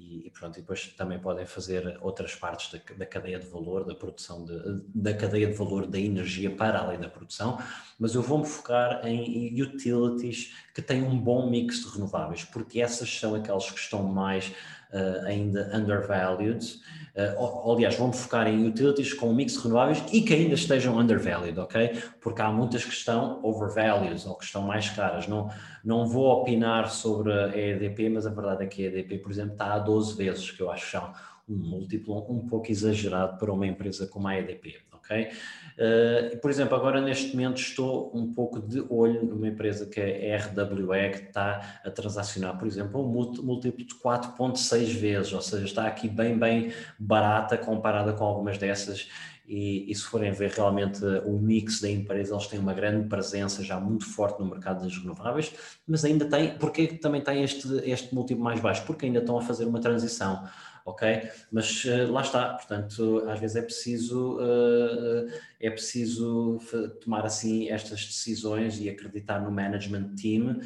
e, 0.00 0.26
e, 0.26 0.30
pronto, 0.30 0.58
e 0.58 0.62
depois 0.62 0.86
também 0.96 1.18
podem 1.18 1.44
fazer 1.44 1.98
outras 2.00 2.34
partes 2.34 2.72
da, 2.72 2.94
da 2.94 3.06
cadeia 3.06 3.38
de 3.38 3.46
valor, 3.46 3.84
da 3.84 3.94
produção, 3.94 4.44
de, 4.44 4.82
da 4.94 5.12
cadeia 5.12 5.46
de 5.46 5.52
valor 5.52 5.86
da 5.86 5.98
energia 5.98 6.50
para 6.50 6.80
além 6.80 6.98
da 6.98 7.08
produção, 7.08 7.58
mas 7.98 8.14
eu 8.14 8.22
vou-me 8.22 8.46
focar 8.46 9.06
em 9.06 9.60
utilities 9.60 10.54
que 10.74 10.80
têm 10.80 11.02
um 11.02 11.18
bom 11.18 11.50
mix 11.50 11.84
de 11.84 11.90
renováveis, 11.90 12.44
porque 12.44 12.80
essas 12.80 13.10
são 13.10 13.34
aquelas 13.34 13.70
que 13.70 13.78
estão 13.78 14.02
mais 14.02 14.52
uh, 14.92 15.26
ainda 15.26 15.70
undervalued 15.74 16.80
Uh, 17.10 17.72
aliás, 17.72 17.96
vamos 17.96 18.18
focar 18.18 18.46
em 18.46 18.66
utilities 18.66 19.12
com 19.12 19.32
mix 19.32 19.54
de 19.54 19.58
renováveis 19.58 20.02
e 20.12 20.22
que 20.22 20.32
ainda 20.32 20.54
estejam 20.54 20.96
undervalued, 20.96 21.58
ok? 21.58 22.02
Porque 22.20 22.40
há 22.40 22.52
muitas 22.52 22.84
que 22.84 22.92
estão 22.92 23.40
overvalued 23.42 24.26
ou 24.28 24.36
que 24.36 24.44
estão 24.44 24.62
mais 24.62 24.88
caras. 24.90 25.26
Não, 25.26 25.50
não 25.84 26.06
vou 26.06 26.26
opinar 26.40 26.88
sobre 26.88 27.32
a 27.32 27.48
EDP, 27.56 28.08
mas 28.08 28.26
a 28.26 28.30
verdade 28.30 28.64
é 28.64 28.66
que 28.66 28.86
a 28.86 28.88
EDP, 28.88 29.18
por 29.18 29.32
exemplo, 29.32 29.52
está 29.52 29.74
a 29.74 29.78
12 29.78 30.16
vezes, 30.16 30.50
que 30.52 30.62
eu 30.62 30.70
acho 30.70 30.90
que 30.90 30.96
é 30.96 31.00
um 31.48 31.56
múltiplo 31.56 32.32
um 32.32 32.46
pouco 32.46 32.70
exagerado 32.70 33.36
para 33.38 33.52
uma 33.52 33.66
empresa 33.66 34.06
como 34.06 34.28
a 34.28 34.38
EDP, 34.38 34.76
ok? 34.92 35.30
Uh, 35.80 36.36
por 36.40 36.50
exemplo, 36.50 36.76
agora 36.76 37.00
neste 37.00 37.34
momento 37.34 37.58
estou 37.58 38.12
um 38.14 38.34
pouco 38.34 38.60
de 38.60 38.84
olho 38.90 39.24
numa 39.24 39.48
empresa 39.48 39.86
que 39.86 39.98
é 39.98 40.34
a 40.34 40.38
RWE, 40.38 41.10
que 41.10 41.28
está 41.28 41.80
a 41.82 41.90
transacionar, 41.90 42.58
por 42.58 42.68
exemplo, 42.68 43.02
um 43.02 43.08
múltiplo 43.08 43.82
de 43.82 43.94
4,6 43.94 44.92
vezes, 44.92 45.32
ou 45.32 45.40
seja, 45.40 45.64
está 45.64 45.86
aqui 45.86 46.06
bem, 46.06 46.38
bem 46.38 46.70
barata 46.98 47.56
comparada 47.56 48.12
com 48.12 48.24
algumas 48.24 48.58
dessas. 48.58 49.08
E, 49.48 49.90
e, 49.90 49.94
se 49.96 50.04
forem 50.04 50.30
ver 50.30 50.50
realmente 50.50 51.04
o 51.24 51.32
mix 51.36 51.80
da 51.80 51.90
empresa, 51.90 52.34
eles 52.34 52.46
têm 52.46 52.60
uma 52.60 52.74
grande 52.74 53.08
presença 53.08 53.64
já 53.64 53.80
muito 53.80 54.04
forte 54.04 54.38
no 54.38 54.48
mercado 54.48 54.84
das 54.84 54.96
renováveis, 54.96 55.52
mas 55.88 56.04
ainda 56.04 56.24
tem, 56.26 56.56
porque 56.56 56.86
também 56.86 57.20
tem 57.20 57.42
este, 57.42 57.66
este 57.90 58.14
múltiplo 58.14 58.44
mais 58.44 58.60
baixo? 58.60 58.84
Porque 58.86 59.06
ainda 59.06 59.18
estão 59.18 59.38
a 59.38 59.42
fazer 59.42 59.64
uma 59.64 59.80
transição 59.80 60.46
ok? 60.90 61.28
Mas 61.50 61.84
uh, 61.84 62.10
lá 62.10 62.22
está, 62.22 62.54
portanto, 62.54 63.24
às 63.28 63.40
vezes 63.40 63.56
é 63.56 63.62
preciso, 63.62 64.38
uh, 64.38 65.30
é 65.60 65.70
preciso 65.70 66.58
tomar 67.00 67.24
assim 67.24 67.70
estas 67.70 68.04
decisões 68.04 68.80
e 68.80 68.88
acreditar 68.88 69.40
no 69.40 69.50
management 69.50 70.14
team, 70.16 70.60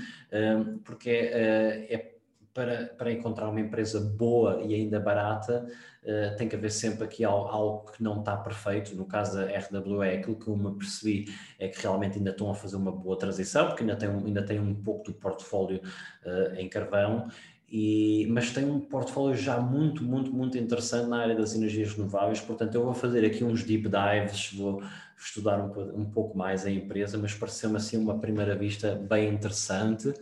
porque 0.85 1.11
é, 1.11 1.95
é 1.95 2.15
para, 2.55 2.87
para 2.97 3.11
encontrar 3.11 3.51
uma 3.51 3.61
empresa 3.61 4.01
boa 4.01 4.63
e 4.63 4.73
ainda 4.75 5.01
barata, 5.01 5.67
uh, 6.05 6.37
tem 6.37 6.49
que 6.49 6.55
haver 6.55 6.71
sempre 6.71 7.05
aqui 7.05 7.25
algo, 7.25 7.49
algo, 7.49 7.93
que 7.93 8.01
não 8.01 8.21
está 8.21 8.37
perfeito. 8.37 8.95
No 8.95 9.05
caso 9.05 9.37
da 9.37 9.47
RWE, 9.47 10.09
aquilo 10.11 10.39
que 10.39 10.47
eu 10.47 10.57
me 10.57 10.73
percebi 10.79 11.35
é 11.59 11.67
que 11.67 11.83
realmente 11.83 12.17
ainda 12.17 12.31
estão 12.31 12.49
a 12.49 12.55
fazer 12.55 12.77
uma 12.77 12.93
boa 12.93 13.19
transição, 13.19 13.67
porque 13.67 13.83
ainda 13.83 13.97
tem, 13.97 14.09
ainda 14.09 14.43
tem 14.43 14.61
um 14.61 14.75
pouco 14.75 15.11
do 15.11 15.15
portfólio 15.15 15.83
uh, 16.25 16.55
em 16.55 16.69
carvão 16.69 17.27
e, 17.71 18.27
mas 18.31 18.51
tem 18.53 18.65
um 18.65 18.79
portfólio 18.79 19.37
já 19.37 19.61
muito, 19.61 20.05
muito, 20.05 20.33
muito 20.33 20.57
interessante 20.59 21.09
na 21.09 21.19
área 21.19 21.35
das 21.35 21.55
energias 21.55 21.93
renováveis, 21.93 22.41
portanto 22.41 22.75
eu 22.75 22.85
vou 22.85 22.95
fazer 22.95 23.25
aqui 23.25 23.43
uns 23.43 23.65
deep 23.65 23.89
dives, 23.89 24.53
vou 24.53 24.83
estudar 25.17 25.59
um, 25.61 26.01
um 26.01 26.05
pouco 26.05 26.37
mais 26.37 26.67
a 26.67 26.71
empresa, 26.71 27.19
mas 27.19 27.35
pareceu-me 27.35 27.77
assim 27.77 27.97
uma 27.97 28.19
primeira 28.19 28.55
vista 28.55 28.95
bem 28.95 29.33
interessante. 29.33 30.13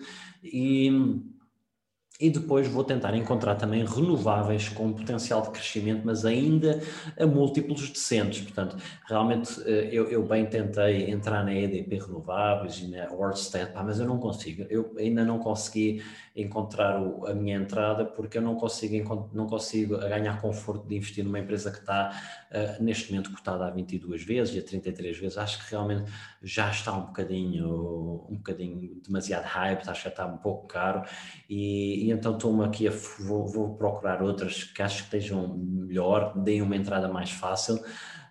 E 0.43 1.21
e 2.23 2.31
depois 2.31 2.69
vou 2.69 2.85
tentar 2.85 3.17
encontrar 3.17 3.57
também 3.57 3.85
renováveis 3.85 4.69
com 4.69 4.93
potencial 4.93 5.43
de 5.43 5.51
crescimento, 5.51 6.03
mas 6.05 6.25
ainda 6.25 6.81
a 7.19 7.27
múltiplos 7.27 7.91
decentes. 7.91 8.43
Portanto, 8.43 8.77
realmente 9.09 9.61
eh, 9.67 9.89
eu, 9.91 10.09
eu 10.09 10.23
bem 10.23 10.47
tentei 10.47 11.11
entrar 11.11 11.45
na 11.45 11.53
EDP 11.53 11.99
Renováveis 11.99 12.79
e 12.79 12.87
na 12.87 13.13
Orsted, 13.13 13.73
mas 13.75 13.99
eu 13.99 14.07
não 14.07 14.19
consigo. 14.19 14.65
Eu 14.71 14.95
ainda 14.97 15.25
não 15.25 15.41
consegui 15.41 16.01
encontrar 16.37 17.03
o, 17.03 17.27
a 17.27 17.35
minha 17.35 17.57
entrada 17.57 18.05
porque 18.05 18.39
eu 18.39 18.43
não 18.43 18.55
consigo, 18.55 19.29
não 19.33 19.49
consigo 19.49 19.99
ganhar 19.99 20.41
conforto 20.41 20.87
de 20.87 20.95
investir 20.95 21.25
numa 21.25 21.41
empresa 21.41 21.73
que 21.73 21.79
está 21.79 22.13
uh, 22.53 22.83
neste 22.83 23.11
momento 23.11 23.33
cotada 23.33 23.67
a 23.67 23.71
22 23.71 24.23
vezes 24.23 24.55
e 24.55 24.59
a 24.59 24.63
33 24.63 25.19
vezes. 25.19 25.39
Acho 25.39 25.65
que 25.65 25.71
realmente 25.71 26.11
já 26.43 26.71
está 26.71 26.93
um 26.93 27.07
bocadinho, 27.07 28.27
um 28.29 28.37
bocadinho 28.37 29.01
demasiado 29.05 29.45
hype, 29.45 29.89
acho 29.89 30.03
que 30.03 30.05
já 30.05 30.11
está 30.11 30.27
um 30.27 30.39
pouco 30.39 30.67
caro 30.67 31.03
e, 31.49 32.07
e 32.07 32.11
então 32.11 32.35
estou-me 32.35 32.65
aqui 32.65 32.89
a 32.89 32.93
vou, 33.21 33.47
vou, 33.47 33.75
procurar 33.77 34.23
outras 34.23 34.65
que 34.65 34.83
acho 34.83 34.99
que 34.99 35.05
estejam 35.05 35.57
melhor, 35.57 36.37
deem 36.39 36.63
uma 36.63 36.77
entrada 36.77 37.09
mais 37.09 37.31
fácil. 37.31 37.83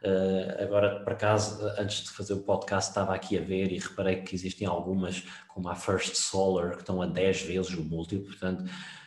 Uh, 0.04 0.64
agora, 0.64 1.00
por 1.04 1.14
acaso, 1.14 1.64
antes 1.78 2.04
de 2.04 2.10
fazer 2.10 2.34
o 2.34 2.42
podcast, 2.42 2.90
estava 2.90 3.14
aqui 3.14 3.38
a 3.38 3.42
ver 3.42 3.72
e 3.72 3.78
reparei 3.78 4.22
que 4.22 4.34
existem 4.34 4.68
algumas, 4.68 5.24
como 5.48 5.70
a 5.70 5.76
First 5.76 6.16
Solar, 6.16 6.72
que 6.72 6.82
estão 6.82 7.02
a 7.02 7.06
10 7.06 7.44
vezes 7.44 7.74
o 7.76 7.84
múltiplo, 7.84 8.26
portanto, 8.26 8.64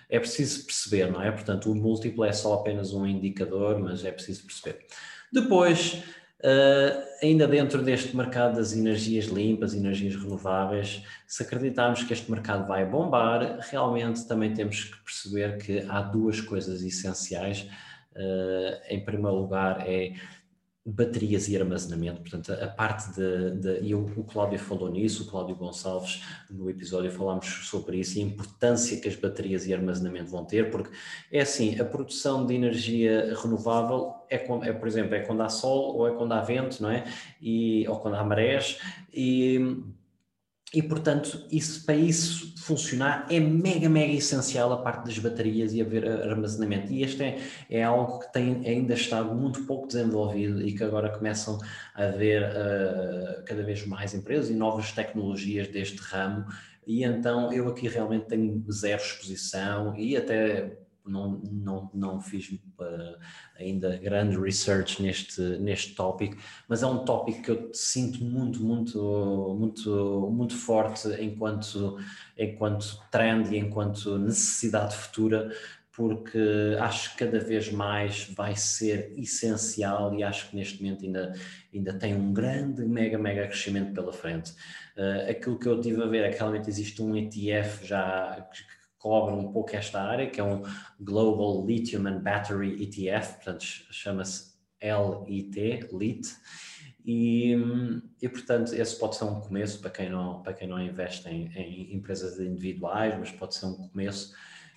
é 0.09 0.21
preciso 0.21 0.65
perceber, 0.65 1.11
não 1.11 1.21
é? 1.21 1.33
Portanto, 1.33 1.71
o 1.71 1.75
múltiplo 1.75 2.25
é 2.25 2.33
só 2.33 2.55
apenas 2.55 2.93
um 2.93 3.05
indicador, 3.05 3.81
mas 3.81 4.05
é 4.05 4.13
preciso 4.13 4.47
perceber. 4.47 4.87
Depois, 5.33 6.03
Uh, 6.45 7.01
ainda 7.23 7.49
dentro 7.49 7.83
deste 7.83 8.15
mercado 8.15 8.57
das 8.57 8.75
energias 8.75 9.25
limpas, 9.27 9.73
energias 9.73 10.15
renováveis, 10.15 11.03
se 11.27 11.43
acreditarmos 11.43 12.03
que 12.03 12.13
este 12.13 12.31
mercado 12.31 12.69
vai 12.69 12.85
bombar, 12.85 13.61
realmente 13.71 14.29
também 14.29 14.53
temos 14.53 14.85
que 14.85 15.03
perceber 15.03 15.57
que 15.57 15.87
há 15.89 16.03
duas 16.03 16.43
coisas 16.43 16.83
essenciais. 16.83 17.67
Uh, 18.15 18.77
em 18.91 19.03
primeiro 19.03 19.37
lugar, 19.37 19.89
é 19.89 20.13
baterias 20.87 21.49
e 21.49 21.57
armazenamento, 21.57 22.21
portanto 22.21 22.53
a 22.53 22.67
parte 22.67 23.11
de, 23.15 23.81
e 23.81 23.95
o, 23.95 24.05
o 24.17 24.25
Cláudio 24.25 24.59
falou 24.59 24.91
nisso, 24.91 25.23
o 25.23 25.27
Cláudio 25.27 25.57
Gonçalves 25.57 26.23
no 26.51 26.69
episódio 26.69 27.11
falámos 27.11 27.47
sobre 27.69 27.99
isso 27.99 28.19
e 28.19 28.23
a 28.23 28.25
importância 28.27 29.01
que 29.01 29.09
as 29.09 29.17
baterias 29.17 29.67
e 29.67 29.73
armazenamento 29.73 30.31
vão 30.31 30.45
ter, 30.45 30.71
porque 30.71 30.91
é 31.33 31.41
assim, 31.41 31.81
a 31.81 31.85
produção 31.87 32.45
de 32.45 32.55
energia 32.55 33.35
renovável 33.43 34.15
é, 34.29 34.37
é 34.37 34.73
por 34.73 34.87
exemplo, 34.87 35.15
é 35.15 35.21
quando 35.21 35.43
há 35.43 35.49
sol 35.49 35.97
ou 35.97 36.07
é 36.07 36.11
quando 36.13 36.33
há 36.33 36.43
vento, 36.43 36.83
não 36.83 36.91
é? 36.91 37.05
E, 37.41 37.89
ou 37.89 37.99
quando 38.01 38.17
há 38.17 38.25
marés 38.25 38.79
e 39.13 39.83
e, 40.75 40.83
portanto, 40.83 41.47
isso, 41.51 41.85
para 41.87 41.95
isso 41.95 42.55
funcionar 42.57 43.27
é 43.31 43.39
mega, 43.39 43.89
mega 43.89 44.13
essencial 44.13 44.73
a 44.73 44.79
parte 44.79 45.05
das 45.07 45.19
baterias 45.19 45.73
e 45.73 45.81
haver 45.81 46.07
armazenamento. 46.07 46.93
E 46.93 47.03
este 47.03 47.23
é, 47.23 47.39
é 47.71 47.83
algo 47.85 48.19
que 48.19 48.33
tem 48.33 48.67
ainda 48.67 48.95
estado 48.95 49.35
muito 49.35 49.65
pouco 49.65 49.87
desenvolvido 49.87 50.61
e 50.61 50.73
que 50.73 50.83
agora 50.83 51.11
começam 51.11 51.59
a 51.95 52.05
haver 52.05 52.43
uh, 52.43 53.45
cada 53.45 53.63
vez 53.63 53.87
mais 53.87 54.15
empresas 54.15 54.51
e 54.51 54.55
novas 54.55 54.91
tecnologias 54.93 55.69
deste 55.69 55.99
ramo. 55.99 56.45
E 56.87 57.05
então 57.05 57.53
eu 57.53 57.69
aqui 57.69 57.89
realmente 57.89 58.27
tenho 58.27 58.65
zero 58.71 59.01
exposição 59.01 59.95
e 59.97 60.17
até 60.17 60.84
não, 61.07 61.41
não, 61.51 61.91
não 61.93 62.21
fiz 62.21 62.51
uh, 62.51 63.19
ainda 63.59 63.97
grande 63.99 64.39
research 64.39 65.03
neste, 65.03 65.41
neste 65.59 65.95
tópico, 65.95 66.37
mas 66.69 66.83
é 66.83 66.87
um 66.87 67.05
tópico 67.05 67.43
que 67.43 67.51
eu 67.51 67.71
sinto 67.73 68.25
muito, 68.25 68.63
muito, 68.63 69.57
muito, 69.59 70.31
muito 70.33 70.57
forte 70.57 71.09
enquanto, 71.21 71.99
enquanto 72.39 73.01
trend 73.11 73.55
e 73.55 73.59
enquanto 73.59 74.19
necessidade 74.19 74.97
futura, 74.97 75.51
porque 75.93 76.77
acho 76.81 77.13
que 77.13 77.25
cada 77.25 77.39
vez 77.39 77.71
mais 77.71 78.29
vai 78.35 78.57
ser 78.57 79.13
essencial 79.17 80.13
e 80.15 80.25
acho 80.25 80.51
que 80.51 80.57
neste 80.57 80.83
momento 80.83 81.05
ainda, 81.05 81.33
ainda 81.73 81.93
tem 81.95 82.15
um 82.15 82.33
grande, 82.33 82.85
mega, 82.85 83.17
mega 83.17 83.47
crescimento 83.47 83.93
pela 83.93 84.13
frente. 84.13 84.53
Uh, 84.97 85.31
aquilo 85.31 85.59
que 85.59 85.69
eu 85.69 85.81
tive 85.81 86.03
a 86.03 86.07
ver 86.07 86.25
é 86.25 86.31
que 86.31 86.39
realmente 86.39 86.69
existe 86.69 87.01
um 87.01 87.17
ETF 87.17 87.87
já 87.87 88.49
cobre 89.05 89.35
um 89.35 89.53
pouco 89.53 89.77
esta 89.77 90.01
área, 90.01 90.31
que 90.31 90.41
é 90.41 90.43
um 90.43 90.63
Global 90.99 91.63
Lithium 91.67 92.07
and 92.07 92.21
Battery 92.21 92.83
ETF, 92.83 93.35
portanto 93.35 93.63
chama-se 93.91 94.55
LIT, 94.83 95.89
LIT, 95.93 96.31
e, 97.05 97.55
e, 98.23 98.29
portanto 98.31 98.73
esse 98.73 98.99
pode 98.99 99.17
ser 99.17 99.25
um 99.25 99.43
começo 99.43 99.79
para 99.83 99.91
quem 99.91 100.09
não, 100.09 100.43
para 100.43 100.55
quem 100.55 100.67
não 100.67 100.81
investe 100.81 101.29
em, 101.29 101.53
em 101.55 101.95
empresas 101.95 102.41
individuais, 102.41 103.15
mas 103.19 103.31
pode 103.31 103.55
ser 103.55 103.67
um 103.67 103.75
começo. 103.75 104.33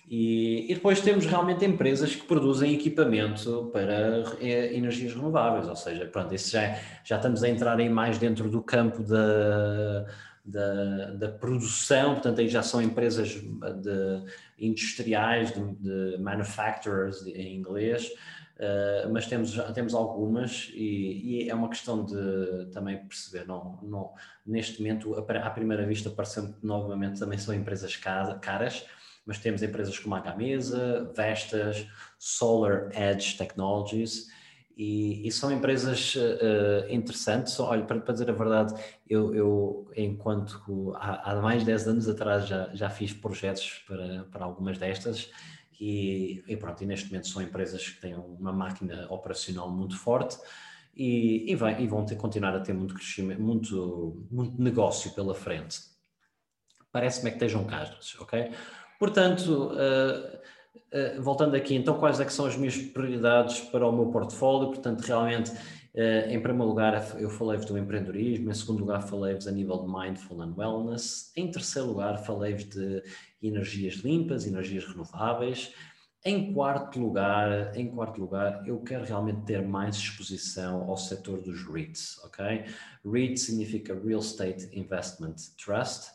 E, 0.06 0.70
e, 0.70 0.74
depois 0.74 1.00
temos 1.00 1.24
realmente 1.24 1.64
empresas 1.64 2.14
que 2.14 2.26
produzem 2.26 2.74
equipamento 2.74 3.70
para 3.72 4.24
eh, 4.42 4.74
energias 4.76 5.14
renováveis, 5.14 5.66
ou 5.66 5.76
seja, 5.76 6.04
pronto, 6.04 6.34
isso 6.34 6.50
já, 6.50 6.78
já 7.02 7.16
estamos 7.16 7.42
a 7.42 7.48
entrar 7.48 7.78
aí 7.78 7.88
mais 7.88 8.18
dentro 8.18 8.50
do 8.50 8.60
campo 8.60 9.02
da 9.02 10.06
da, 10.48 11.10
da, 11.10 11.28
produção, 11.28 12.14
portanto, 12.14 12.40
aí 12.40 12.48
já 12.48 12.62
são 12.62 12.80
empresas 12.80 13.28
de, 13.28 14.24
industriais, 14.58 15.52
de, 15.52 15.74
de 15.74 16.18
manufacturers 16.18 17.26
em 17.26 17.56
inglês, 17.56 18.06
uh, 18.56 19.12
mas 19.12 19.26
temos, 19.26 19.52
temos 19.74 19.94
algumas 19.94 20.70
e, 20.74 21.44
e, 21.44 21.50
é 21.50 21.54
uma 21.54 21.68
questão 21.68 22.04
de 22.04 22.66
também 22.72 22.96
perceber, 23.06 23.46
não, 23.46 23.78
não, 23.82 24.12
neste 24.46 24.80
momento, 24.80 25.14
à 25.14 25.50
primeira 25.50 25.86
vista, 25.86 26.08
parece 26.10 26.54
novamente 26.62 27.20
também 27.20 27.38
são 27.38 27.54
empresas 27.54 27.94
caras, 27.96 28.86
mas 29.26 29.38
temos 29.38 29.62
empresas 29.62 29.98
como 29.98 30.14
a 30.14 30.20
Gamesa, 30.20 31.12
Vestas, 31.14 31.86
Solar 32.18 32.88
Edge 32.96 33.36
Technologies, 33.36 34.28
e, 34.78 35.26
e, 35.26 35.32
são 35.32 35.50
empresas 35.50 36.14
uh, 36.14 36.86
interessantes. 36.88 37.58
Olha, 37.58 37.82
para, 37.82 37.98
para, 37.98 38.12
dizer 38.12 38.30
a 38.30 38.32
verdade, 38.32 38.80
eu, 39.10 39.34
eu 39.34 39.90
enquanto 39.96 40.94
há, 40.94 41.32
há, 41.32 41.42
mais 41.42 41.62
de 41.62 41.66
10 41.66 41.88
anos 41.88 42.08
atrás 42.08 42.46
já, 42.46 42.70
já 42.72 42.88
fiz 42.88 43.12
projetos 43.12 43.82
para, 43.88 44.22
para 44.30 44.44
algumas 44.44 44.78
destas 44.78 45.32
e, 45.80 46.44
e, 46.46 46.56
pronto, 46.56 46.80
e 46.80 46.86
neste 46.86 47.06
momento 47.06 47.26
são 47.26 47.42
empresas 47.42 47.88
que 47.88 48.00
têm 48.00 48.14
uma 48.14 48.52
máquina 48.52 49.08
operacional 49.10 49.68
muito 49.68 49.98
forte 49.98 50.38
e, 50.94 51.50
e, 51.50 51.56
vai, 51.56 51.82
e 51.82 51.88
vão 51.88 52.06
ter, 52.06 52.14
continuar 52.14 52.54
a 52.54 52.60
ter 52.60 52.72
muito 52.72 52.94
crescimento, 52.94 53.42
muito, 53.42 54.28
muito 54.30 54.62
negócio 54.62 55.10
pela 55.10 55.34
frente. 55.34 55.80
Parece-me 56.92 57.30
é 57.30 57.30
que 57.32 57.36
estejam 57.38 57.64
casos, 57.64 58.16
ok? 58.20 58.52
Portanto, 59.00 59.72
uh, 59.72 60.38
uh, 60.74 61.22
voltando 61.22 61.54
aqui, 61.54 61.74
então 61.74 61.98
quais 61.98 62.20
é 62.20 62.28
são 62.28 62.46
as 62.46 62.56
minhas 62.56 62.76
prioridades 62.76 63.60
para 63.60 63.86
o 63.86 63.92
meu 63.92 64.06
portfólio? 64.06 64.68
Portanto, 64.68 65.00
realmente, 65.02 65.50
uh, 65.50 66.30
em 66.30 66.40
primeiro 66.40 66.68
lugar, 66.68 67.20
eu 67.20 67.30
falei-vos 67.30 67.66
do 67.66 67.78
empreendedorismo, 67.78 68.50
em 68.50 68.54
segundo 68.54 68.80
lugar, 68.80 69.02
falei-vos 69.02 69.46
a 69.46 69.52
nível 69.52 69.78
de 69.78 69.92
mindful 69.92 70.42
and 70.42 70.54
wellness, 70.56 71.32
em 71.36 71.50
terceiro 71.50 71.88
lugar, 71.88 72.18
falei-vos 72.18 72.64
de 72.64 73.02
energias 73.42 73.94
limpas, 73.96 74.46
energias 74.46 74.84
renováveis, 74.84 75.72
em 76.24 76.52
quarto 76.52 76.98
lugar, 76.98 77.76
em 77.76 77.88
quarto 77.88 78.20
lugar, 78.20 78.66
eu 78.66 78.80
quero 78.80 79.04
realmente 79.04 79.42
ter 79.42 79.62
mais 79.62 79.96
exposição 79.96 80.82
ao 80.90 80.96
setor 80.96 81.40
dos 81.40 81.64
REITs, 81.64 82.18
ok? 82.24 82.64
REIT 83.04 83.38
significa 83.38 83.94
Real 83.94 84.18
Estate 84.20 84.68
Investment 84.72 85.36
Trust 85.64 86.10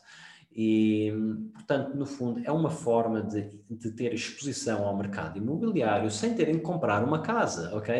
e, 0.56 1.12
portanto, 1.52 1.96
no 1.96 2.06
fundo, 2.06 2.40
é 2.44 2.52
uma 2.52 2.70
forma 2.70 3.20
de, 3.20 3.50
de 3.68 3.90
ter 3.90 4.14
exposição 4.14 4.84
ao 4.84 4.96
mercado 4.96 5.36
imobiliário 5.36 6.08
sem 6.12 6.32
terem 6.34 6.54
de 6.54 6.60
comprar 6.60 7.02
uma 7.02 7.22
casa, 7.22 7.74
ok? 7.74 7.92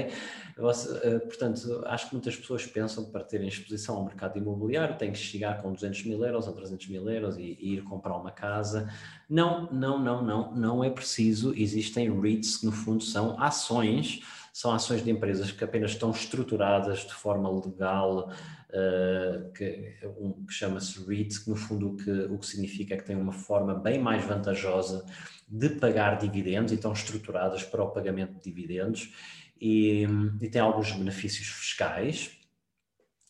Eh, 0.56 1.18
portanto, 1.18 1.82
acho 1.86 2.06
que 2.06 2.14
muitas 2.14 2.36
pessoas 2.36 2.64
pensam 2.64 3.04
que 3.04 3.10
para 3.10 3.24
terem 3.24 3.48
exposição 3.48 3.96
ao 3.96 4.04
mercado 4.04 4.38
imobiliário 4.38 4.96
têm 4.96 5.10
que 5.10 5.18
chegar 5.18 5.60
com 5.60 5.72
200 5.72 6.04
mil 6.04 6.24
euros 6.24 6.46
ou 6.46 6.52
300 6.52 6.88
mil 6.88 7.10
euros 7.10 7.36
e, 7.36 7.58
e 7.60 7.74
ir 7.74 7.82
comprar 7.82 8.16
uma 8.16 8.30
casa. 8.30 8.88
Não, 9.28 9.68
não, 9.72 9.98
não, 9.98 10.22
não, 10.22 10.54
não 10.54 10.84
é 10.84 10.90
preciso. 10.90 11.52
Existem 11.56 12.20
REITs 12.20 12.58
que, 12.58 12.66
no 12.66 12.72
fundo, 12.72 13.02
são 13.02 13.36
ações 13.42 14.20
são 14.54 14.72
ações 14.72 15.02
de 15.02 15.10
empresas 15.10 15.50
que 15.50 15.64
apenas 15.64 15.90
estão 15.90 16.12
estruturadas 16.12 17.00
de 17.00 17.12
forma 17.12 17.50
legal, 17.50 18.30
uh, 18.70 19.52
que, 19.52 19.96
um, 20.16 20.46
que 20.46 20.54
chama-se 20.54 21.04
REIT, 21.04 21.42
que 21.42 21.50
no 21.50 21.56
fundo 21.56 21.88
o 21.88 21.96
que, 21.96 22.10
o 22.10 22.38
que 22.38 22.46
significa 22.46 22.94
é 22.94 22.96
que 22.96 23.04
tem 23.04 23.16
uma 23.16 23.32
forma 23.32 23.74
bem 23.74 23.98
mais 23.98 24.24
vantajosa 24.24 25.04
de 25.48 25.70
pagar 25.70 26.18
dividendos 26.18 26.70
e 26.70 26.76
estão 26.76 26.92
estruturadas 26.92 27.64
para 27.64 27.82
o 27.82 27.90
pagamento 27.90 28.34
de 28.34 28.44
dividendos 28.44 29.12
e, 29.60 30.06
e 30.40 30.48
tem 30.48 30.62
alguns 30.62 30.92
benefícios 30.92 31.48
fiscais. 31.48 32.30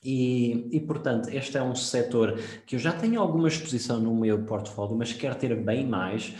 E, 0.04 0.76
e, 0.76 0.80
portanto, 0.80 1.30
este 1.30 1.56
é 1.56 1.62
um 1.62 1.74
setor 1.74 2.38
que 2.66 2.76
eu 2.76 2.78
já 2.78 2.92
tenho 2.92 3.18
alguma 3.18 3.48
exposição 3.48 3.98
no 3.98 4.14
meu 4.14 4.44
portfólio, 4.44 4.94
mas 4.94 5.14
quero 5.14 5.37
ter 5.37 5.56
bem 5.56 5.87
mais, 5.87 6.34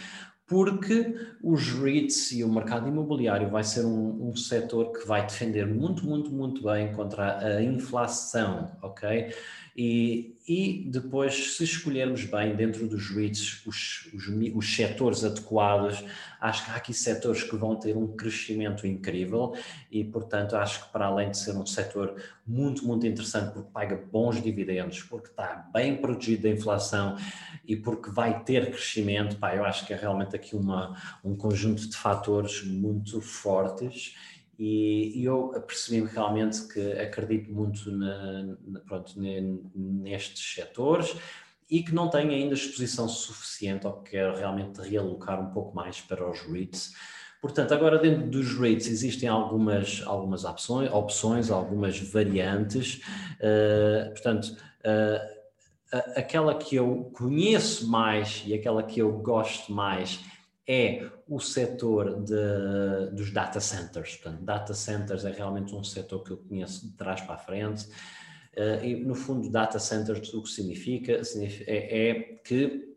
porque 0.55 1.17
os 1.43 1.69
REITs 1.73 2.31
e 2.31 2.45
o 2.45 2.49
mercado 2.49 2.87
imobiliário 2.87 3.51
vai 3.51 3.65
ser 3.65 3.85
um, 3.85 4.29
um 4.29 4.37
setor 4.37 4.93
que 4.93 5.05
vai 5.05 5.27
defender 5.27 5.67
muito, 5.67 6.07
muito, 6.07 6.31
muito 6.31 6.63
bem 6.63 6.93
contra 6.93 7.39
a 7.39 7.61
inflação, 7.61 8.71
ok? 8.81 9.35
E, 9.77 10.37
e 10.47 10.85
depois, 10.87 11.57
se 11.57 11.65
escolhermos 11.65 12.25
bem 12.25 12.55
dentro 12.55 12.87
dos 12.87 13.11
REITs 13.11 13.67
os, 13.67 14.09
os, 14.15 14.29
os 14.55 14.77
setores 14.77 15.25
adequados, 15.25 16.05
acho 16.41 16.65
que 16.65 16.71
há 16.71 16.77
aqui 16.77 16.95
setores 16.95 17.43
que 17.43 17.57
vão 17.57 17.75
ter 17.75 17.97
um 17.97 18.07
crescimento 18.07 18.87
incrível 18.87 19.57
e, 19.91 20.05
portanto, 20.05 20.55
acho 20.55 20.85
que 20.85 20.93
para 20.93 21.07
além 21.07 21.31
de 21.33 21.39
ser 21.39 21.57
um 21.57 21.67
setor 21.67 22.15
muito, 22.47 22.87
muito 22.87 23.05
interessante 23.05 23.53
porque 23.53 23.71
paga 23.73 23.97
bons 23.97 24.41
dividendos, 24.41 25.03
porque 25.03 25.29
está 25.29 25.69
bem 25.73 25.97
protegido 25.97 26.45
da 26.45 26.51
inflação 26.51 27.17
e 27.67 27.75
porque 27.75 28.11
vai 28.11 28.45
ter 28.45 28.71
crescimento, 28.71 29.37
pá, 29.39 29.57
eu 29.57 29.65
acho 29.65 29.85
que 29.87 29.93
é 29.93 29.97
realmente 29.97 30.37
aqui 30.37 30.55
uma, 30.55 30.97
um 31.25 31.35
conjunto 31.35 31.89
de 31.89 31.97
fatores 31.97 32.63
muito 32.63 33.21
fortes 33.21 34.15
e, 34.59 35.25
eu 35.25 35.49
percebi 35.67 36.05
realmente 36.07 36.67
que 36.69 36.93
acredito 36.93 37.53
muito 37.53 37.91
na, 37.91 38.43
na, 38.67 38.81
pronto, 38.81 39.13
nestes 39.75 40.55
setores 40.55 41.17
e 41.71 41.83
que 41.83 41.95
não 41.95 42.09
tenho 42.09 42.31
ainda 42.31 42.55
exposição 42.55 43.09
suficiente 43.09 43.87
ou 43.87 43.95
que 43.95 44.13
quero 44.13 44.37
realmente 44.37 44.81
realocar 44.81 45.41
um 45.41 45.51
pouco 45.51 45.75
mais 45.75 46.01
para 46.01 46.29
os 46.29 46.41
REITs. 46.41 46.93
Portanto, 47.41 47.75
agora 47.75 47.99
dentro 47.99 48.27
dos 48.29 48.59
REITs 48.59 48.87
existem 48.87 49.29
algumas, 49.29 50.03
algumas 50.07 50.45
opções, 50.45 50.91
opções, 50.91 51.51
algumas 51.51 51.99
variantes. 51.99 53.01
Uh, 53.41 54.11
portanto, 54.11 54.57
uh, 54.81 55.35
aquela 56.17 56.55
que 56.55 56.77
eu 56.77 57.11
conheço 57.15 57.89
mais 57.89 58.43
e 58.47 58.55
aquela 58.55 58.83
que 58.83 59.01
eu 59.01 59.13
gosto 59.19 59.73
mais 59.73 60.21
é 60.67 61.11
o 61.29 61.39
setor 61.41 62.23
de, 62.23 63.15
dos 63.15 63.31
data 63.31 63.61
centers. 63.61 64.17
Portanto, 64.17 64.43
data 64.43 64.75
centers 64.75 65.25
é 65.25 65.31
realmente 65.31 65.75
um 65.75 65.85
setor 65.85 66.23
que 66.23 66.31
eu 66.31 66.39
conheço 66.39 66.87
de 66.87 66.97
trás 66.97 67.21
para 67.21 67.35
a 67.35 67.39
frente. 67.39 67.87
Uh, 68.57 68.85
e, 68.85 68.97
no 69.05 69.15
fundo, 69.15 69.51
data 69.51 69.79
centers 69.79 70.33
o 70.33 70.43
que 70.43 70.49
significa, 70.49 71.23
significa 71.25 71.71
é, 71.71 72.09
é 72.09 72.15
que 72.45 72.94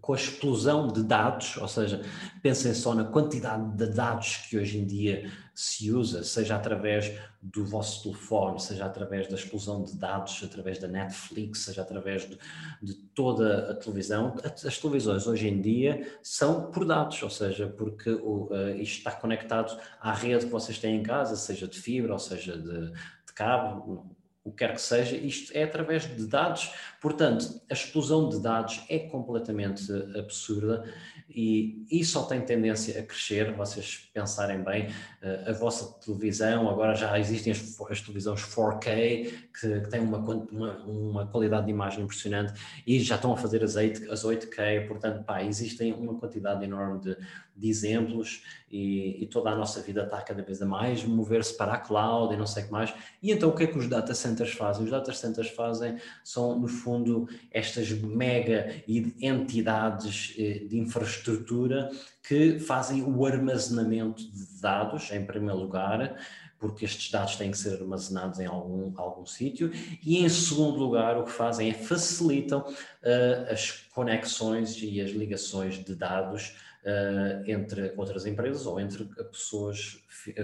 com 0.00 0.12
a 0.12 0.16
explosão 0.16 0.88
de 0.88 1.04
dados, 1.04 1.56
ou 1.56 1.68
seja, 1.68 2.02
pensem 2.42 2.74
só 2.74 2.94
na 2.94 3.04
quantidade 3.04 3.76
de 3.76 3.86
dados 3.86 4.38
que 4.48 4.58
hoje 4.58 4.78
em 4.78 4.84
dia 4.84 5.30
se 5.54 5.92
usa, 5.92 6.24
seja 6.24 6.56
através 6.56 7.16
do 7.40 7.64
vosso 7.64 8.02
telefone, 8.02 8.60
seja 8.60 8.86
através 8.86 9.28
da 9.28 9.36
explosão 9.36 9.84
de 9.84 9.96
dados, 9.96 10.42
através 10.42 10.80
da 10.80 10.88
Netflix, 10.88 11.60
seja 11.60 11.82
através 11.82 12.28
de, 12.28 12.36
de 12.82 12.94
toda 13.14 13.70
a 13.70 13.74
televisão. 13.74 14.34
As 14.42 14.78
televisões 14.78 15.28
hoje 15.28 15.48
em 15.48 15.60
dia 15.60 16.18
são 16.22 16.72
por 16.72 16.84
dados, 16.84 17.22
ou 17.22 17.30
seja, 17.30 17.68
porque 17.68 18.10
o, 18.10 18.48
uh, 18.50 18.70
isto 18.76 18.98
está 18.98 19.12
conectado 19.12 19.78
à 20.00 20.12
rede 20.12 20.46
que 20.46 20.52
vocês 20.52 20.76
têm 20.78 20.96
em 20.96 21.02
casa, 21.04 21.36
seja 21.36 21.68
de 21.68 21.78
fibra 21.78 22.14
ou 22.14 22.18
seja 22.18 22.58
de, 22.58 22.90
de 22.90 23.32
cabo, 23.32 24.13
o 24.44 24.50
que 24.50 24.58
quer 24.58 24.74
que 24.74 24.80
seja, 24.80 25.16
isto 25.16 25.50
é 25.56 25.62
através 25.62 26.02
de 26.02 26.26
dados. 26.26 26.70
Portanto, 27.00 27.62
a 27.70 27.72
explosão 27.72 28.28
de 28.28 28.38
dados 28.42 28.84
é 28.90 28.98
completamente 28.98 29.90
absurda 30.18 30.84
e 31.28 31.86
isso 31.90 32.12
só 32.12 32.24
tem 32.24 32.42
tendência 32.42 33.00
a 33.00 33.02
crescer. 33.02 33.54
Vocês 33.54 34.10
pensarem 34.12 34.62
bem, 34.62 34.88
eh, 35.22 35.44
a 35.48 35.52
vossa 35.52 35.98
televisão, 35.98 36.68
agora 36.68 36.94
já 36.94 37.18
existem 37.18 37.52
as, 37.52 37.80
as 37.90 38.00
televisões 38.02 38.42
4K 38.42 39.32
que, 39.58 39.80
que 39.80 39.88
têm 39.88 40.00
uma, 40.00 40.18
uma, 40.18 40.76
uma, 40.84 41.26
qualidade 41.26 41.64
de 41.64 41.72
imagem 41.72 42.04
impressionante 42.04 42.52
e 42.86 43.00
já 43.00 43.14
estão 43.14 43.32
a 43.32 43.38
fazer 43.38 43.64
as, 43.64 43.76
8, 43.76 44.12
as 44.12 44.24
8K. 44.24 44.86
Portanto, 44.86 45.24
pá, 45.24 45.42
existem 45.42 45.94
uma 45.94 46.18
quantidade 46.18 46.62
enorme 46.62 47.00
de, 47.00 47.16
de 47.56 47.68
exemplos 47.68 48.42
e, 48.70 49.22
e, 49.22 49.26
toda 49.26 49.50
a 49.50 49.54
nossa 49.54 49.80
vida 49.80 50.02
está 50.02 50.20
cada 50.20 50.42
vez 50.42 50.60
a 50.60 50.66
mais 50.66 51.04
mover-se 51.04 51.56
para 51.56 51.74
a 51.74 51.78
cloud 51.78 52.34
e 52.34 52.36
não 52.36 52.46
sei 52.46 52.64
o 52.64 52.66
que 52.66 52.72
mais. 52.72 52.92
E 53.22 53.30
então 53.30 53.50
o 53.50 53.54
que 53.54 53.64
é 53.64 53.66
que 53.66 53.78
os 53.78 53.88
data 53.88 54.14
centers 54.14 54.52
fazem? 54.52 54.84
Os 54.84 54.90
data 54.90 55.12
centers 55.12 55.50
fazem, 55.50 55.96
são 56.24 56.58
no 56.58 56.66
fundo 56.66 57.28
estas 57.52 57.90
mega 57.92 58.74
entidades 58.88 60.34
eh, 60.36 60.64
de 60.68 60.78
infraestrutura 60.78 61.90
que 62.26 62.58
fazem 62.58 63.02
o 63.02 63.24
armazenamento 63.24 64.22
de 64.32 64.60
dados, 64.60 65.12
em 65.12 65.24
primeiro 65.24 65.58
lugar, 65.58 66.16
porque 66.58 66.86
estes 66.86 67.10
dados 67.10 67.36
têm 67.36 67.50
que 67.50 67.58
ser 67.58 67.74
armazenados 67.74 68.40
em 68.40 68.46
algum, 68.46 68.92
algum 68.96 69.26
sítio, 69.26 69.70
e 70.02 70.24
em 70.24 70.28
segundo 70.30 70.78
lugar, 70.78 71.18
o 71.18 71.24
que 71.24 71.30
fazem 71.30 71.68
é 71.68 71.74
facilitam 71.74 72.60
uh, 72.60 73.52
as 73.52 73.70
conexões 73.94 74.74
e 74.80 74.98
as 75.00 75.10
ligações 75.10 75.84
de 75.84 75.94
dados 75.94 76.56
uh, 76.84 77.50
entre 77.50 77.92
outras 77.96 78.26
empresas 78.26 78.66
ou 78.66 78.78
entre 78.78 79.04
pessoas, 79.04 80.02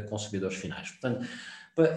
consumidores 0.09 0.57
finais. 0.57 0.90
Portanto, 0.90 1.26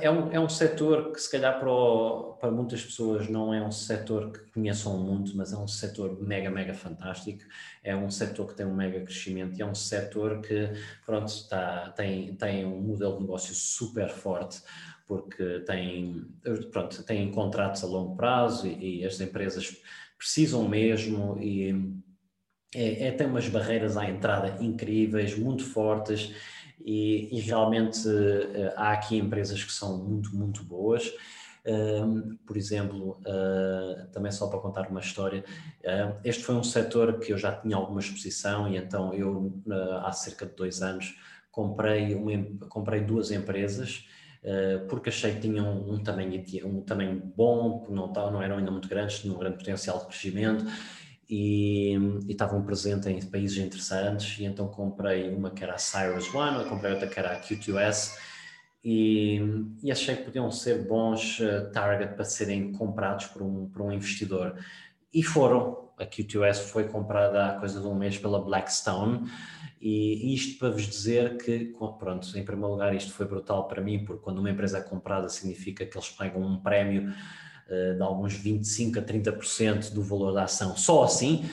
é 0.02 0.10
um, 0.10 0.32
é 0.32 0.40
um 0.40 0.48
setor 0.48 1.12
que 1.12 1.20
se 1.20 1.30
calhar 1.30 1.60
para, 1.60 1.70
o, 1.70 2.34
para 2.34 2.52
muitas 2.52 2.84
pessoas 2.84 3.28
não 3.28 3.54
é 3.54 3.62
um 3.62 3.72
setor 3.72 4.32
que 4.32 4.40
conheçam 4.52 4.98
muito, 4.98 5.36
mas 5.36 5.52
é 5.52 5.58
um 5.58 5.68
setor 5.68 6.22
mega, 6.22 6.50
mega 6.50 6.74
fantástico, 6.74 7.44
é 7.84 7.96
um 7.96 8.10
setor 8.10 8.48
que 8.48 8.56
tem 8.56 8.66
um 8.66 8.76
mega 8.76 9.02
crescimento 9.02 9.58
e 9.58 9.62
é 9.62 9.66
um 9.66 9.76
setor 9.76 10.42
que, 10.42 10.70
pronto, 11.06 11.28
está, 11.28 11.92
tem, 11.92 12.36
tem 12.36 12.66
um 12.66 12.80
modelo 12.82 13.16
de 13.16 13.22
negócio 13.22 13.54
super 13.54 14.10
forte, 14.10 14.62
porque 15.06 15.62
tem, 15.62 16.26
pronto, 16.72 17.04
tem 17.04 17.30
contratos 17.32 17.84
a 17.84 17.88
longo 17.88 18.16
prazo 18.16 18.68
e, 18.68 19.02
e 19.02 19.06
as 19.06 19.20
empresas 19.20 19.76
precisam 20.18 20.68
mesmo 20.70 21.38
e 21.42 22.02
é, 22.76 23.08
é, 23.08 23.12
tem 23.12 23.28
umas 23.28 23.48
barreiras 23.48 23.98
à 23.98 24.10
entrada 24.10 24.58
incríveis, 24.64 25.38
muito 25.38 25.64
fortes 25.64 26.34
e, 26.84 27.30
e 27.32 27.40
realmente 27.42 28.08
uh, 28.08 28.74
há 28.76 28.92
aqui 28.92 29.18
empresas 29.18 29.64
que 29.64 29.72
são 29.72 29.98
muito, 29.98 30.36
muito 30.36 30.64
boas. 30.64 31.12
Um, 31.66 32.36
por 32.46 32.58
exemplo, 32.58 33.22
uh, 33.22 34.08
também 34.12 34.32
só 34.34 34.48
para 34.48 34.60
contar 34.60 34.90
uma 34.90 35.00
história, 35.00 35.46
uh, 35.86 36.20
este 36.24 36.44
foi 36.44 36.56
um 36.56 36.64
setor 36.64 37.20
que 37.20 37.32
eu 37.32 37.38
já 37.38 37.54
tinha 37.54 37.78
alguma 37.78 38.02
exposição 38.02 38.68
e 38.68 38.76
então 38.76 39.14
eu, 39.14 39.54
há 40.04 40.12
cerca 40.12 40.46
de 40.46 40.54
dois 40.56 40.82
anos, 40.82 41.16
comprei, 41.50 42.16
uma, 42.16 42.32
comprei 42.68 43.02
duas 43.02 43.32
empresas 43.32 44.08
porque 44.90 45.08
achei 45.08 45.36
que 45.36 45.40
tinham 45.40 45.90
um 45.90 46.04
tamanho, 46.04 46.44
um 46.66 46.82
tamanho 46.82 47.32
bom, 47.34 47.88
não, 47.90 48.12
não 48.12 48.42
eram 48.42 48.58
ainda 48.58 48.72
muito 48.72 48.90
grandes, 48.90 49.20
tinham 49.20 49.38
um 49.38 49.40
grande 49.40 49.56
potencial 49.56 50.00
de 50.00 50.08
crescimento 50.08 50.66
e, 51.36 51.98
estavam 52.30 52.62
presentes 52.62 53.08
em 53.08 53.20
países 53.26 53.58
interessantes 53.58 54.38
e 54.38 54.46
então 54.46 54.68
comprei 54.68 55.34
uma 55.34 55.50
que 55.50 55.64
era 55.64 55.74
a 55.74 55.80
Cyrus 55.80 56.32
One, 56.32 56.70
comprei 56.70 56.94
outra 56.94 57.08
que 57.08 57.18
era 57.20 57.32
a 57.32 57.42
Q2S 57.42 58.16
e, 58.86 59.42
e 59.82 59.92
achei 59.92 60.16
que 60.16 60.26
podiam 60.26 60.52
ser 60.52 60.88
bons 60.88 61.40
uh, 61.40 61.72
target 61.72 62.14
para 62.14 62.24
serem 62.24 62.72
comprados 62.74 63.26
por 63.28 63.42
um, 63.42 63.68
por 63.68 63.82
um 63.82 63.92
investidor. 63.92 64.56
E 65.12 65.24
foram. 65.24 65.82
A 65.98 66.06
Q2S 66.06 66.70
foi 66.70 66.88
comprada 66.88 67.48
há 67.48 67.60
coisa 67.60 67.80
de 67.80 67.88
um 67.88 67.96
mês 67.96 68.18
pela 68.18 68.40
Blackstone. 68.44 69.30
E 69.80 70.34
isto 70.34 70.60
para 70.60 70.70
vos 70.72 70.88
dizer 70.88 71.38
que, 71.38 71.74
pronto, 72.00 72.28
em 72.38 72.44
primeiro 72.44 72.72
lugar, 72.72 72.96
isto 72.96 73.12
foi 73.12 73.28
brutal 73.28 73.68
para 73.68 73.82
mim, 73.82 74.04
porque 74.04 74.24
quando 74.24 74.40
uma 74.40 74.50
empresa 74.50 74.80
é 74.80 74.82
comprada 74.82 75.30
significa 75.30 75.86
que 75.86 75.96
eles 75.96 76.10
pegam 76.10 76.42
um 76.42 76.60
prémio 76.60 77.14
de 77.96 78.02
alguns 78.02 78.34
25 78.34 79.00
a 79.00 79.02
30% 79.02 79.94
do 79.94 80.02
valor 80.02 80.34
da 80.34 80.44
ação, 80.44 80.76
só 80.76 81.04
assim 81.04 81.46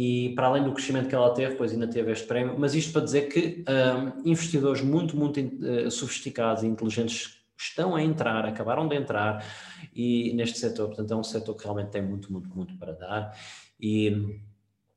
e 0.00 0.32
para 0.34 0.46
além 0.46 0.62
do 0.62 0.72
crescimento 0.72 1.08
que 1.08 1.14
ela 1.14 1.32
teve, 1.34 1.52
depois 1.52 1.72
ainda 1.72 1.88
teve 1.88 2.12
este 2.12 2.26
prémio, 2.26 2.54
mas 2.58 2.74
isto 2.74 2.92
para 2.92 3.02
dizer 3.02 3.22
que 3.22 3.64
um, 3.68 4.30
investidores 4.30 4.82
muito, 4.82 5.16
muito 5.16 5.40
uh, 5.40 5.90
sofisticados 5.90 6.62
e 6.62 6.66
inteligentes 6.66 7.38
estão 7.58 7.96
a 7.96 8.02
entrar, 8.02 8.46
acabaram 8.46 8.86
de 8.86 8.94
entrar 8.94 9.44
e 9.92 10.32
neste 10.34 10.58
setor, 10.58 10.88
portanto 10.88 11.12
é 11.12 11.16
um 11.16 11.24
setor 11.24 11.56
que 11.56 11.64
realmente 11.64 11.90
tem 11.90 12.02
muito, 12.02 12.32
muito, 12.32 12.48
muito 12.54 12.76
para 12.76 12.92
dar. 12.92 13.36
E 13.80 14.40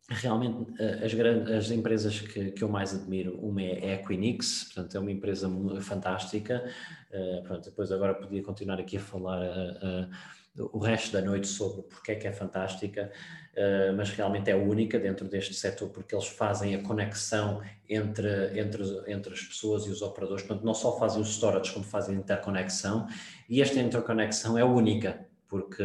realmente 0.07 0.71
eh, 0.79 1.05
as, 1.05 1.13
grandes, 1.13 1.51
as 1.51 1.71
empresas 1.71 2.19
que, 2.19 2.51
que 2.51 2.63
eu 2.63 2.69
mais 2.69 2.93
admiro, 2.93 3.35
uma 3.39 3.61
é 3.61 3.93
a 3.93 3.95
Equinix, 3.95 4.65
portanto 4.65 4.95
é 4.95 4.99
uma 4.99 5.11
empresa 5.11 5.49
fantástica, 5.79 6.63
uh, 7.11 7.43
pronto, 7.43 7.63
depois 7.63 7.91
agora 7.91 8.13
podia 8.13 8.43
continuar 8.43 8.79
aqui 8.79 8.97
a 8.97 8.99
falar 8.99 9.41
uh, 9.41 10.09
o 10.57 10.79
resto 10.79 11.13
da 11.13 11.21
noite 11.21 11.47
sobre 11.47 11.83
porque 11.83 12.11
é 12.11 12.15
que 12.15 12.27
é 12.27 12.31
fantástica, 12.31 13.11
uh, 13.53 13.95
mas 13.95 14.09
realmente 14.09 14.49
é 14.49 14.55
única 14.55 14.99
dentro 14.99 15.27
deste 15.27 15.53
setor 15.53 15.89
porque 15.89 16.13
eles 16.13 16.27
fazem 16.27 16.75
a 16.75 16.83
conexão 16.83 17.61
entre, 17.87 18.59
entre, 18.59 18.83
entre 19.07 19.33
as 19.33 19.41
pessoas 19.41 19.85
e 19.85 19.89
os 19.89 20.01
operadores, 20.01 20.43
portanto 20.43 20.65
não 20.65 20.73
só 20.73 20.97
fazem 20.97 21.21
o 21.21 21.25
storage 21.25 21.71
como 21.71 21.85
fazem 21.85 22.15
a 22.15 22.19
interconexão. 22.19 23.07
E 23.49 23.61
esta 23.61 23.79
interconexão 23.79 24.57
é 24.57 24.63
única, 24.63 25.25
porque 25.47 25.83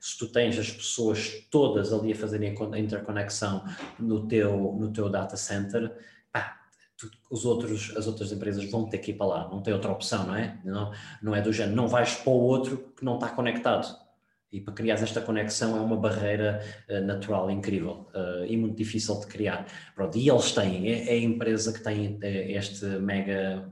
se 0.00 0.18
tu 0.18 0.28
tens 0.28 0.58
as 0.58 0.70
pessoas 0.70 1.46
todas 1.50 1.92
ali 1.92 2.12
a 2.12 2.16
fazerem 2.16 2.56
a 2.72 2.78
interconexão 2.78 3.64
no 3.98 4.26
teu, 4.26 4.72
no 4.72 4.92
teu 4.92 5.08
data 5.08 5.36
center, 5.36 5.96
pá, 6.32 6.60
tu, 6.96 7.08
os 7.30 7.44
outros, 7.44 7.96
as 7.96 8.08
outras 8.08 8.32
empresas 8.32 8.68
vão 8.68 8.88
ter 8.88 8.98
que 8.98 9.12
ir 9.12 9.14
para 9.14 9.26
lá, 9.26 9.48
não 9.48 9.62
tem 9.62 9.72
outra 9.72 9.92
opção, 9.92 10.26
não 10.26 10.34
é? 10.34 10.60
Não, 10.64 10.92
não 11.22 11.36
é 11.36 11.40
do 11.40 11.52
género, 11.52 11.76
não 11.76 11.86
vais 11.86 12.16
para 12.16 12.32
o 12.32 12.40
outro 12.40 12.92
que 12.96 13.04
não 13.04 13.14
está 13.14 13.28
conectado 13.28 14.07
e 14.50 14.60
para 14.60 14.72
criar 14.72 14.94
esta 14.94 15.20
conexão 15.20 15.76
é 15.76 15.80
uma 15.80 15.96
barreira 15.96 16.62
uh, 16.88 17.00
natural 17.04 17.50
incrível 17.50 18.08
uh, 18.14 18.44
e 18.46 18.56
muito 18.56 18.76
difícil 18.76 19.18
de 19.20 19.26
criar. 19.26 19.66
Pronto, 19.94 20.16
e 20.16 20.28
eles 20.28 20.52
têm, 20.52 20.90
é, 20.90 21.08
é 21.08 21.12
a 21.12 21.22
empresa 21.22 21.72
que 21.72 21.80
tem 21.80 22.18
eh, 22.22 22.52
este 22.52 22.84
mega, 22.86 23.68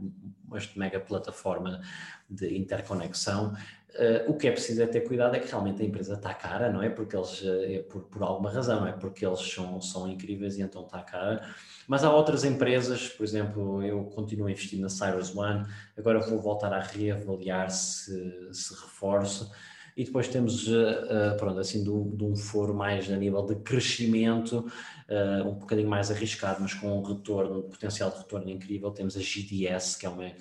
este 0.54 0.78
mega 0.78 1.00
plataforma 1.00 1.80
de 2.28 2.56
interconexão. 2.58 3.54
Uh, 3.94 4.30
o 4.30 4.36
que 4.36 4.46
é 4.46 4.52
preciso 4.52 4.82
é 4.82 4.86
ter 4.86 5.00
cuidado 5.00 5.34
é 5.34 5.38
que 5.38 5.48
realmente 5.48 5.80
a 5.80 5.84
empresa 5.86 6.12
está 6.12 6.34
cara, 6.34 6.70
não 6.70 6.82
é? 6.82 6.90
Porque 6.90 7.16
eles, 7.16 7.42
é 7.42 7.78
por, 7.78 8.02
por 8.02 8.22
alguma 8.22 8.50
razão, 8.50 8.80
não 8.80 8.86
é? 8.88 8.92
Porque 8.92 9.24
eles 9.24 9.40
são, 9.40 9.80
são 9.80 10.06
incríveis 10.06 10.58
e 10.58 10.62
então 10.62 10.84
está 10.84 11.00
cara. 11.00 11.48
Mas 11.88 12.04
há 12.04 12.12
outras 12.12 12.44
empresas, 12.44 13.08
por 13.08 13.24
exemplo, 13.24 13.82
eu 13.82 14.04
continuo 14.04 14.48
a 14.48 14.50
investir 14.50 14.78
na 14.78 14.90
Cyrus 14.90 15.34
One, 15.34 15.64
agora 15.96 16.20
vou 16.20 16.38
voltar 16.38 16.74
a 16.74 16.80
reavaliar 16.80 17.70
se, 17.70 18.52
se 18.52 18.74
reforço 18.74 19.50
e 19.96 20.04
depois 20.04 20.28
temos, 20.28 20.68
uh, 20.68 21.36
pronto, 21.38 21.58
assim, 21.58 21.82
de 21.82 21.90
um, 21.90 22.36
foro 22.36 22.74
mais 22.74 23.10
a 23.10 23.16
nível 23.16 23.42
de 23.46 23.54
crescimento, 23.56 24.66
uh, 25.08 25.48
um 25.48 25.54
bocadinho 25.54 25.88
mais 25.88 26.10
arriscado, 26.10 26.60
mas 26.60 26.74
com 26.74 26.98
um 26.98 27.02
retorno, 27.02 27.60
um 27.60 27.70
potencial 27.70 28.10
de 28.10 28.18
retorno 28.18 28.50
incrível. 28.50 28.90
Temos 28.90 29.16
a 29.16 29.20
GDS, 29.20 29.96
que 29.96 30.04
é 30.04 30.08
uma 30.10 30.32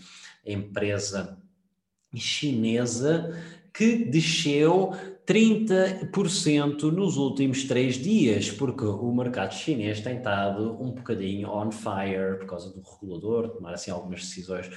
empresa 0.46 1.38
chinesa 2.14 3.34
que 3.74 4.06
desceu 4.06 4.92
30% 5.26 6.84
nos 6.92 7.18
últimos 7.18 7.64
três 7.64 7.96
dias, 7.96 8.52
porque 8.52 8.86
o 8.86 9.12
mercado 9.14 9.54
chinês 9.54 10.02
tem 10.02 10.18
estado 10.18 10.82
um 10.82 10.92
bocadinho 10.92 11.50
on 11.50 11.72
fire 11.72 12.38
por 12.40 12.46
causa 12.46 12.72
do 12.72 12.82
regulador, 12.82 13.50
tomar 13.50 13.74
assim 13.74 13.92
algumas 13.92 14.22
decisões 14.22 14.70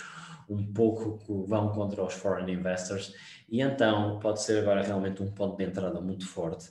um 0.48 0.72
pouco 0.72 1.18
que 1.18 1.32
vão 1.48 1.68
contra 1.70 2.02
os 2.02 2.14
foreign 2.14 2.52
investors 2.52 3.14
e 3.50 3.60
então 3.62 4.18
pode 4.18 4.42
ser 4.42 4.58
agora 4.58 4.82
realmente 4.82 5.22
um 5.22 5.30
ponto 5.30 5.56
de 5.56 5.64
entrada 5.64 6.00
muito 6.00 6.26
forte. 6.26 6.68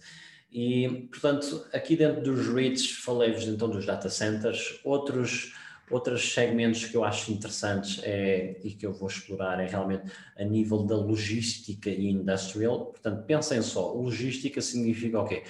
E, 0.52 1.08
portanto, 1.12 1.66
aqui 1.74 1.96
dentro 1.96 2.22
dos 2.22 2.48
REITs, 2.48 2.92
falei-vos 3.04 3.48
então 3.48 3.70
dos 3.70 3.86
data 3.86 4.10
centers. 4.10 4.80
Outros, 4.84 5.54
outros 5.90 6.34
segmentos 6.34 6.86
que 6.86 6.96
eu 6.96 7.04
acho 7.04 7.32
interessantes 7.32 8.00
é, 8.04 8.60
e 8.64 8.72
que 8.72 8.86
eu 8.86 8.94
vou 8.94 9.10
explorar 9.10 9.60
é 9.60 9.68
realmente 9.68 10.12
a 10.38 10.44
nível 10.44 10.84
da 10.84 10.96
logística 10.96 11.90
e 11.90 12.10
industrial. 12.10 12.86
Portanto, 12.88 13.26
pensem 13.26 13.62
só, 13.62 13.92
logística 13.92 14.62
significa 14.62 15.20
o 15.20 15.26
quê? 15.26 15.44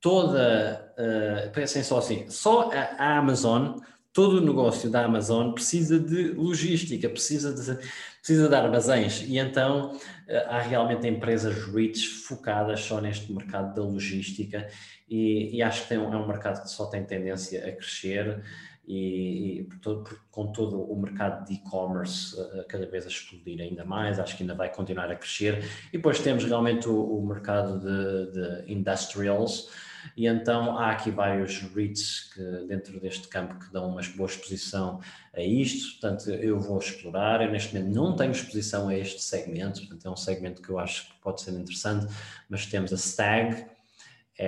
Toda, 0.00 0.92
uh, 0.98 1.50
pensem 1.52 1.82
só 1.84 1.98
assim, 1.98 2.28
só 2.28 2.70
a 2.72 3.18
Amazon 3.18 3.78
todo 4.12 4.38
o 4.38 4.40
negócio 4.40 4.90
da 4.90 5.04
Amazon 5.04 5.52
precisa 5.52 5.98
de 5.98 6.32
logística, 6.32 7.08
precisa 7.08 7.52
de, 7.52 7.88
precisa 8.18 8.48
de 8.48 8.54
armazéns. 8.54 9.22
E 9.22 9.38
então 9.38 9.98
eh, 10.28 10.46
há 10.48 10.60
realmente 10.60 11.06
empresas 11.06 11.54
rich 11.66 12.06
focadas 12.06 12.80
só 12.80 13.00
neste 13.00 13.32
mercado 13.32 13.74
da 13.74 13.82
logística 13.82 14.68
e, 15.08 15.56
e 15.56 15.62
acho 15.62 15.88
que 15.88 15.94
é 15.94 15.98
um 15.98 16.26
mercado 16.26 16.62
que 16.62 16.70
só 16.70 16.86
tem 16.86 17.04
tendência 17.04 17.66
a 17.66 17.72
crescer 17.72 18.42
e, 18.86 19.60
e 19.60 19.64
todo, 19.80 20.18
com 20.30 20.52
todo 20.52 20.82
o 20.82 21.00
mercado 21.00 21.46
de 21.46 21.54
e-commerce 21.54 22.38
uh, 22.38 22.66
cada 22.68 22.84
vez 22.86 23.04
a 23.04 23.08
explodir 23.08 23.60
ainda 23.60 23.84
mais, 23.84 24.18
acho 24.18 24.36
que 24.36 24.42
ainda 24.42 24.54
vai 24.54 24.70
continuar 24.70 25.10
a 25.10 25.16
crescer. 25.16 25.64
E 25.88 25.96
depois 25.96 26.18
temos 26.18 26.44
realmente 26.44 26.88
o, 26.88 27.00
o 27.00 27.26
mercado 27.26 27.78
de, 27.78 28.32
de 28.32 28.72
industrials 28.72 29.70
e 30.16 30.26
então 30.26 30.76
há 30.78 30.90
aqui 30.90 31.10
vários 31.10 31.60
REITs 31.74 32.32
que, 32.32 32.66
dentro 32.66 32.98
deste 33.00 33.28
campo 33.28 33.58
que 33.58 33.72
dão 33.72 33.88
uma 33.88 34.00
boa 34.16 34.28
exposição 34.28 35.00
a 35.34 35.42
isto, 35.42 36.00
portanto 36.00 36.30
eu 36.30 36.58
vou 36.58 36.78
explorar, 36.78 37.42
eu 37.42 37.50
neste 37.50 37.74
momento 37.74 37.94
não 37.94 38.16
tenho 38.16 38.32
exposição 38.32 38.88
a 38.88 38.96
este 38.96 39.22
segmento, 39.22 39.80
portanto 39.80 40.06
é 40.06 40.10
um 40.10 40.16
segmento 40.16 40.62
que 40.62 40.70
eu 40.70 40.78
acho 40.78 41.06
que 41.08 41.20
pode 41.20 41.40
ser 41.40 41.52
interessante, 41.52 42.06
mas 42.48 42.66
temos 42.66 42.92
a 42.92 42.96
STAG, 42.96 43.66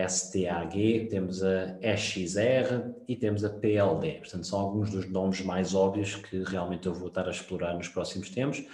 STAG, 0.09 1.07
temos 1.11 1.43
a 1.43 1.79
EXR 1.81 2.93
e 3.07 3.15
temos 3.15 3.45
a 3.45 3.51
PLD, 3.51 4.19
portanto 4.19 4.47
são 4.47 4.59
alguns 4.59 4.91
dos 4.91 5.09
nomes 5.09 5.41
mais 5.43 5.75
óbvios 5.75 6.17
que 6.17 6.43
realmente 6.43 6.87
eu 6.87 6.95
vou 6.95 7.09
estar 7.09 7.27
a 7.27 7.31
explorar 7.31 7.75
nos 7.75 7.89
próximos 7.89 8.31
tempos. 8.31 8.65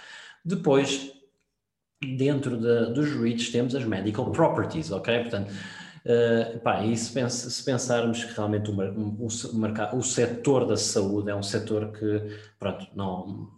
Depois, 0.43 1.13
dentro 2.01 2.57
de, 2.57 2.93
dos 2.93 3.11
REITs 3.11 3.51
temos 3.51 3.75
as 3.75 3.83
Medical 3.85 4.31
Properties, 4.31 4.91
ok? 4.91 5.21
Portanto, 5.21 5.53
Uh, 6.03 6.59
pá, 6.59 6.83
e 6.83 6.97
se, 6.97 7.13
pens 7.13 7.33
se, 7.33 7.63
pensarmos 7.63 8.23
que 8.23 8.33
realmente 8.33 8.71
o, 8.71 8.73
o, 8.73 9.27
o, 9.27 10.01
setor 10.01 10.65
da 10.65 10.75
saúde 10.75 11.29
é 11.29 11.35
um 11.35 11.43
setor 11.43 11.91
que, 11.91 12.39
pronto, 12.57 12.87
não, 12.95 13.51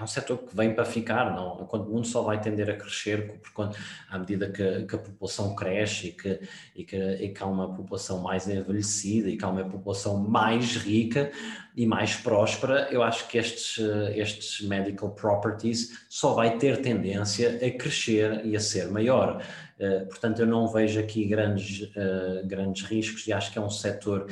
é 0.00 0.02
um 0.02 0.06
setor 0.06 0.38
que 0.38 0.56
vem 0.56 0.74
para 0.74 0.86
ficar, 0.86 1.34
não, 1.36 1.58
quando 1.66 1.86
o 1.86 1.90
mundo 1.90 2.06
só 2.06 2.22
vai 2.22 2.40
tender 2.40 2.70
a 2.70 2.74
crescer, 2.74 3.38
quando, 3.52 3.76
à 4.08 4.18
medida 4.18 4.48
que, 4.48 4.86
que, 4.86 4.94
a 4.94 4.98
população 4.98 5.54
cresce 5.54 6.08
e 6.08 6.12
que, 6.12 6.40
e, 6.74 6.84
que, 6.84 6.96
e 6.96 7.28
que 7.28 7.42
há 7.42 7.46
uma 7.46 7.74
população 7.74 8.20
mais 8.20 8.48
envelhecida 8.48 9.28
e 9.28 9.36
que 9.36 9.44
há 9.44 9.48
uma 9.48 9.64
população 9.64 10.16
mais 10.16 10.76
rica 10.76 11.30
e 11.76 11.84
mais 11.84 12.16
próspera, 12.16 12.88
eu 12.90 13.02
acho 13.02 13.28
que 13.28 13.36
estes, 13.36 13.78
estes 14.14 14.66
medical 14.66 15.10
properties 15.10 16.06
só 16.08 16.32
vai 16.32 16.56
ter 16.56 16.80
tendência 16.80 17.58
a 17.62 17.70
crescer 17.70 18.44
e 18.46 18.56
a 18.56 18.60
ser 18.60 18.90
maior. 18.90 19.42
Eh, 19.80 20.00
portanto, 20.04 20.40
eu 20.40 20.46
não 20.46 20.68
vejo 20.68 21.00
aqui 21.00 21.24
grandes, 21.24 21.88
uh, 21.96 22.46
grandes 22.46 22.82
riscos 22.82 23.26
e 23.26 23.32
acho 23.32 23.50
que 23.50 23.58
é 23.58 23.62
um 23.62 23.70
setor 23.70 24.26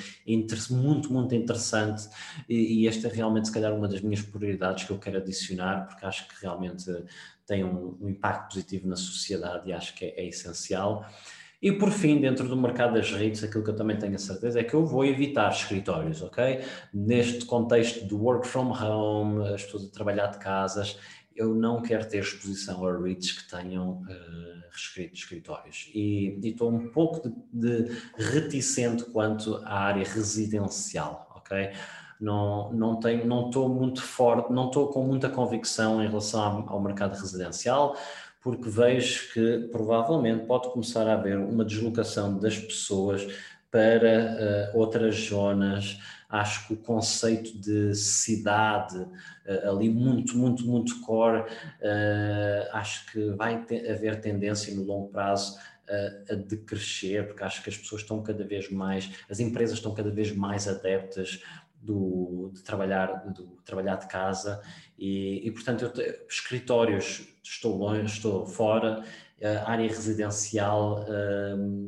muito, 0.71 1.11
muito 1.11 1.35
interessante 1.35 2.07
e, 2.47 2.87
esta 2.87 3.09
é 3.09 3.11
realmente, 3.11 3.49
se 3.49 3.55
calhar, 3.55 3.75
uma 3.75 3.89
das 3.89 4.03
minhas 4.03 4.21
prioridades 4.21 4.85
que 4.85 4.91
eu 4.91 4.99
quero 4.99 5.17
adicionar, 5.17 5.87
porque 5.89 6.05
acho 6.05 6.29
que 6.29 6.35
realmente 6.43 6.85
tem 7.47 7.65
um, 7.65 7.97
um 7.99 8.11
impacto 8.11 8.55
positivo 8.55 8.87
na 8.87 8.97
sociedade 8.97 9.71
e 9.71 9.73
acho 9.73 9.95
que 9.95 10.05
é, 10.05 10.21
é 10.21 10.29
essencial. 10.29 11.07
E 11.61 11.73
por 11.73 11.91
fim, 11.91 12.21
dentro 12.21 12.47
do 12.47 12.57
mercado 12.57 12.95
das 12.95 13.11
redes, 13.11 13.43
aquilo 13.43 13.65
que 13.65 13.71
eu 13.71 13.75
também 13.75 13.97
tenho 13.97 14.15
a 14.15 14.19
certeza 14.19 14.61
é 14.61 14.65
que 14.65 14.75
eu 14.75 14.87
vou 14.87 15.05
evitar 15.05 15.51
escritórios, 15.51 16.23
ok? 16.23 16.61
Neste 16.95 17.45
contexto 17.47 18.05
do 18.07 18.23
work 18.23 18.46
from 18.46 18.71
home, 18.71 19.42
pessoas 19.53 19.87
a 19.87 19.90
trabalhar 19.90 20.29
de 20.29 20.38
casas, 20.38 20.99
eu 21.39 21.55
não 21.55 21.81
quero 21.81 22.07
ter 22.07 22.19
exposição 22.19 22.85
a 22.85 22.99
REITs 22.99 23.33
que 23.33 23.49
tenham 23.49 24.03
uh, 24.03 25.13
escritórios. 25.13 25.89
E, 25.95 26.39
e 26.43 26.49
estou 26.49 26.71
um 26.71 26.89
pouco 26.89 27.33
de, 27.53 27.85
de, 27.85 27.97
reticente 28.17 29.05
quanto 29.05 29.57
à 29.65 29.79
área 29.85 30.05
residencial, 30.05 31.33
ok? 31.37 31.71
Não, 32.21 32.73
não, 32.73 32.99
tenho, 32.99 33.25
não 33.25 33.47
estou 33.47 33.69
muito 33.69 34.03
forte, 34.03 34.53
não 34.53 34.67
estou 34.67 34.89
com 34.89 35.05
muita 35.05 35.29
convicção 35.29 36.03
em 36.03 36.09
relação 36.09 36.43
ao, 36.43 36.71
ao 36.71 36.83
mercado 36.83 37.17
residencial, 37.17 37.97
porque 38.43 38.69
vejo 38.69 39.33
que 39.33 39.69
provavelmente 39.71 40.45
pode 40.45 40.69
começar 40.73 41.07
a 41.07 41.15
haver 41.15 41.39
uma 41.39 41.65
deslocação 41.65 42.37
das 42.37 42.59
pessoas 42.59 43.27
para 43.71 44.73
uh, 44.75 44.79
outras 44.79 45.15
zonas. 45.15 45.99
Acho 46.29 46.66
que 46.66 46.74
o 46.74 46.76
conceito 46.76 47.58
de 47.58 47.94
cidade, 47.94 48.98
uh, 48.98 49.70
ali 49.70 49.88
muito, 49.88 50.37
muito, 50.37 50.66
muito 50.66 51.00
core, 51.00 51.40
uh, 51.40 52.68
acho 52.72 53.10
que 53.10 53.31
vai 53.31 53.64
ter, 53.64 53.90
haver 53.90 54.20
tendência 54.20 54.74
no 54.74 54.83
longo 54.83 55.08
prazo 55.08 55.58
a, 55.88 56.33
a 56.33 56.37
decrescer, 56.37 57.26
porque 57.26 57.42
acho 57.42 57.62
que 57.62 57.70
as 57.70 57.79
pessoas 57.79 58.02
estão 58.02 58.22
cada 58.22 58.44
vez 58.44 58.70
mais, 58.70 59.10
as 59.31 59.40
empresas 59.40 59.79
estão 59.79 59.94
cada 59.94 60.10
vez 60.10 60.31
mais 60.31 60.68
adeptas 60.68 61.42
do, 61.81 62.50
de 62.52 62.62
trabalhar, 62.62 63.06
do 63.33 63.46
trabalhar 63.64 63.96
de 63.96 64.06
casa. 64.06 64.60
E, 64.98 65.46
e 65.46 65.50
portanto, 65.50 65.85
eu, 65.85 66.26
escritórios, 66.29 67.26
estou 67.42 67.76
longe, 67.79 68.04
estou 68.04 68.44
fora, 68.44 69.02
área 69.64 69.87
residencial 69.87 71.06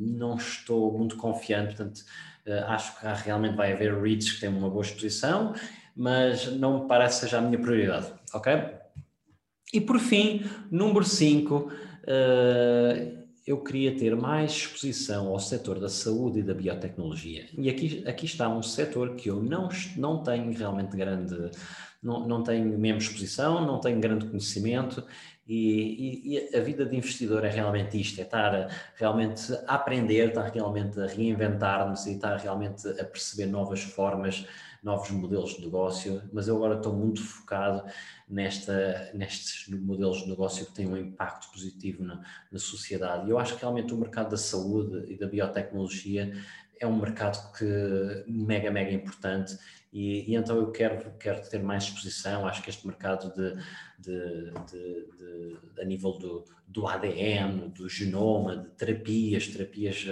não 0.00 0.36
estou 0.36 0.96
muito 0.96 1.16
confiante, 1.16 1.74
portanto, 1.74 2.04
acho 2.66 2.98
que 2.98 3.06
realmente 3.24 3.56
vai 3.56 3.72
haver 3.72 4.00
REITs 4.00 4.32
que 4.32 4.40
têm 4.40 4.48
uma 4.48 4.70
boa 4.70 4.82
exposição, 4.82 5.54
mas 5.96 6.46
não 6.56 6.82
me 6.82 6.88
parece 6.88 7.20
seja 7.20 7.38
a 7.38 7.40
minha 7.40 7.58
prioridade, 7.58 8.12
ok? 8.32 8.52
E 9.72 9.80
por 9.80 9.98
fim, 9.98 10.44
número 10.70 11.04
5, 11.04 11.70
eu 13.46 13.62
queria 13.62 13.96
ter 13.96 14.14
mais 14.16 14.52
exposição 14.52 15.28
ao 15.28 15.38
setor 15.38 15.78
da 15.78 15.88
saúde 15.88 16.40
e 16.40 16.42
da 16.42 16.54
biotecnologia. 16.54 17.46
E 17.56 17.68
aqui, 17.68 18.04
aqui 18.06 18.26
está 18.26 18.48
um 18.48 18.62
setor 18.62 19.14
que 19.14 19.28
eu 19.28 19.42
não, 19.42 19.68
não 19.96 20.22
tenho 20.22 20.52
realmente 20.52 20.96
grande, 20.96 21.50
não, 22.02 22.26
não 22.26 22.42
tenho 22.42 22.78
mesmo 22.78 22.98
exposição, 22.98 23.64
não 23.66 23.80
tenho 23.80 24.00
grande 24.00 24.26
conhecimento 24.26 25.04
e, 25.52 26.36
e, 26.36 26.50
e, 26.52 26.56
a 26.56 26.60
vida 26.60 26.86
de 26.86 26.96
investidor 26.96 27.44
é 27.44 27.50
realmente 27.50 28.00
isto, 28.00 28.20
é 28.20 28.22
estar 28.22 28.68
realmente 28.94 29.52
a 29.66 29.74
aprender, 29.74 30.28
estar 30.28 30.48
realmente 30.48 31.00
a 31.00 31.06
reinventar-nos 31.06 32.06
e 32.06 32.12
estar 32.12 32.36
realmente 32.36 32.86
a 32.88 33.04
perceber 33.04 33.46
novas 33.46 33.82
formas 33.82 34.46
novos 34.82 35.10
modelos 35.10 35.56
de 35.56 35.62
negócio, 35.62 36.22
mas 36.32 36.48
eu 36.48 36.56
agora 36.56 36.76
estou 36.76 36.94
muito 36.94 37.22
focado 37.22 37.84
nesta, 38.28 39.10
nestes 39.12 39.68
modelos 39.68 40.22
de 40.22 40.28
negócio 40.28 40.64
que 40.66 40.72
têm 40.72 40.86
um 40.86 40.96
impacto 40.96 41.50
positivo 41.52 42.02
na, 42.02 42.22
na 42.50 42.58
sociedade. 42.58 43.26
E 43.26 43.30
eu 43.30 43.38
acho 43.38 43.56
que 43.56 43.60
realmente 43.60 43.92
o 43.92 43.98
mercado 43.98 44.30
da 44.30 44.36
saúde 44.36 45.12
e 45.12 45.18
da 45.18 45.26
biotecnologia 45.26 46.32
é 46.78 46.86
um 46.86 46.98
mercado 46.98 47.52
que 47.52 48.24
mega, 48.26 48.70
mega 48.70 48.90
importante 48.90 49.58
e, 49.92 50.30
e, 50.30 50.36
então 50.36 50.56
eu 50.56 50.70
quero, 50.70 51.10
quero 51.18 51.48
ter 51.48 51.62
mais 51.62 51.84
exposição, 51.84 52.46
acho 52.46 52.62
que 52.62 52.70
este 52.70 52.86
mercado 52.86 53.32
de, 53.34 53.54
de, 53.98 54.50
de, 54.70 55.06
de 55.16 55.80
a 55.80 55.84
nível 55.84 56.12
do, 56.12 56.44
do 56.66 56.86
ADN, 56.86 57.68
do 57.70 57.88
genoma, 57.88 58.56
de 58.56 58.68
terapias, 58.70 59.48
terapias 59.48 60.06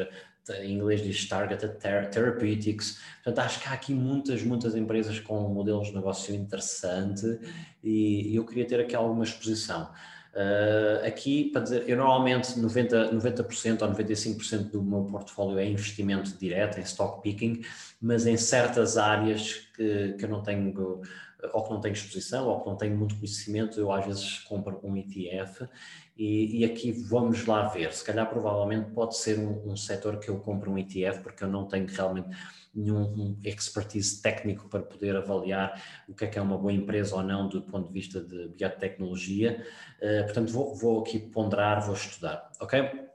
em 0.57 0.75
inglês 0.75 1.03
diz 1.03 1.29
Targeted 1.29 1.79
Therapeutics. 1.79 3.01
Portanto, 3.23 3.45
acho 3.45 3.61
que 3.61 3.69
há 3.69 3.73
aqui 3.73 3.93
muitas, 3.93 4.43
muitas 4.43 4.75
empresas 4.75 5.21
com 5.21 5.49
modelos 5.49 5.89
de 5.89 5.95
negócio 5.95 6.35
interessante 6.35 7.39
e, 7.83 8.35
eu 8.35 8.45
queria 8.45 8.67
ter 8.67 8.81
aqui 8.81 8.95
alguma 8.95 9.25
exposição. 9.25 9.91
Uh, 10.39 11.05
aqui, 11.05 11.51
para 11.51 11.63
dizer, 11.63 11.89
eu 11.89 11.97
normalmente 11.97 12.51
90%, 12.61 13.11
90 13.11 13.85
ou 13.85 13.93
95% 13.93 14.71
do 14.71 14.81
meu 14.81 15.03
portfólio 15.03 15.59
é 15.59 15.67
investimento 15.67 16.39
direto, 16.39 16.79
em 16.79 16.83
stock 16.83 17.21
picking, 17.23 17.63
mas 18.01 18.25
em 18.25 18.37
certas 18.37 18.97
áreas 18.97 19.55
que, 19.75 20.13
que 20.13 20.25
eu 20.25 20.29
não 20.29 20.41
tenho 20.41 21.03
ou 21.53 21.65
que 21.65 21.71
não 21.71 21.81
tenho 21.81 21.93
exposição 21.93 22.47
ou 22.47 22.61
que 22.61 22.69
não 22.69 22.77
tenho 22.77 22.97
muito 22.97 23.17
conhecimento, 23.17 23.81
eu 23.81 23.93
às 23.93 24.07
vezes 24.07 24.39
compro 24.41 24.79
um 24.83 24.97
ETF 24.97 25.69
e, 26.17 26.61
e, 26.61 26.65
aqui 26.65 26.93
vamos 26.93 27.45
lá 27.47 27.67
ver. 27.67 27.93
Se 27.93 28.05
calhar, 28.05 28.29
provavelmente, 28.29 28.91
pode 28.91 29.17
ser 29.17 29.39
um, 29.39 29.73
um 29.73 29.77
setor 29.77 30.19
que 30.19 30.29
eu 30.29 30.39
compro 30.39 30.71
um 30.71 30.79
ETF, 30.79 31.21
porque 31.21 31.45
eu 31.45 31.49
não 31.49 31.67
tenho 31.67 31.87
realmente 31.87 32.29
nenhum 32.79 33.03
um 33.03 33.37
expertise 33.45 34.23
técnico 34.23 34.69
para 34.69 34.81
poder 34.81 35.17
avaliar 35.17 35.83
o 36.09 36.15
que 36.15 36.25
é 36.25 36.29
que 36.29 36.39
é 36.39 36.43
uma 36.43 36.57
boa 36.57 36.73
empresa 36.73 37.17
ou 37.17 37.23
não 37.23 37.49
do 37.49 37.63
ponto 37.63 37.89
de 37.89 37.93
vista 37.93 38.21
de 38.21 38.49
biotecnologia. 38.49 39.65
Uh, 40.01 40.25
portanto, 40.25 40.53
vou, 40.53 40.75
vou 40.75 41.01
aqui 41.01 41.19
ponderar, 41.19 41.85
vou 41.85 41.95
estudar, 41.95 42.51
ok? 42.61 43.09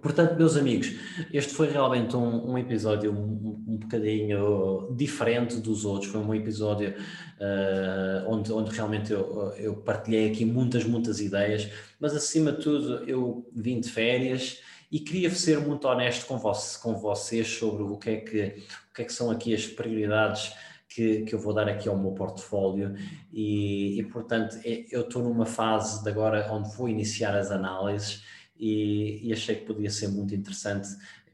Portanto, 0.00 0.34
meus 0.36 0.56
amigos, 0.56 0.92
este 1.30 1.52
foi 1.52 1.70
realmente 1.70 2.16
um, 2.16 2.52
um 2.52 2.58
episódio 2.58 3.12
um, 3.12 3.62
um, 3.68 3.76
bocadinho 3.76 4.88
diferente 4.96 5.56
dos 5.58 5.84
outros. 5.84 6.10
Foi 6.10 6.20
um 6.20 6.34
episódio 6.34 6.90
uh, 6.90 8.28
onde, 8.28 8.50
onde 8.50 8.70
realmente 8.70 9.12
eu, 9.12 9.52
eu, 9.58 9.76
partilhei 9.76 10.30
aqui 10.30 10.44
muitas, 10.44 10.84
muitas 10.84 11.20
ideias, 11.20 11.70
mas 12.00 12.14
acima 12.14 12.52
de 12.52 12.62
tudo 12.62 13.04
eu 13.08 13.46
vim 13.54 13.78
de 13.78 13.90
férias 13.90 14.60
e 14.94 15.00
queria 15.00 15.28
ser 15.28 15.58
muito 15.58 15.88
honesto 15.88 16.24
com, 16.24 16.38
vos, 16.38 16.76
com 16.76 16.94
vocês 16.94 17.48
sobre 17.48 17.82
o 17.82 17.96
que, 17.96 18.10
é 18.10 18.16
que, 18.18 18.62
o 18.90 18.94
que 18.94 19.02
é 19.02 19.04
que 19.04 19.12
são 19.12 19.28
aqui 19.28 19.52
as 19.52 19.66
prioridades 19.66 20.54
que, 20.88 21.22
que, 21.22 21.34
eu 21.34 21.40
vou 21.40 21.52
dar 21.52 21.68
aqui 21.68 21.88
ao 21.88 21.98
meu 21.98 22.12
portfólio. 22.12 22.94
E, 23.32 23.98
e 23.98 24.04
portanto 24.04 24.56
é, 24.64 24.84
eu 24.92 25.00
estou 25.00 25.20
numa 25.20 25.46
fase 25.46 26.00
de 26.00 26.08
agora 26.08 26.48
onde 26.52 26.72
vou 26.76 26.88
iniciar 26.88 27.36
as 27.36 27.50
análises 27.50 28.22
e, 28.56 29.18
e, 29.26 29.32
achei 29.32 29.56
que 29.56 29.66
podia 29.66 29.90
ser 29.90 30.06
muito 30.06 30.32
interessante 30.32 30.86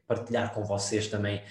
partilhar 0.07 0.55
com 0.55 0.63
vocês 0.63 1.05
também, 1.05 1.43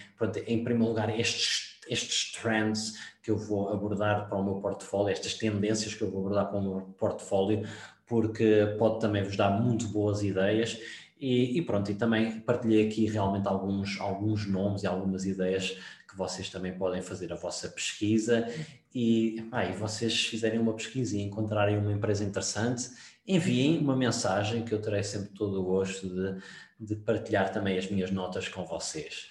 em 0.49 0.65
primeiro 0.65 0.89
lugar, 0.89 1.17
estes, 1.17 1.79
estes 1.89 2.33
trends 2.33 2.95
que 3.23 3.31
eu 3.31 3.39
vou 3.39 3.73
abordar 3.73 4.29
para 4.29 4.37
o 4.37 4.43
meu 4.43 4.57
portfólio, 4.57 5.13
estas 5.13 5.35
tendências 5.35 5.95
que 5.95 6.03
eu 6.03 6.11
vou 6.11 6.23
abordar 6.23 6.49
para 6.49 6.59
o 6.59 6.63
meu 6.63 6.81
portfólio, 6.99 7.63
porque 8.05 8.75
pode 8.81 8.99
também 8.99 9.23
vos 9.23 9.37
dar 9.37 9.51
muito 9.51 9.87
boas 9.87 10.25
ideias 10.25 10.77
e, 11.21 11.59
e, 11.59 11.63
pronto, 11.63 11.91
e 11.91 11.95
também 11.95 12.41
partilhei 12.41 12.87
aqui 12.87 13.07
realmente 13.07 13.47
alguns, 13.47 14.01
alguns 14.01 14.47
nomes 14.47 14.83
e 14.83 14.87
algumas 14.87 15.27
ideias 15.27 15.77
que 16.09 16.17
vocês 16.17 16.49
também 16.49 16.73
podem 16.73 17.03
fazer 17.03 17.33
a 17.33 17.37
vossa 17.37 17.69
pesquisa 17.69 18.49
e, 18.95 19.47
ah, 19.53 19.65
e 19.65 19.73
vocês 19.73 20.27
fizerem 20.27 20.59
uma 20.59 20.73
pesquisa 20.73 21.17
e 21.17 21.21
encontrarem 21.21 21.79
uma 21.79 21.93
empresa 21.93 22.25
interessante 22.25 22.91
enviem 23.27 23.79
uma 23.79 23.97
mensagem 23.97 24.65
que 24.65 24.73
eu 24.73 24.81
terei 24.81 25.03
sempre 25.03 25.31
todo 25.31 25.61
o 25.61 25.65
gosto 25.65 26.09
de, 26.09 26.41
de 26.81 26.97
partilhar 26.97 27.53
também 27.53 27.79
as 27.79 27.89
minhas 27.89 28.11
notas 28.11 28.49
com 28.49 28.65
vocês. 28.65 29.29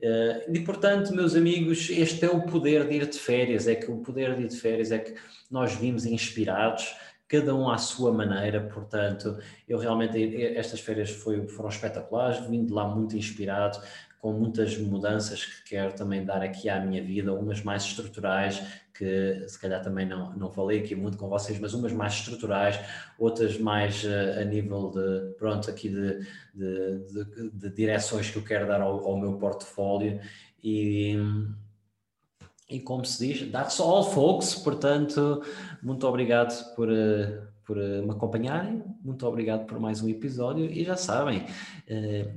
Uh, 0.00 0.52
e 0.52 0.60
portanto, 0.60 1.14
meus 1.14 1.36
amigos, 1.36 1.88
este 1.90 2.24
é 2.24 2.30
o 2.30 2.42
poder 2.42 2.88
de 2.88 2.96
ir 2.96 3.06
de 3.06 3.18
férias, 3.18 3.68
é 3.68 3.74
que 3.74 3.90
o 3.90 3.98
poder 3.98 4.36
de 4.36 4.44
ir 4.44 4.48
de 4.48 4.56
férias 4.56 4.90
é 4.90 4.98
que 4.98 5.14
nós 5.50 5.74
vimos 5.74 6.06
inspirados, 6.06 6.94
cada 7.32 7.54
um 7.54 7.70
à 7.70 7.78
sua 7.78 8.12
maneira, 8.12 8.60
portanto, 8.60 9.38
eu 9.66 9.78
realmente, 9.78 10.44
estas 10.54 10.80
férias 10.80 11.08
foi, 11.08 11.48
foram 11.48 11.70
espetaculares, 11.70 12.46
vim 12.46 12.66
de 12.66 12.70
lá 12.70 12.86
muito 12.86 13.16
inspirado, 13.16 13.80
com 14.20 14.34
muitas 14.34 14.76
mudanças 14.76 15.46
que 15.46 15.70
quero 15.70 15.94
também 15.94 16.26
dar 16.26 16.42
aqui 16.42 16.68
à 16.68 16.78
minha 16.78 17.02
vida, 17.02 17.32
umas 17.32 17.62
mais 17.62 17.84
estruturais, 17.84 18.62
que 18.92 19.48
se 19.48 19.58
calhar 19.58 19.82
também 19.82 20.06
não, 20.06 20.36
não 20.36 20.50
falei 20.50 20.80
aqui 20.80 20.94
muito 20.94 21.16
com 21.16 21.26
vocês, 21.30 21.58
mas 21.58 21.72
umas 21.72 21.94
mais 21.94 22.12
estruturais, 22.12 22.78
outras 23.18 23.58
mais 23.58 24.04
uh, 24.04 24.38
a 24.38 24.44
nível 24.44 24.90
de, 24.90 25.34
pronto, 25.38 25.70
aqui 25.70 25.88
de, 25.88 26.18
de, 26.54 26.98
de, 27.06 27.50
de, 27.50 27.70
direções 27.70 28.30
que 28.30 28.36
eu 28.36 28.44
quero 28.44 28.68
dar 28.68 28.82
ao, 28.82 29.06
ao 29.06 29.18
meu 29.18 29.38
portfólio 29.38 30.20
e, 30.62 31.16
e 32.72 32.80
como 32.80 33.04
se 33.04 33.26
diz, 33.26 33.50
that's 33.50 33.78
all 33.80 34.02
folks, 34.02 34.54
portanto, 34.54 35.42
muito 35.82 36.06
obrigado 36.06 36.74
por, 36.74 36.88
uh, 36.88 37.46
por 37.64 37.76
uh, 37.76 38.02
me 38.02 38.10
acompanharem, 38.10 38.82
muito 39.04 39.26
obrigado 39.26 39.66
por 39.66 39.78
mais 39.78 40.02
um 40.02 40.08
episódio 40.08 40.64
e 40.64 40.84
já 40.84 40.96
sabem, 40.96 41.46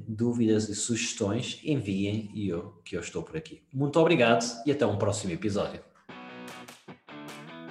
dúvidas 0.07 0.67
e 0.67 0.75
sugestões, 0.75 1.59
enviem 1.63 2.29
e 2.33 2.49
eu, 2.49 2.81
que 2.83 2.97
eu 2.97 2.99
estou 2.99 3.23
por 3.23 3.37
aqui. 3.37 3.61
Muito 3.73 3.99
obrigado 3.99 4.43
e 4.65 4.71
até 4.71 4.85
um 4.85 4.97
próximo 4.97 5.31
episódio. 5.31 5.79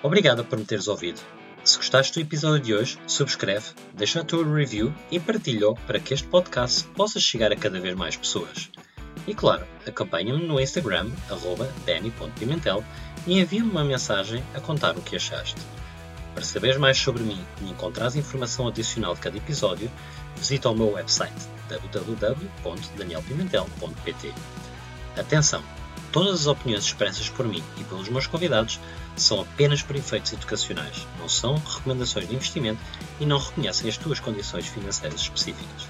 Obrigado 0.02 0.44
por 0.44 0.58
me 0.58 0.64
teres 0.64 0.86
ouvido. 0.86 1.20
Se 1.64 1.78
gostaste 1.78 2.12
do 2.12 2.20
episódio 2.20 2.62
de 2.62 2.74
hoje, 2.74 2.98
subscreve, 3.06 3.70
deixa 3.94 4.20
a 4.20 4.24
tua 4.24 4.44
review 4.44 4.92
e 5.10 5.18
partilha-o 5.18 5.74
para 5.86 5.98
que 5.98 6.12
este 6.12 6.28
podcast 6.28 6.86
possa 6.88 7.18
chegar 7.18 7.50
a 7.50 7.56
cada 7.56 7.80
vez 7.80 7.94
mais 7.94 8.14
pessoas. 8.14 8.70
E 9.26 9.34
claro, 9.34 9.66
acompanha-me 9.86 10.46
no 10.46 10.60
Instagram, 10.60 11.10
danny.pimentel, 11.86 12.84
e 13.26 13.40
envia-me 13.40 13.70
uma 13.70 13.84
mensagem 13.84 14.44
a 14.54 14.60
contar 14.60 14.94
o 14.96 15.00
que 15.00 15.16
achaste. 15.16 15.56
Para 16.34 16.44
saberes 16.44 16.76
mais 16.76 16.98
sobre 16.98 17.22
mim 17.22 17.42
e 17.62 17.70
encontrares 17.70 18.16
informação 18.16 18.68
adicional 18.68 19.14
de 19.14 19.20
cada 19.20 19.36
episódio, 19.36 19.88
visita 20.36 20.68
o 20.68 20.74
meu 20.74 20.92
website 20.92 21.32
www.danielpimentel.pt. 21.68 24.34
Atenção! 25.16 25.62
Todas 26.10 26.40
as 26.42 26.46
opiniões 26.46 26.84
expressas 26.84 27.28
por 27.28 27.46
mim 27.46 27.62
e 27.76 27.84
pelos 27.84 28.08
meus 28.08 28.26
convidados 28.26 28.80
são 29.16 29.40
apenas 29.40 29.80
por 29.82 29.96
efeitos 29.96 30.32
educacionais, 30.32 31.06
não 31.18 31.28
são 31.28 31.56
recomendações 31.56 32.28
de 32.28 32.34
investimento 32.34 32.80
e 33.18 33.26
não 33.26 33.38
reconhecem 33.38 33.88
as 33.88 33.96
tuas 33.96 34.20
condições 34.20 34.66
financeiras 34.66 35.20
específicas. 35.20 35.88